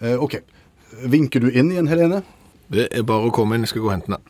Eh, 0.00 0.14
ok. 0.16 0.42
Vinker 1.02 1.40
du 1.40 1.48
inn 1.48 1.70
igjen, 1.70 1.86
Helene? 1.86 2.22
Det 2.68 2.88
er 2.92 3.02
bare 3.02 3.28
å 3.28 3.34
komme 3.34 3.56
inn, 3.56 3.66
jeg 3.66 3.74
skal 3.74 3.82
gå 3.82 3.90
og 3.90 3.94
hente 3.96 4.14
den. 4.14 4.22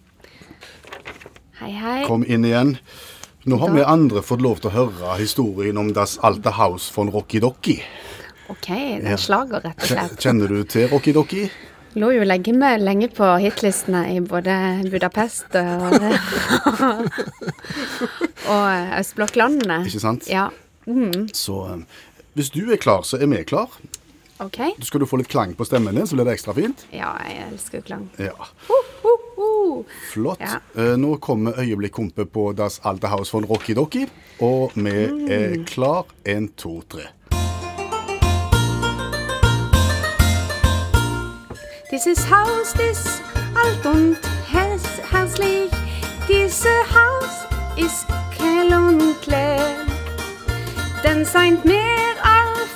Hei, 1.61 1.73
hei. 1.73 2.01
Kom 2.07 2.25
inn 2.25 2.45
igjen. 2.45 2.79
Nå 3.45 3.57
har 3.61 3.75
vi 3.75 3.83
andre 3.85 4.23
fått 4.25 4.41
lov 4.41 4.63
til 4.63 4.71
å 4.71 4.73
høre 4.73 5.15
historien 5.19 5.77
om 5.77 5.91
Das 5.93 6.15
alte 6.25 6.49
Haus 6.57 6.87
von 6.95 7.11
Rocky 7.13 7.43
Docky. 7.45 7.75
OK, 8.49 8.69
det 9.03 9.11
er 9.13 9.21
slager, 9.21 9.61
rett 9.61 9.85
og 9.85 9.91
slett. 9.91 10.15
Kjenner 10.25 10.49
du 10.49 10.63
til 10.65 10.89
Rocky 10.89 11.13
Docky? 11.13 11.43
Lå 12.01 12.09
jo 12.17 12.25
lenge, 12.25 12.55
med, 12.57 12.81
lenge 12.81 13.11
på 13.13 13.29
hitlistene 13.43 14.07
i 14.15 14.23
både 14.25 14.55
Budapest 14.89 15.59
og, 15.61 15.93
og 18.55 18.97
østblokklandene. 19.03 19.83
Ikke 19.93 20.03
sant? 20.03 20.25
Ja. 20.33 20.49
Så 21.37 21.61
eh, 21.69 21.85
hvis 22.41 22.51
du 22.57 22.65
er 22.65 22.81
klar, 22.81 23.05
så 23.05 23.21
er 23.21 23.29
vi 23.29 23.45
klar. 23.45 23.77
OK. 24.41 24.63
Så 24.81 24.89
skal 24.89 25.05
du 25.05 25.11
få 25.11 25.21
litt 25.21 25.31
klang 25.31 25.53
på 25.55 25.69
stemmen 25.69 26.01
din, 26.01 26.09
så 26.09 26.17
blir 26.17 26.27
det 26.27 26.41
ekstra 26.41 26.57
fint. 26.57 26.89
Ja, 26.97 27.13
jeg 27.29 27.45
elsker 27.53 27.85
klang. 27.85 28.09
Ja, 28.17 28.33
uh, 28.73 28.93
uh. 29.05 29.24
Flott. 30.12 30.40
Ja. 30.40 30.61
Eh, 30.77 30.96
Nå 30.98 31.16
kommer 31.16 31.53
øyeblikk 31.61 31.92
kompe 31.92 32.24
på 32.27 32.53
Das 32.53 32.81
alte 32.85 33.11
Haus 33.11 33.31
von 33.35 33.44
Rocky 33.44 33.74
Docky, 33.74 34.07
og 34.40 34.72
vi 34.74 34.90
er 35.29 35.64
klar. 35.66 36.05
En, 36.24 36.48
to, 36.57 36.83
tre. 36.88 37.07
Dieses 41.92 42.27
Haus 42.31 42.74
ist 42.90 43.22
alt 43.55 43.87
und 43.87 44.16
hässlich. 45.12 45.70
Dieses 46.29 46.66
Haus 46.94 47.35
ist 47.77 48.07
kell 48.37 48.72
und 48.77 49.27
leer. 49.27 49.77
Denn 51.05 51.24
seit 51.24 51.64
mehr 51.64 52.14
als 52.22 52.68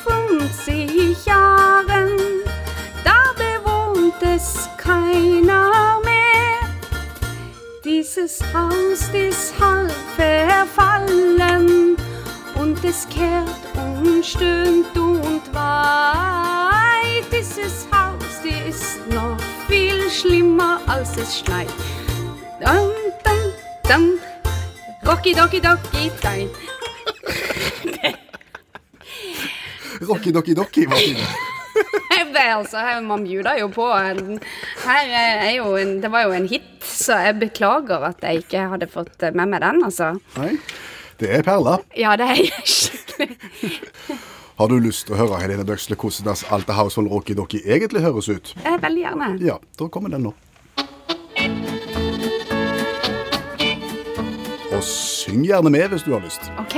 50 0.61 1.27
Jahren, 1.27 2.08
Dieses 7.89 8.43
Haus 8.53 9.09
ist 9.15 9.59
halb 9.59 9.91
verfallen 10.15 11.97
und 12.55 12.85
es 12.85 13.09
kehrt 13.09 13.49
und 13.75 14.23
stöhnt 14.23 14.95
und 14.95 15.41
weit. 15.55 17.25
Dieses 17.33 17.89
Haus 17.91 18.45
ist 18.69 18.99
noch 19.09 19.39
viel 19.69 20.11
schlimmer 20.11 20.83
als 20.87 21.17
es 21.17 21.39
schneit. 21.39 21.73
Dum, 22.61 22.91
dum, 23.25 23.53
dum. 23.89 24.19
Rocky, 25.11 25.33
docky, 25.33 25.59
docky, 25.59 26.13
dein. 26.21 26.51
Rocky 30.07 30.31
Docky 30.31 30.55
Docky, 30.55 30.87
hva 30.87 31.58
Det 32.33 32.43
er 32.45 32.55
altså, 32.59 32.79
her- 32.85 33.01
man 33.03 33.25
bjuder 33.25 33.59
jo 33.61 33.69
på 33.73 33.87
Her 34.85 35.13
er 35.15 35.51
jo 35.57 35.75
en 35.77 36.01
Det 36.03 36.11
var 36.13 36.23
jo 36.29 36.33
en 36.37 36.49
hit, 36.49 36.63
så 36.85 37.17
jeg 37.25 37.39
beklager 37.41 38.05
at 38.11 38.17
jeg 38.23 38.43
ikke 38.45 38.67
hadde 38.73 38.87
fått 38.93 39.23
med 39.35 39.47
meg 39.49 39.61
den, 39.65 39.83
altså. 39.85 40.13
Nei, 40.37 40.57
det 41.21 41.31
er 41.39 41.43
perla. 41.43 41.79
Ja, 41.97 42.17
det 42.17 42.27
er 42.31 42.65
skikkelig. 42.65 43.39
Har 44.59 44.67
du 44.69 44.75
lyst 44.83 45.07
til 45.07 45.15
å 45.15 45.19
høre 45.21 45.39
Helene 45.41 45.63
Bøksle 45.65 45.95
hvordan 45.95 46.25
Das 46.27 46.43
alte 46.51 46.75
household 46.75 47.07
von 47.09 47.15
Rocky 47.21 47.35
Docky 47.39 47.61
egentlig 47.65 48.03
høres 48.03 48.29
ut? 48.29 48.55
Eh, 48.67 48.75
Veldig 48.83 49.05
gjerne. 49.05 49.29
Ja, 49.41 49.55
da 49.79 49.87
kommer 49.89 50.11
den 50.11 50.27
nå. 50.27 50.35
Og 54.75 54.83
syng 54.85 55.45
gjerne 55.47 55.71
med 55.71 55.89
hvis 55.95 56.03
du 56.07 56.13
har 56.17 56.23
lyst. 56.27 56.51
OK. 56.59 56.77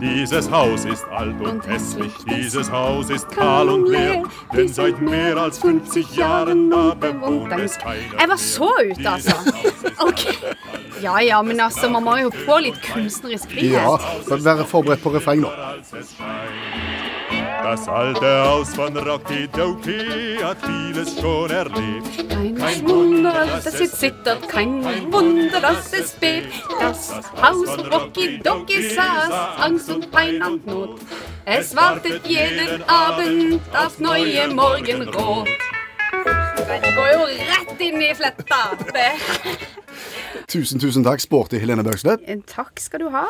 Dieses 0.00 0.50
Haus 0.50 0.84
ist 0.84 1.04
alt 1.08 1.40
und 1.40 1.66
hässlich, 1.66 2.12
dieses 2.28 2.70
Haus 2.70 3.08
ist 3.10 3.30
kahl 3.30 3.68
und 3.68 3.88
leer, 3.88 4.22
denn 4.54 4.68
seit 4.68 5.00
mehr 5.00 5.36
als 5.36 5.58
50 5.58 6.16
Jahren 6.16 6.70
da 6.70 6.94
bewohnt 6.94 7.52
es 7.52 7.78
keiner 7.78 8.20
Jeg 8.20 8.28
var 8.28 8.36
så 8.36 8.70
ute, 8.90 9.10
altså. 9.10 9.32
OK. 9.98 10.36
Ja 11.02 11.18
ja, 11.20 11.42
men 11.42 11.60
altså, 11.60 11.88
man 11.88 12.04
må 12.04 12.16
jo 12.16 12.30
få 12.30 12.58
litt 12.58 12.80
kunstnerisk 12.82 13.50
frihet. 13.50 13.72
Ja, 13.72 13.98
så 14.28 14.36
Vær 14.36 14.64
forberedt 14.64 15.02
på 15.02 15.12
refreng 15.16 15.40
nå. 15.44 15.50
Das 17.68 17.88
alte 17.88 18.44
Haus 18.44 18.74
von 18.76 18.96
Rocky 18.96 19.48
Doki 19.48 20.38
hat 20.40 20.56
vieles 20.64 21.18
schon 21.18 21.50
erlebt. 21.50 22.28
Kein 22.60 22.88
Wunder, 22.88 23.44
dass 23.44 23.66
es 23.66 23.90
zittert, 23.90 24.48
kein 24.48 24.84
Wunder, 25.12 25.60
dass 25.60 25.92
es 25.92 26.12
bebt. 26.12 26.54
Das 26.78 27.12
Haus 27.42 27.68
von 27.68 27.86
Rocky 27.86 28.38
Doki 28.38 28.90
saß, 28.90 29.32
Angst 29.58 29.90
und 29.90 30.12
Pein 30.12 30.40
und 30.42 30.64
Not. 30.64 31.00
Es 31.44 31.74
wartet 31.74 32.24
jeden 32.24 32.84
Abend 32.88 33.60
auf 33.76 33.98
neue 33.98 34.46
Morgenrot. 34.46 35.48
Det 36.66 36.94
går 36.94 37.08
jo 37.14 37.24
rett 37.24 37.80
inn 37.80 38.00
i 38.00 38.14
fletta. 38.14 38.62
Tusen, 40.46 40.78
tusen 40.78 41.02
takk, 41.02 41.20
sporty 41.20 41.58
Helene 41.58 41.82
Bøksle. 41.82 42.16
Takk 42.46 42.78
skal 42.78 43.00
du 43.00 43.10
ha. 43.10 43.26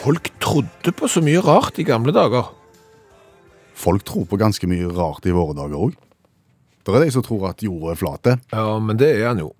Folk 0.00 0.30
trodde 0.40 0.92
på 0.96 1.08
så 1.10 1.20
mye 1.24 1.42
rart 1.44 1.78
i 1.78 1.84
gamle 1.84 2.12
dager. 2.16 2.48
Folk 3.76 4.04
tror 4.08 4.26
på 4.28 4.38
ganske 4.40 4.68
mye 4.68 4.88
rart 4.96 5.26
i 5.28 5.34
våre 5.34 5.56
dager 5.56 5.76
òg. 5.88 5.96
Det 6.80 6.94
er 6.96 7.04
de 7.04 7.12
som 7.12 7.22
tror 7.22 7.50
at 7.50 7.60
jorda 7.62 7.92
er 7.92 7.98
flat, 8.00 8.28
Ja, 8.52 8.78
men 8.80 8.96
det 8.96 9.10
er 9.20 9.28
han 9.28 9.38
jo. 9.42 9.50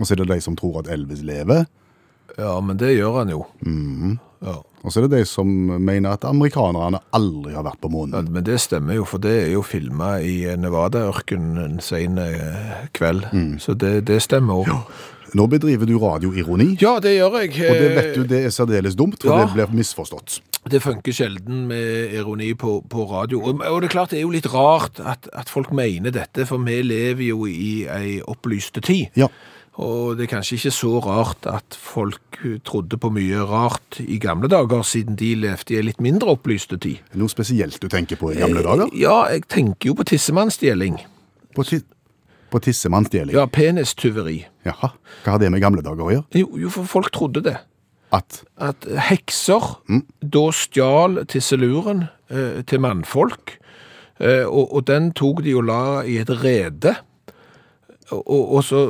og 0.00 0.02
så 0.06 0.12
er 0.12 0.16
det 0.24 0.28
de 0.34 0.40
som 0.42 0.56
tror 0.58 0.80
at 0.82 0.88
Elvis 0.92 1.22
lever. 1.22 1.66
Ja, 2.36 2.58
men 2.60 2.76
det 2.76 2.96
gjør 2.96 3.20
han 3.22 3.30
jo. 3.30 3.44
Ja. 4.42 4.56
Og 4.82 4.92
så 4.92 5.00
er 5.00 5.06
det 5.08 5.20
de 5.22 5.24
som 5.26 5.46
mener 5.80 6.12
at 6.12 6.24
amerikanerne 6.28 7.00
aldri 7.16 7.54
har 7.54 7.64
vært 7.64 7.80
på 7.80 7.88
Ja. 7.90 8.28
Men 8.30 8.44
det 8.44 8.58
stemmer 8.60 8.98
jo, 8.98 9.04
for 9.08 9.18
det 9.22 9.32
er 9.46 9.52
jo 9.54 9.62
filma 9.62 10.16
i 10.20 10.44
Nevada-ørkenen 10.60 11.58
en 11.62 11.80
sen 11.80 12.18
eh, 12.18 12.86
kveld. 12.92 13.24
Så 13.62 13.74
det, 13.78 14.04
det 14.10 14.20
stemmer 14.22 14.66
òg. 14.66 14.74
Nå 15.34 15.46
bedriver 15.50 15.86
du 15.86 15.96
radioironi, 15.98 16.76
Ja, 16.80 16.98
det 17.00 17.16
gjør 17.18 17.40
jeg. 17.42 17.50
og 17.70 17.76
det 17.80 17.90
vet 17.96 18.14
du 18.14 18.22
det 18.24 18.44
er 18.46 18.50
særdeles 18.54 18.94
dumt, 18.96 19.22
for 19.22 19.38
Ja. 19.38 19.44
det 19.46 19.54
blir 19.54 19.74
misforstått. 19.76 20.40
Det 20.68 20.80
funker 20.82 21.12
sjelden 21.12 21.66
med 21.68 22.12
ironi 22.14 22.52
på, 22.54 22.82
på 22.90 23.04
radio. 23.10 23.40
Og, 23.42 23.60
og 23.60 23.80
det 23.82 23.88
er 23.90 23.92
klart 23.92 24.10
det 24.10 24.18
er 24.18 24.22
jo 24.26 24.30
litt 24.34 24.46
rart 24.52 24.98
at, 25.00 25.28
at 25.32 25.48
folk 25.48 25.70
mener 25.72 26.10
dette, 26.10 26.46
for 26.46 26.58
vi 26.58 26.80
lever 26.82 27.28
jo 27.28 27.46
i 27.46 27.86
ei 27.86 28.20
opplyste 28.26 28.80
tid. 28.82 29.06
Ja. 29.16 29.28
Og 29.78 30.16
det 30.16 30.24
er 30.24 30.38
kanskje 30.38 30.56
ikke 30.56 30.72
så 30.72 30.90
rart 31.04 31.46
at 31.46 31.76
folk 31.76 32.38
trodde 32.64 32.96
på 32.98 33.10
mye 33.12 33.42
rart 33.46 34.00
i 34.00 34.16
gamle 34.18 34.48
dager, 34.48 34.82
siden 34.82 35.16
de 35.20 35.34
levde 35.36 35.74
i 35.74 35.76
ei 35.76 35.82
litt 35.84 36.00
mindre 36.00 36.32
opplyste 36.32 36.78
tid. 36.80 36.98
Noe 37.14 37.28
spesielt 37.28 37.78
du 37.82 37.86
tenker 37.92 38.16
på 38.16 38.32
i 38.32 38.38
gamle 38.40 38.62
dager? 38.64 38.88
Ja, 38.96 39.26
jeg 39.30 39.44
tenker 39.52 39.90
jo 39.92 39.94
på 39.94 40.04
tissemannsstjeling. 40.08 40.96
På, 41.54 41.62
ti 41.62 41.82
på 42.50 42.58
tissemannsdeling? 42.64 43.36
Ja, 43.36 43.44
penistyveri. 43.46 44.46
Jaha. 44.66 44.92
Hva 45.24 45.36
har 45.36 45.42
det 45.42 45.50
med 45.54 45.62
gamle 45.64 45.84
dager 45.84 46.06
å 46.06 46.12
gjøre? 46.14 46.26
Jo, 46.42 46.50
jo, 46.64 46.72
for 46.74 46.88
folk 46.90 47.12
trodde 47.14 47.44
det. 47.46 47.56
At 48.14 48.42
At 48.62 48.86
hekser 49.08 49.64
da 50.22 50.44
stjal 50.54 51.24
tisseluren 51.30 52.06
eh, 52.30 52.62
til 52.66 52.82
mannfolk, 52.84 53.56
eh, 54.18 54.44
og, 54.46 54.70
og 54.70 54.86
den 54.90 55.12
tok 55.16 55.42
de 55.46 55.56
og 55.58 55.66
la 55.68 55.82
i 56.06 56.18
et 56.22 56.30
rede, 56.42 56.96
og, 58.12 58.22
og, 58.22 58.44
og 58.58 58.62
så 58.64 58.84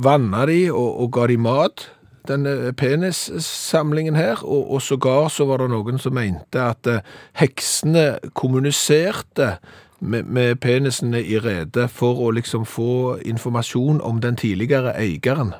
vanna 0.00 0.46
de 0.48 0.62
og, 0.72 0.88
og 1.04 1.12
ga 1.12 1.28
de 1.28 1.36
mat, 1.36 1.88
denne 2.28 2.72
penissamlingen 2.72 4.16
her, 4.16 4.40
og, 4.44 4.70
og 4.72 4.82
sågar 4.82 5.28
så 5.32 5.44
var 5.48 5.60
det 5.60 5.68
noen 5.74 6.00
som 6.00 6.16
mente 6.16 6.60
at 6.60 6.88
eh, 6.88 7.04
heksene 7.40 8.32
kommuniserte 8.32 9.58
med, 10.04 10.28
med 10.28 10.60
penisene 10.60 11.22
i 11.22 11.38
redet 11.40 11.88
for 11.92 12.20
å 12.20 12.30
liksom 12.36 12.66
få 12.68 13.18
informasjon 13.24 14.00
om 14.04 14.20
den 14.20 14.36
tidligere 14.40 14.94
eieren, 15.00 15.54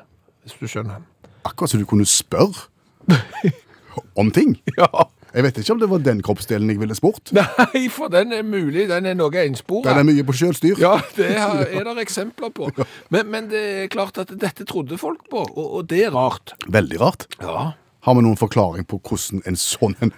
hvis 0.45 0.57
du 0.61 0.69
skjønner. 0.69 1.03
akkurat 1.43 1.73
så 1.73 1.77
du 1.81 1.85
kunne 1.89 2.05
spørre 2.05 2.69
om 4.21 4.31
ting. 4.31 4.57
Ja. 4.77 4.89
Jeg 5.35 5.43
vet 5.43 5.57
ikke 5.59 5.73
om 5.73 5.79
det 5.81 5.87
var 5.91 5.99
den 5.99 6.21
kroppsdelen 6.23 6.69
jeg 6.71 6.79
ville 6.79 6.95
spurt. 6.95 7.33
Nei, 7.35 7.89
for 7.91 8.07
den 8.07 8.31
er 8.31 8.45
mulig, 8.47 8.85
den 8.87 9.09
er 9.09 9.17
noe 9.19 9.41
ensporet. 9.41 9.89
Den 9.89 9.99
er 9.99 10.07
mye 10.07 10.23
på 10.23 10.35
sjølstyr. 10.39 10.79
Ja, 10.79 10.93
det 11.17 11.27
er 11.35 11.65
er 11.81 11.89
det 11.89 12.05
eksempler 12.05 12.53
på. 12.55 12.69
Men, 13.11 13.27
men 13.33 13.49
det 13.51 13.63
er 13.81 13.89
klart 13.91 14.15
at 14.21 14.31
dette 14.31 14.63
trodde 14.69 14.95
folk 15.01 15.25
på, 15.31 15.43
og, 15.43 15.65
og 15.65 15.89
det 15.91 16.05
er 16.07 16.15
rart. 16.15 16.55
Veldig 16.71 17.01
rart. 17.01 17.27
Ja. 17.43 17.73
Har 18.07 18.15
vi 18.15 18.23
noen 18.23 18.39
forklaring 18.39 18.87
på 18.87 19.01
hvordan 19.03 19.43
en 19.49 19.59
sånn 19.59 19.97
en 20.05 20.13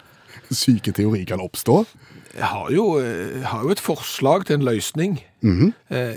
syke 0.53 0.93
teori 0.93 1.23
kan 1.25 1.41
oppstå? 1.41 1.79
Jeg 2.37 2.45
har 2.45 2.67
jo, 2.71 2.99
jeg 3.01 3.45
har 3.49 3.63
jo 3.65 3.71
et 3.73 3.81
forslag 3.81 4.45
til 4.45 4.59
en 4.59 4.65
løsning. 4.67 5.15
eh, 5.89 6.13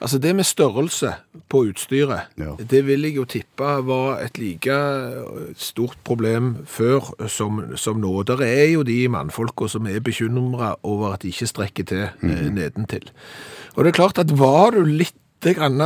altså 0.00 0.18
det 0.22 0.36
med 0.36 0.44
størrelse 0.46 1.14
på 1.50 1.64
utstyret, 1.70 2.20
Ja. 2.38 2.54
det 2.70 2.86
vil 2.86 3.02
jeg 3.02 3.16
jo 3.16 3.24
tippe 3.24 3.86
var 3.86 4.20
et 4.22 4.38
like 4.38 4.70
eh, 4.70 5.54
stort 5.56 5.96
problem 6.04 6.64
før 6.66 7.26
som, 7.28 7.76
som 7.76 7.98
nå. 8.00 8.22
Der 8.22 8.40
er 8.42 8.70
jo 8.72 8.82
de 8.82 9.08
mannfolka 9.08 9.66
som 9.68 9.86
er 9.86 9.98
bekymra 10.00 10.76
over 10.82 11.12
at 11.14 11.22
de 11.22 11.28
ikke 11.28 11.46
strekker 11.50 11.84
til 11.84 12.08
eh, 12.22 12.50
nedentil. 12.50 13.10
Og 13.74 13.84
det 13.84 13.90
er 13.92 13.98
klart 14.02 14.18
at 14.18 14.30
var 14.38 14.70
du 14.70 14.84
litt 14.84 15.14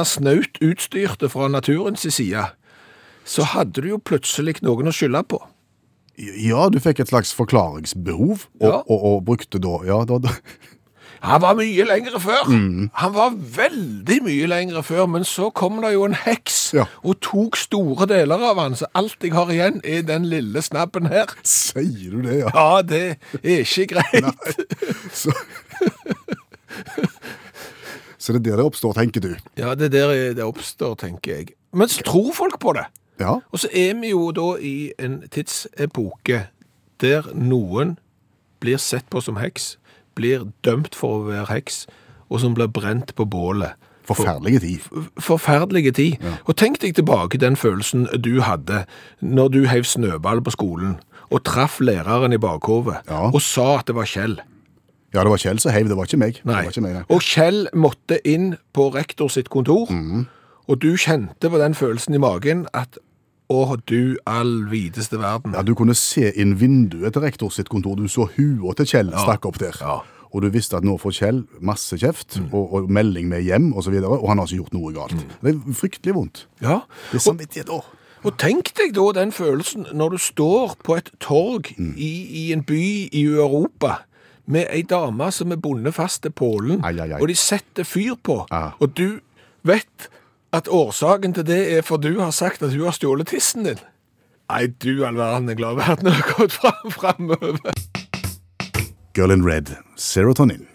snaut 0.05 0.59
utstyrte 0.65 1.29
fra 1.29 1.49
naturens 1.49 2.01
side, 2.09 2.45
så 3.25 3.43
hadde 3.45 3.83
du 3.83 3.89
jo 3.89 3.99
plutselig 3.99 4.63
noen 4.63 4.89
å 4.89 4.93
skylde 4.93 5.23
på. 5.29 5.39
Ja, 6.19 6.67
du 6.69 6.77
fikk 6.83 7.01
et 7.01 7.09
slags 7.09 7.33
forklaringsbehov, 7.35 8.47
og, 8.61 8.67
Ja. 8.69 8.83
og, 8.87 9.05
og 9.05 9.25
brukte 9.25 9.59
da 9.63 9.79
Ja, 9.89 10.05
da, 10.05 10.19
da 10.19 10.29
Han 11.23 11.41
var 11.41 11.55
mye 11.55 11.85
lengre 11.87 12.19
før. 12.19 12.49
Han 12.99 13.13
var 13.15 13.31
veldig 13.57 14.17
mye 14.27 14.47
lengre 14.51 14.83
før, 14.83 15.07
men 15.07 15.23
så 15.25 15.53
kom 15.55 15.77
det 15.85 15.93
jo 15.95 16.03
en 16.05 16.17
heks 16.19 16.73
Ja. 16.75 16.85
og 17.05 17.21
tok 17.23 17.57
store 17.57 18.09
deler 18.11 18.43
av 18.43 18.59
han, 18.59 18.75
så 18.75 18.89
alt 18.99 19.23
jeg 19.23 19.33
har 19.33 19.47
igjen 19.55 19.79
er 19.85 20.03
den 20.03 20.27
lille 20.27 20.59
snabben 20.63 21.07
her. 21.13 21.31
Sier 21.47 22.11
du 22.11 22.23
det, 22.27 22.41
ja? 22.43 22.51
Ja, 22.55 22.83
det 22.83 23.03
er 23.39 23.63
ikke 23.63 23.87
greit. 23.95 24.35
Så, 25.15 25.31
så 28.19 28.33
det 28.35 28.41
er 28.43 28.51
der 28.51 28.57
det 28.63 28.67
oppstår, 28.67 28.95
tenker 28.99 29.21
du? 29.25 29.31
Ja, 29.59 29.75
det 29.79 29.93
er 29.95 29.95
der 30.11 30.35
det 30.39 30.45
oppstår, 30.45 30.95
tenker 31.01 31.37
jeg. 31.39 31.55
Men 31.73 31.89
så 31.89 32.03
tror 32.07 32.33
folk 32.37 32.59
på 32.63 32.75
det. 32.77 32.85
Ja. 33.23 33.39
Og 33.53 33.63
så 33.63 33.71
er 33.73 33.95
vi 34.01 34.11
jo 34.13 34.31
da 34.37 34.57
i 34.59 34.93
en 34.99 35.23
tidsepoke 35.31 36.47
der 37.03 37.29
noen 37.35 37.97
blir 38.63 38.79
sett 38.79 39.09
på 39.11 39.23
som 39.23 39.39
heks, 39.43 39.77
blir 40.15 40.47
dømt 40.67 40.95
for 40.95 41.23
å 41.23 41.31
være 41.31 41.49
heks, 41.51 41.87
og 42.31 42.43
som 42.43 42.55
blir 42.55 42.71
brent 42.71 43.15
på 43.19 43.27
bålet. 43.29 43.79
Forferdelige 44.03 44.61
tid. 44.61 44.87
forferdelige 45.23 45.93
tid. 45.95 46.25
Og 46.45 46.57
tenk 46.59 46.81
deg 46.83 46.97
tilbake 46.99 47.39
den 47.39 47.57
følelsen 47.57 48.09
du 48.19 48.41
hadde 48.43 48.85
når 49.21 49.53
du 49.55 49.61
heiv 49.71 49.87
snøball 49.87 50.43
på 50.43 50.55
skolen 50.57 50.97
og 51.31 51.45
traff 51.47 51.79
læreren 51.81 52.35
i 52.35 52.41
bakhovet 52.41 53.07
Ja. 53.09 53.31
og 53.31 53.41
sa 53.41 53.79
at 53.79 53.87
det 53.87 53.95
var 53.95 54.05
Kjell. 54.05 54.41
Ja, 55.15 55.21
det 55.21 55.31
var 55.31 55.37
Kjell 55.39 55.61
som 55.61 55.73
heiv, 55.73 55.89
det 55.89 55.97
var 55.97 56.05
ikke 56.09 56.19
meg. 56.19 56.41
Nei. 56.45 56.67
ikke 56.67 56.81
meg. 56.81 57.05
Og 57.09 57.21
Kjell 57.21 57.69
måtte 57.75 58.19
inn 58.27 58.57
på 58.73 58.91
rektor 58.95 59.29
sitt 59.29 59.49
kontor, 59.49 59.87
mm. 59.91 60.27
og 60.69 60.83
du 60.83 60.97
kjente 60.97 61.51
på 61.51 61.59
den 61.61 61.75
følelsen 61.75 62.15
i 62.15 62.19
magen 62.23 62.67
at 62.75 62.99
å, 63.53 63.77
du 63.89 64.17
all 64.29 64.65
videste 64.71 65.19
verden. 65.21 65.55
Ja, 65.57 65.63
Du 65.63 65.75
kunne 65.79 65.95
se 65.99 66.33
inn 66.41 66.57
vinduet 66.61 67.13
til 67.15 67.23
rektor 67.23 67.53
sitt 67.55 67.69
kontor. 67.73 67.97
Du 68.01 68.09
så 68.09 68.27
hua 68.37 68.75
til 68.79 68.87
Kjell 68.89 69.13
stakk 69.13 69.47
opp 69.51 69.59
der. 69.63 69.77
Ja. 69.81 70.01
Mm. 70.03 70.19
Og 70.33 70.41
du 70.41 70.49
visste 70.49 70.79
at 70.79 70.85
nå 70.89 70.95
får 70.97 71.13
Kjell 71.19 71.43
masse 71.61 71.99
kjeft 72.01 72.39
og, 72.53 72.71
og 72.73 72.87
melding 72.89 73.27
med 73.29 73.43
hjem 73.45 73.67
osv., 73.75 73.77
og, 73.77 73.85
så 73.85 73.91
videre, 73.93 74.17
og 74.17 74.29
han 74.33 74.41
har 74.41 74.49
ikke 74.49 74.63
gjort 74.63 74.77
noe 74.79 74.93
galt. 74.97 75.27
Det 75.43 75.53
er 75.53 75.75
fryktelig 75.77 76.15
vondt. 76.17 76.47
Ja. 76.65 76.79
Det 77.11 77.19
er 77.21 77.25
samvittighet 77.27 77.73
òg. 77.75 77.91
Og 78.23 78.37
tenk 78.39 78.71
deg 78.79 78.95
da 78.97 79.05
den 79.19 79.33
følelsen 79.35 79.89
når 79.99 80.15
du 80.15 80.19
står 80.23 80.77
på 80.87 80.97
et 80.97 81.11
torg 81.21 81.73
Mm. 81.77 81.93
i, 81.99 82.11
i 82.47 82.53
en 82.55 82.63
by 82.65 82.81
i 83.13 83.25
Europa 83.35 83.99
med 84.47 84.67
ei 84.73 84.83
dame 84.89 85.29
som 85.35 85.53
er 85.53 85.61
bundet 85.63 85.95
fast 85.95 86.23
til 86.25 86.33
pålen, 86.33 86.81
Ai, 86.85 86.95
ai, 86.99 87.11
ai. 87.13 87.21
og 87.21 87.29
de 87.29 87.35
setter 87.37 87.85
fyr 87.85 88.15
på, 88.23 88.41
ah. 88.51 88.73
og 88.81 88.95
du 88.99 89.21
vet 89.69 90.09
at 90.53 90.69
årsaken 90.69 91.33
til 91.35 91.47
det 91.49 91.63
er 91.79 91.85
for 91.87 91.97
du 91.97 92.19
har 92.21 92.31
sagt 92.31 92.63
at 92.63 92.75
hun 92.75 92.85
har 92.85 92.97
stjålet 92.97 93.33
tissen 93.33 93.65
din. 93.69 93.81
Nei, 94.53 94.67
du 94.85 95.05
all 95.07 95.17
verden 95.17 95.49
er 95.49 95.57
glad 95.57 95.79
verden 95.81 96.13
har 96.13 96.35
gått 96.37 96.53
fram 96.53 96.93
framover. 96.93 97.73
Girl 99.17 99.33
in 99.33 99.45
red, 99.45 99.73
serotonin. 99.97 100.72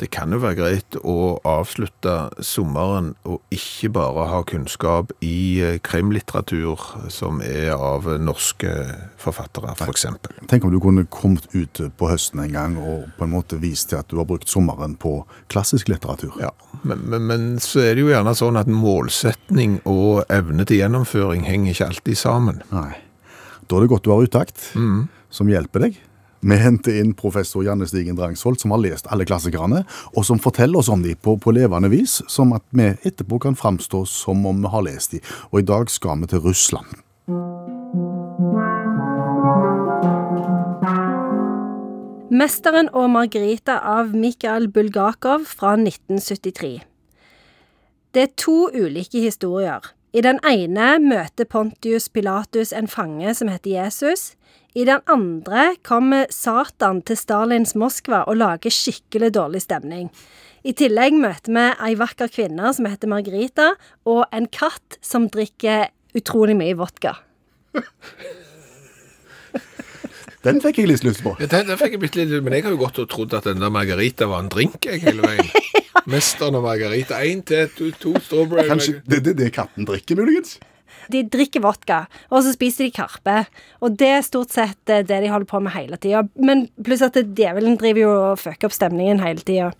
Det 0.00 0.08
kan 0.08 0.32
jo 0.32 0.38
være 0.40 0.56
greit 0.56 0.96
å 1.04 1.36
avslutte 1.44 2.14
sommeren 2.44 3.10
og 3.28 3.42
ikke 3.52 3.90
bare 3.92 4.24
ha 4.30 4.38
kunnskap 4.48 5.12
i 5.20 5.60
eh, 5.60 5.76
krimlitteratur 5.84 6.80
som 7.12 7.42
er 7.44 7.74
av 7.76 8.08
norske 8.22 8.72
forfattere, 9.20 9.74
for 9.76 9.92
eksempel. 9.92 10.38
Tenk 10.48 10.64
om 10.64 10.72
du 10.72 10.78
kunne 10.80 11.04
kommet 11.12 11.50
ut 11.52 11.82
på 12.00 12.08
høsten 12.08 12.40
en 12.46 12.56
gang 12.56 12.78
og 12.80 13.10
på 13.18 13.28
en 13.28 13.34
måte 13.34 13.60
vist 13.60 13.90
til 13.92 14.00
at 14.00 14.08
du 14.08 14.16
har 14.22 14.28
brukt 14.30 14.48
sommeren 14.48 14.96
på 14.96 15.18
klassisk 15.52 15.92
litteratur. 15.92 16.32
Ja, 16.40 16.54
men, 16.80 17.04
men, 17.04 17.28
men 17.28 17.48
så 17.60 17.84
er 17.84 17.94
det 17.94 18.06
jo 18.06 18.12
gjerne 18.14 18.32
sånn 18.38 18.56
at 18.56 18.72
målsetning 18.72 19.82
og 19.84 20.24
evne 20.32 20.64
til 20.64 20.80
gjennomføring 20.80 21.44
henger 21.44 21.76
ikke 21.76 21.92
alltid 21.92 22.24
sammen. 22.24 22.64
Nei. 22.72 22.94
Da 23.68 23.76
er 23.76 23.84
det 23.84 23.92
godt 23.92 24.08
du 24.08 24.14
har 24.14 24.24
uttakt, 24.24 24.70
som 25.30 25.52
hjelper 25.52 25.90
deg. 25.90 26.00
Vi 26.40 26.56
henter 26.56 26.94
inn 26.96 27.12
professor 27.12 27.60
Janne 27.64 27.84
Stigen 27.86 28.16
Drangsvold, 28.16 28.60
som 28.60 28.72
har 28.72 28.80
lest 28.80 29.08
alle 29.12 29.26
klassikerne, 29.28 29.82
og 30.16 30.24
som 30.24 30.40
forteller 30.40 30.80
oss 30.80 30.88
om 30.88 31.02
de 31.04 31.12
på, 31.12 31.34
på 31.36 31.52
levende 31.52 31.90
vis, 31.92 32.22
som 32.32 32.54
at 32.56 32.64
vi 32.72 32.86
etterpå 33.04 33.42
kan 33.44 33.56
framstå 33.56 34.06
som 34.08 34.46
om 34.48 34.62
vi 34.64 34.72
har 34.72 34.86
lest 34.86 35.12
de. 35.12 35.20
Og 35.52 35.60
i 35.60 35.68
dag 35.68 35.92
skal 35.92 36.22
vi 36.22 36.30
til 36.32 36.40
Russland. 36.46 36.88
Mesteren 42.32 42.88
og 42.96 43.10
Margarita 43.12 43.76
av 43.84 44.14
Mikhail 44.16 44.70
Bulgakov 44.72 45.44
fra 45.50 45.74
1973. 45.76 46.78
Det 48.16 48.22
er 48.22 48.36
to 48.40 48.70
ulike 48.72 49.20
historier. 49.20 49.84
I 50.16 50.24
den 50.24 50.40
ene 50.48 50.96
møter 51.04 51.44
Pontius 51.44 52.08
Pilatus 52.08 52.72
en 52.72 52.88
fange 52.88 53.34
som 53.36 53.52
heter 53.52 53.76
Jesus. 53.76 54.30
I 54.74 54.84
den 54.86 55.00
andre 55.10 55.74
kommer 55.82 56.28
Satan 56.30 57.00
til 57.02 57.18
Stalins 57.18 57.74
Moskva 57.74 58.22
og 58.30 58.38
lager 58.38 58.70
skikkelig 58.70 59.32
dårlig 59.34 59.64
stemning. 59.64 60.10
I 60.62 60.74
tillegg 60.76 61.16
møter 61.18 61.50
vi 61.56 61.64
ei 61.88 61.96
vakker 61.98 62.30
kvinne 62.30 62.70
som 62.76 62.86
heter 62.86 63.10
Margarita, 63.10 63.72
og 64.06 64.28
en 64.30 64.46
katt 64.46 64.98
som 65.02 65.26
drikker 65.32 65.88
utrolig 66.14 66.54
mye 66.58 66.76
vodka. 66.78 67.16
Den 70.40 70.56
fikk 70.64 70.78
jeg 70.80 70.88
litt 70.88 71.02
lyst 71.04 71.20
på. 71.20 71.34
Ja, 71.36 71.50
den, 71.52 71.66
den 71.68 71.76
fikk 71.76 71.98
jeg 71.98 72.00
litt, 72.16 72.30
men 72.40 72.54
jeg 72.56 72.64
har 72.64 72.72
jo 72.72 72.78
gått 72.80 72.96
og 73.02 73.10
trodd 73.12 73.34
at 73.36 73.44
den 73.44 73.60
der 73.60 73.68
margarita 73.68 74.24
var 74.24 74.40
en 74.40 74.48
drink 74.48 74.86
jeg, 74.88 75.02
hele 75.04 75.20
veien. 75.20 75.44
Mesteren 76.08 76.56
og 76.56 76.64
margarita. 76.64 77.18
Én 77.20 77.42
til, 77.44 77.68
to, 77.76 77.90
to 78.00 78.14
strawberry. 78.24 78.64
Kanskje 78.70 79.02
det 79.04 79.20
det, 79.26 79.34
det 79.36 79.50
katten 79.52 79.84
drikker, 79.84 80.16
muligens? 80.16 80.56
De 81.10 81.24
drikker 81.26 81.64
vodka, 81.64 82.04
og 82.30 82.44
så 82.44 82.54
spiser 82.54 82.86
de 82.86 82.94
karpe. 82.94 83.36
Og 83.82 83.96
det 84.00 84.10
er 84.16 84.26
stort 84.26 84.54
sett 84.54 84.92
eh, 84.92 85.04
det 85.06 85.22
de 85.24 85.32
holder 85.32 85.50
på 85.50 85.62
med 85.64 85.74
hele 85.76 85.98
tida. 86.00 86.24
Men 86.38 86.68
pluss 86.86 87.04
at 87.06 87.18
djevelen 87.20 87.78
driver 87.80 88.04
jo 88.04 88.16
og 88.32 88.42
fucker 88.42 88.70
opp 88.70 88.76
stemningen 88.76 89.22
hele 89.24 89.44
tida. 89.46 89.72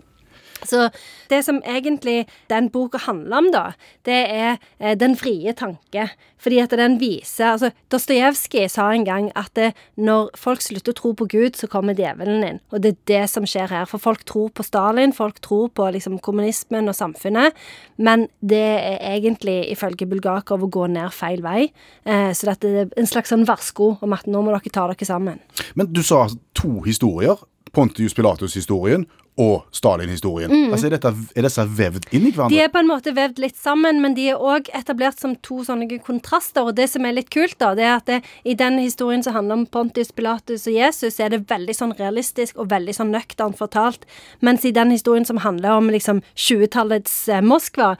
Så 0.67 0.89
det 1.31 1.43
som 1.47 1.63
egentlig 1.65 2.27
den 2.51 2.71
boka 2.73 2.99
handler 3.07 3.39
om, 3.39 3.51
da, 3.55 3.65
det 4.09 4.21
er 4.31 4.59
eh, 4.79 4.97
den 4.99 5.17
frie 5.19 5.55
tanke. 5.57 6.09
Fordi 6.41 6.61
at 6.63 6.73
den 6.77 6.97
viser 7.01 7.53
altså 7.53 7.71
Dostojevskij 7.93 8.69
sa 8.73 8.89
en 8.95 9.05
gang 9.05 9.29
at 9.37 9.53
det, 9.59 9.73
når 10.01 10.31
folk 10.39 10.63
slutter 10.65 10.95
å 10.95 10.99
tro 10.99 11.13
på 11.17 11.29
Gud, 11.31 11.59
så 11.59 11.69
kommer 11.71 11.97
djevelen 11.99 12.45
inn. 12.47 12.61
Og 12.73 12.83
det 12.85 12.95
er 12.95 13.01
det 13.11 13.23
som 13.33 13.47
skjer 13.49 13.73
her. 13.73 13.89
For 13.91 14.03
folk 14.03 14.25
tror 14.29 14.49
på 14.57 14.65
Stalin, 14.65 15.13
folk 15.17 15.41
tror 15.45 15.69
på 15.77 15.91
liksom 15.93 16.19
kommunismen 16.25 16.89
og 16.89 16.97
samfunnet, 16.97 17.57
men 18.01 18.27
det 18.41 18.63
er 18.81 18.99
egentlig, 19.13 19.59
ifølge 19.75 20.09
Bulgakov, 20.09 20.65
å 20.65 20.73
gå 20.73 20.89
ned 20.93 21.13
feil 21.15 21.45
vei. 21.45 21.69
Eh, 22.05 22.31
så 22.37 22.53
dette 22.53 22.73
er 22.73 22.93
en 22.97 23.09
slags 23.09 23.33
sånn 23.33 23.47
varsko 23.49 23.95
om 24.01 24.17
at 24.17 24.29
nå 24.31 24.43
må 24.43 24.55
dere 24.55 24.73
ta 24.73 24.87
dere 24.89 25.09
sammen. 25.09 25.41
Men 25.75 25.93
du 25.93 26.03
sa 26.07 26.27
to 26.57 26.81
historier. 26.87 27.41
Pontius 27.73 28.15
Pilatus-historien 28.15 29.07
og 29.41 29.63
Stalin-historien. 29.73 30.51
Altså, 30.73 30.89
er, 30.89 30.97
dette, 30.97 31.13
er 31.39 31.47
disse 31.47 31.65
vevd 31.79 32.09
inn 32.17 32.27
i 32.29 32.33
hverandre? 32.35 32.53
De 32.53 32.61
er 32.65 32.73
på 32.73 32.81
en 32.83 32.89
måte 32.91 33.15
vevd 33.17 33.41
litt 33.41 33.57
sammen, 33.57 34.01
men 34.03 34.17
de 34.17 34.27
er 34.33 34.43
òg 34.43 34.69
etablert 34.77 35.21
som 35.23 35.37
to 35.47 35.63
sånne 35.65 35.87
kontraster. 36.05 36.67
Og 36.67 36.77
det 36.77 36.91
som 36.93 37.07
er 37.07 37.17
litt 37.17 37.31
kult, 37.33 37.57
da, 37.63 37.73
det 37.79 37.87
er 37.87 37.95
at 37.95 38.11
det, 38.11 38.21
i 38.45 38.57
den 38.59 38.81
historien 38.83 39.25
som 39.25 39.37
handler 39.39 39.61
om 39.61 39.67
Pontius 39.71 40.13
Pilatus 40.13 40.67
og 40.69 40.77
Jesus, 40.77 41.21
er 41.23 41.33
det 41.33 41.45
veldig 41.51 41.77
sånn 41.77 41.95
realistisk 42.01 42.59
og 42.61 42.73
veldig 42.75 42.97
sånn 42.97 43.15
nøkternt 43.15 43.61
fortalt. 43.61 44.05
Mens 44.45 44.67
i 44.67 44.75
den 44.77 44.93
historien 44.93 45.29
som 45.29 45.41
handler 45.45 45.79
om 45.79 45.93
liksom 45.95 46.25
20-tallets 46.35 47.23
eh, 47.31 47.45
Moskva, 47.45 47.95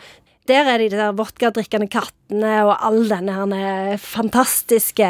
der 0.51 0.69
er 0.69 0.83
de 0.83 0.91
der 0.93 1.17
vodkadrikkende 1.17 1.89
kattene 1.91 2.55
og 2.67 2.75
all 2.77 3.05
denne 3.11 3.97
fantastiske 4.03 5.09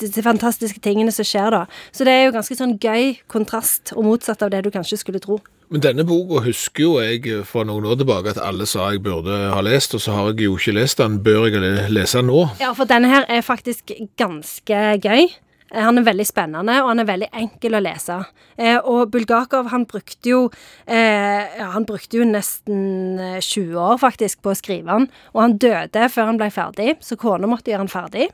Disse 0.00 0.24
fantastiske 0.24 0.80
tingene 0.82 1.12
som 1.14 1.26
skjer 1.26 1.52
da. 1.54 1.64
Så 1.92 2.06
det 2.08 2.14
er 2.16 2.24
jo 2.26 2.36
ganske 2.36 2.56
sånn 2.56 2.78
gøy 2.80 3.18
kontrast, 3.30 3.92
og 3.96 4.06
motsatt 4.08 4.42
av 4.44 4.52
det 4.54 4.64
du 4.64 4.72
kanskje 4.74 5.00
skulle 5.00 5.22
tro. 5.22 5.38
Men 5.72 5.80
denne 5.80 6.04
boka 6.04 6.42
husker 6.44 6.84
jo 6.84 6.96
jeg 7.00 7.44
fra 7.48 7.62
noen 7.64 7.86
år 7.88 7.96
tilbake 8.02 8.34
at 8.34 8.40
alle 8.44 8.66
sa 8.68 8.90
jeg 8.92 9.00
burde 9.06 9.38
ha 9.54 9.60
lest, 9.64 9.94
og 9.96 10.02
så 10.04 10.12
har 10.12 10.32
jeg 10.32 10.50
jo 10.50 10.58
ikke 10.58 10.74
lest 10.76 11.00
den. 11.00 11.16
Bør 11.24 11.46
jeg 11.48 11.86
lese 11.88 12.20
den 12.20 12.28
nå? 12.28 12.42
Ja, 12.60 12.74
for 12.76 12.88
denne 12.90 13.08
her 13.08 13.24
er 13.24 13.40
faktisk 13.46 13.94
ganske 14.20 14.82
gøy. 15.00 15.30
Eh, 15.72 15.82
Han 15.82 15.98
er 15.98 16.06
veldig 16.06 16.26
spennende, 16.28 16.76
og 16.82 16.92
han 16.92 17.02
er 17.02 17.08
veldig 17.08 17.30
enkel 17.42 17.78
å 17.78 17.82
lese. 17.82 18.18
Eh, 18.56 18.78
og 18.78 19.10
Bulgakov, 19.14 19.70
han 19.72 19.86
brukte 19.88 20.28
jo 20.32 20.44
eh, 20.86 21.48
ja, 21.58 21.70
Han 21.74 21.86
brukte 21.88 22.20
jo 22.20 22.28
nesten 22.28 23.18
eh, 23.18 23.40
20 23.40 23.76
år 23.80 23.98
faktisk 24.02 24.42
på 24.44 24.52
å 24.52 24.58
skrive 24.58 24.92
han, 24.92 25.08
og 25.32 25.42
han 25.46 25.58
døde 25.62 26.08
før 26.12 26.30
han 26.30 26.40
ble 26.40 26.50
ferdig, 26.52 26.96
så 27.00 27.16
kona 27.20 27.50
måtte 27.50 27.72
gjøre 27.72 27.86
han 27.86 27.92
ferdig. 27.92 28.28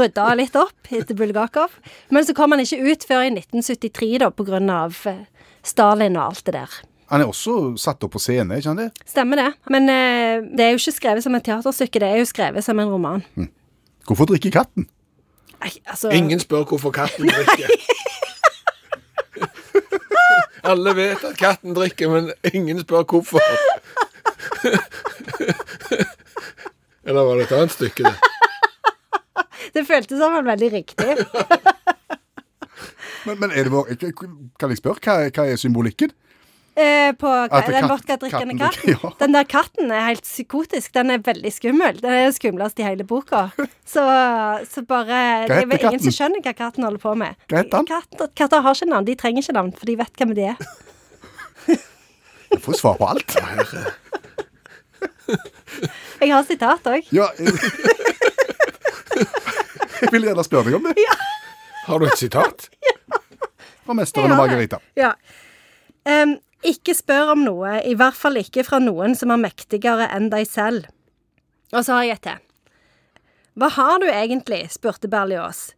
rydda 0.00 0.30
litt 0.40 0.54
opp 0.56 0.88
etter 0.88 1.14
Bulgakov. 1.14 1.74
Men 2.08 2.24
så 2.24 2.32
kom 2.34 2.54
han 2.54 2.62
ikke 2.64 2.80
ut 2.80 3.04
før 3.04 3.26
i 3.26 3.34
1973, 3.34 4.14
da, 4.24 4.30
eh, 5.10 5.26
Stalin 5.62 6.16
og 6.16 6.30
alt 6.30 6.46
det 6.46 6.54
der. 6.56 6.78
Han 7.10 7.20
er 7.20 7.26
også 7.26 7.74
satt 7.76 8.04
opp 8.06 8.14
på 8.14 8.22
scene, 8.22 8.54
ikke 8.56 8.68
sant 8.70 8.80
det? 8.80 8.88
Stemmer 9.04 9.36
det. 9.42 9.48
Men 9.68 9.88
eh, 9.90 10.46
det 10.46 10.64
er 10.64 10.72
jo 10.72 10.80
ikke 10.80 10.96
skrevet 10.96 11.26
som 11.26 11.34
et 11.34 11.44
teaterstykke, 11.44 12.00
det 12.00 12.08
er 12.08 12.22
jo 12.22 12.28
skrevet 12.30 12.64
som 12.64 12.78
en 12.80 12.92
roman. 12.92 13.24
Hvorfor 14.06 14.30
drikker 14.30 14.54
katten? 14.54 14.86
Nei, 15.60 15.72
altså 15.86 16.08
Ingen 16.16 16.40
spør 16.40 16.64
hvorfor 16.64 16.90
katten 16.90 17.28
drikker. 17.28 17.68
Alle 20.70 20.92
vet 20.96 21.24
at 21.24 21.36
katten 21.40 21.74
drikker, 21.76 22.08
men 22.12 22.32
ingen 22.54 22.80
spør 22.80 23.02
hvorfor. 23.02 23.40
Eller 27.04 27.20
var 27.20 27.34
det 27.34 27.42
et 27.46 27.52
annet 27.56 27.72
stykke, 27.72 28.02
det? 28.04 28.14
Det 29.74 29.86
føltes 29.86 30.18
som 30.18 30.34
en 30.36 30.46
veldig 30.46 30.72
riktig. 30.72 31.16
Men, 33.26 33.40
men 33.40 33.50
er 33.50 33.62
det 33.68 33.72
vår, 33.72 33.84
kan 34.60 34.70
jeg 34.72 34.78
spørre, 34.80 35.00
hva, 35.04 35.28
hva 35.28 35.46
er 35.46 35.56
symbolikken? 35.60 36.10
Eh, 36.80 37.10
på 37.20 37.28
den 37.50 37.74
katt- 37.74 37.90
vodkadrikkende 37.90 38.54
katten 38.56 38.58
katten. 38.58 38.90
ja. 39.02 39.08
Den 39.20 39.32
der 39.36 39.44
katten 39.44 39.90
er 39.92 40.00
helt 40.06 40.22
psykotisk. 40.24 40.92
Den 40.96 41.10
er 41.10 41.18
veldig 41.26 41.50
skummel. 41.52 41.98
Den 42.00 42.10
er 42.14 42.22
det 42.30 42.36
skumleste 42.38 42.80
i 42.80 42.84
hele 42.86 43.04
boka. 43.04 43.42
Så, 43.84 44.00
så 44.70 44.82
bare 44.88 45.18
Det 45.50 45.58
er 45.58 45.66
ingen 45.90 46.00
som 46.06 46.12
skjønner 46.16 46.40
hva 46.46 46.54
katten 46.56 46.84
holder 46.86 47.02
på 47.02 47.12
med. 47.20 47.36
Katter, 47.50 47.84
katter 48.38 48.60
har 48.64 48.74
ikke 48.78 48.88
navn. 48.92 49.04
De 49.10 49.14
trenger 49.20 49.42
ikke 49.44 49.52
navn, 49.58 49.72
for 49.76 49.84
de 49.90 49.96
vet 50.00 50.14
hvem 50.22 50.32
de 50.38 50.44
er. 50.54 50.58
Jeg 52.50 52.58
får 52.64 52.74
svar 52.80 52.96
på 52.98 53.06
alt. 53.06 53.30
Jeg 56.20 56.32
har 56.34 56.42
sitat 56.44 56.84
òg. 56.90 57.06
Ja, 57.14 57.28
jeg, 57.38 57.54
jeg 60.02 60.10
vil 60.12 60.24
gjerne 60.26 60.42
spørre 60.44 60.66
deg 60.68 60.74
om 60.80 60.84
det. 60.90 61.04
Har 61.86 61.98
du 62.02 62.06
et 62.08 62.18
sitat? 62.20 62.66
Ja. 62.84 62.94
Fra 63.86 63.94
'Mesteren 63.96 64.32
og 64.34 64.38
Margarita'. 64.42 64.80
Ja. 64.98 65.12
Em, 66.06 66.34
ikke 66.66 66.94
spør 66.96 67.34
om 67.34 67.44
noe, 67.46 67.78
i 67.86 67.96
hvert 67.96 68.16
fall 68.16 68.36
ikke 68.40 68.64
fra 68.66 68.80
noen 68.82 69.16
som 69.16 69.32
er 69.32 69.40
mektigere 69.40 70.08
enn 70.12 70.28
deg 70.32 70.46
selv. 70.48 70.88
Og 71.72 71.84
så 71.86 71.96
har 71.96 72.06
jeg 72.06 72.18
et 72.18 72.24
til. 72.26 72.40
Hva 73.60 73.68
har 73.74 73.98
du 74.00 74.08
egentlig? 74.08 74.62
spurte 74.72 75.08
Berlioz. 75.10 75.72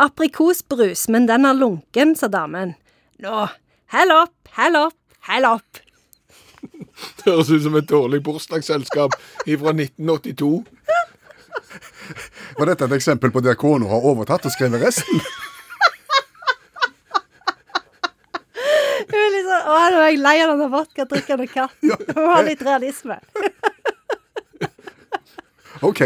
Aprikosbrus, 0.00 1.08
men 1.12 1.26
den 1.28 1.44
er 1.44 1.56
lunken, 1.56 2.14
sa 2.16 2.30
damen. 2.32 2.74
Nå, 3.20 3.46
hell 3.92 4.14
opp, 4.14 4.36
hell 4.56 4.78
opp, 4.78 4.96
hell 5.28 5.44
opp. 5.48 5.82
Det 7.20 7.26
høres 7.26 7.50
ut 7.52 7.62
som 7.64 7.76
et 7.76 7.88
dårlig 7.88 8.22
bursdagsselskap 8.24 9.14
fra 9.16 9.72
1982. 9.76 10.64
Var 12.58 12.66
dette 12.68 12.84
et 12.88 12.96
eksempel 12.96 13.30
på 13.32 13.40
der 13.44 13.56
kona 13.60 13.88
har 13.88 14.06
overtatt 14.10 14.46
og 14.48 14.52
skrevet 14.54 14.82
resten? 14.82 15.20
Hun 19.10 19.18
er 19.18 19.32
litt 19.34 19.46
sånn, 19.46 19.49
Å, 19.60 19.76
nå 19.92 20.00
er 20.00 20.12
jeg 20.12 20.20
lei 20.22 20.36
av 20.44 20.54
denne 20.54 20.68
vodkadrikkende 20.72 21.46
katten. 21.50 21.92
Jeg 21.92 22.16
må 22.16 22.28
ha 22.32 22.40
litt 22.46 22.62
realisme. 22.64 23.18
OK. 25.88 26.00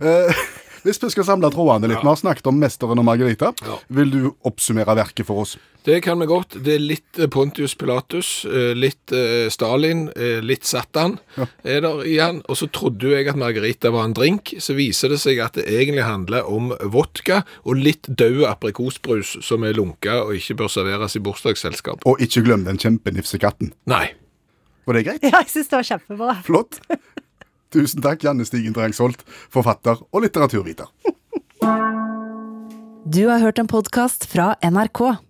Eh, 0.00 0.42
hvis 0.84 1.00
vi 1.02 1.10
skal 1.12 1.26
samle 1.28 1.50
trådene 1.52 1.90
litt, 1.90 2.00
vi 2.00 2.08
har 2.08 2.20
snakket 2.20 2.48
om 2.48 2.60
'Mesteren 2.60 3.02
og 3.02 3.04
Margarita'. 3.04 3.52
Vil 3.88 4.14
du 4.14 4.20
oppsummere 4.48 4.96
verket 4.96 5.28
for 5.28 5.44
oss? 5.44 5.58
Det 5.82 6.00
kan 6.04 6.20
vi 6.20 6.26
godt. 6.28 6.58
Det 6.64 6.74
er 6.76 6.82
litt 6.82 7.18
eh, 7.18 7.28
Pontius 7.32 7.72
Pilatus, 7.78 8.44
eh, 8.44 8.72
litt 8.76 9.12
eh, 9.16 9.48
Stalin, 9.52 10.08
litt 10.44 10.66
Satan 10.68 11.16
er 11.64 11.80
der 11.84 12.02
igjen. 12.04 12.42
Og 12.52 12.58
så 12.60 12.68
trodde 12.68 13.08
jo 13.08 13.14
jeg 13.14 13.30
at 13.30 13.38
Margarita 13.40 13.92
var 13.94 14.04
en 14.08 14.16
drink. 14.16 14.52
Så 14.60 14.76
viser 14.76 15.14
det 15.14 15.20
seg 15.22 15.40
at 15.40 15.56
det 15.56 15.64
egentlig 15.70 16.04
handler 16.04 16.48
om 16.50 16.74
vodka 16.92 17.42
og 17.64 17.80
litt 17.80 18.10
død 18.10 18.44
aprikosbrus 18.50 19.38
som 19.46 19.64
er 19.64 19.78
lunka 19.78 20.20
og 20.26 20.34
ikke 20.36 20.58
bør 20.60 20.72
serveres 20.72 21.16
i 21.16 21.24
bursdagsselskap. 21.24 22.04
Og 22.08 22.20
ikke 22.20 22.44
glem 22.44 22.66
den 22.68 22.80
kjempenifse 22.80 23.40
katten. 23.40 23.72
Nei. 23.88 24.10
Var 24.84 24.98
det 24.98 25.06
greit? 25.06 25.24
Ja, 25.24 25.40
jeg 25.40 25.52
syns 25.54 25.72
det 25.72 25.80
var 25.80 25.88
kjempebra. 25.94 26.36
Flott. 26.44 26.80
Tusen 27.70 28.02
takk, 28.04 28.24
Janne 28.26 28.44
Stigen 28.44 28.74
Drangsholt, 28.74 29.22
forfatter 29.54 30.00
og 30.10 30.24
litteraturviter. 30.26 30.90
Du 33.10 33.22
har 33.30 33.40
hørt 33.40 33.60
en 33.62 33.70
podkast 33.70 34.26
fra 34.28 34.52
NRK. 34.66 35.29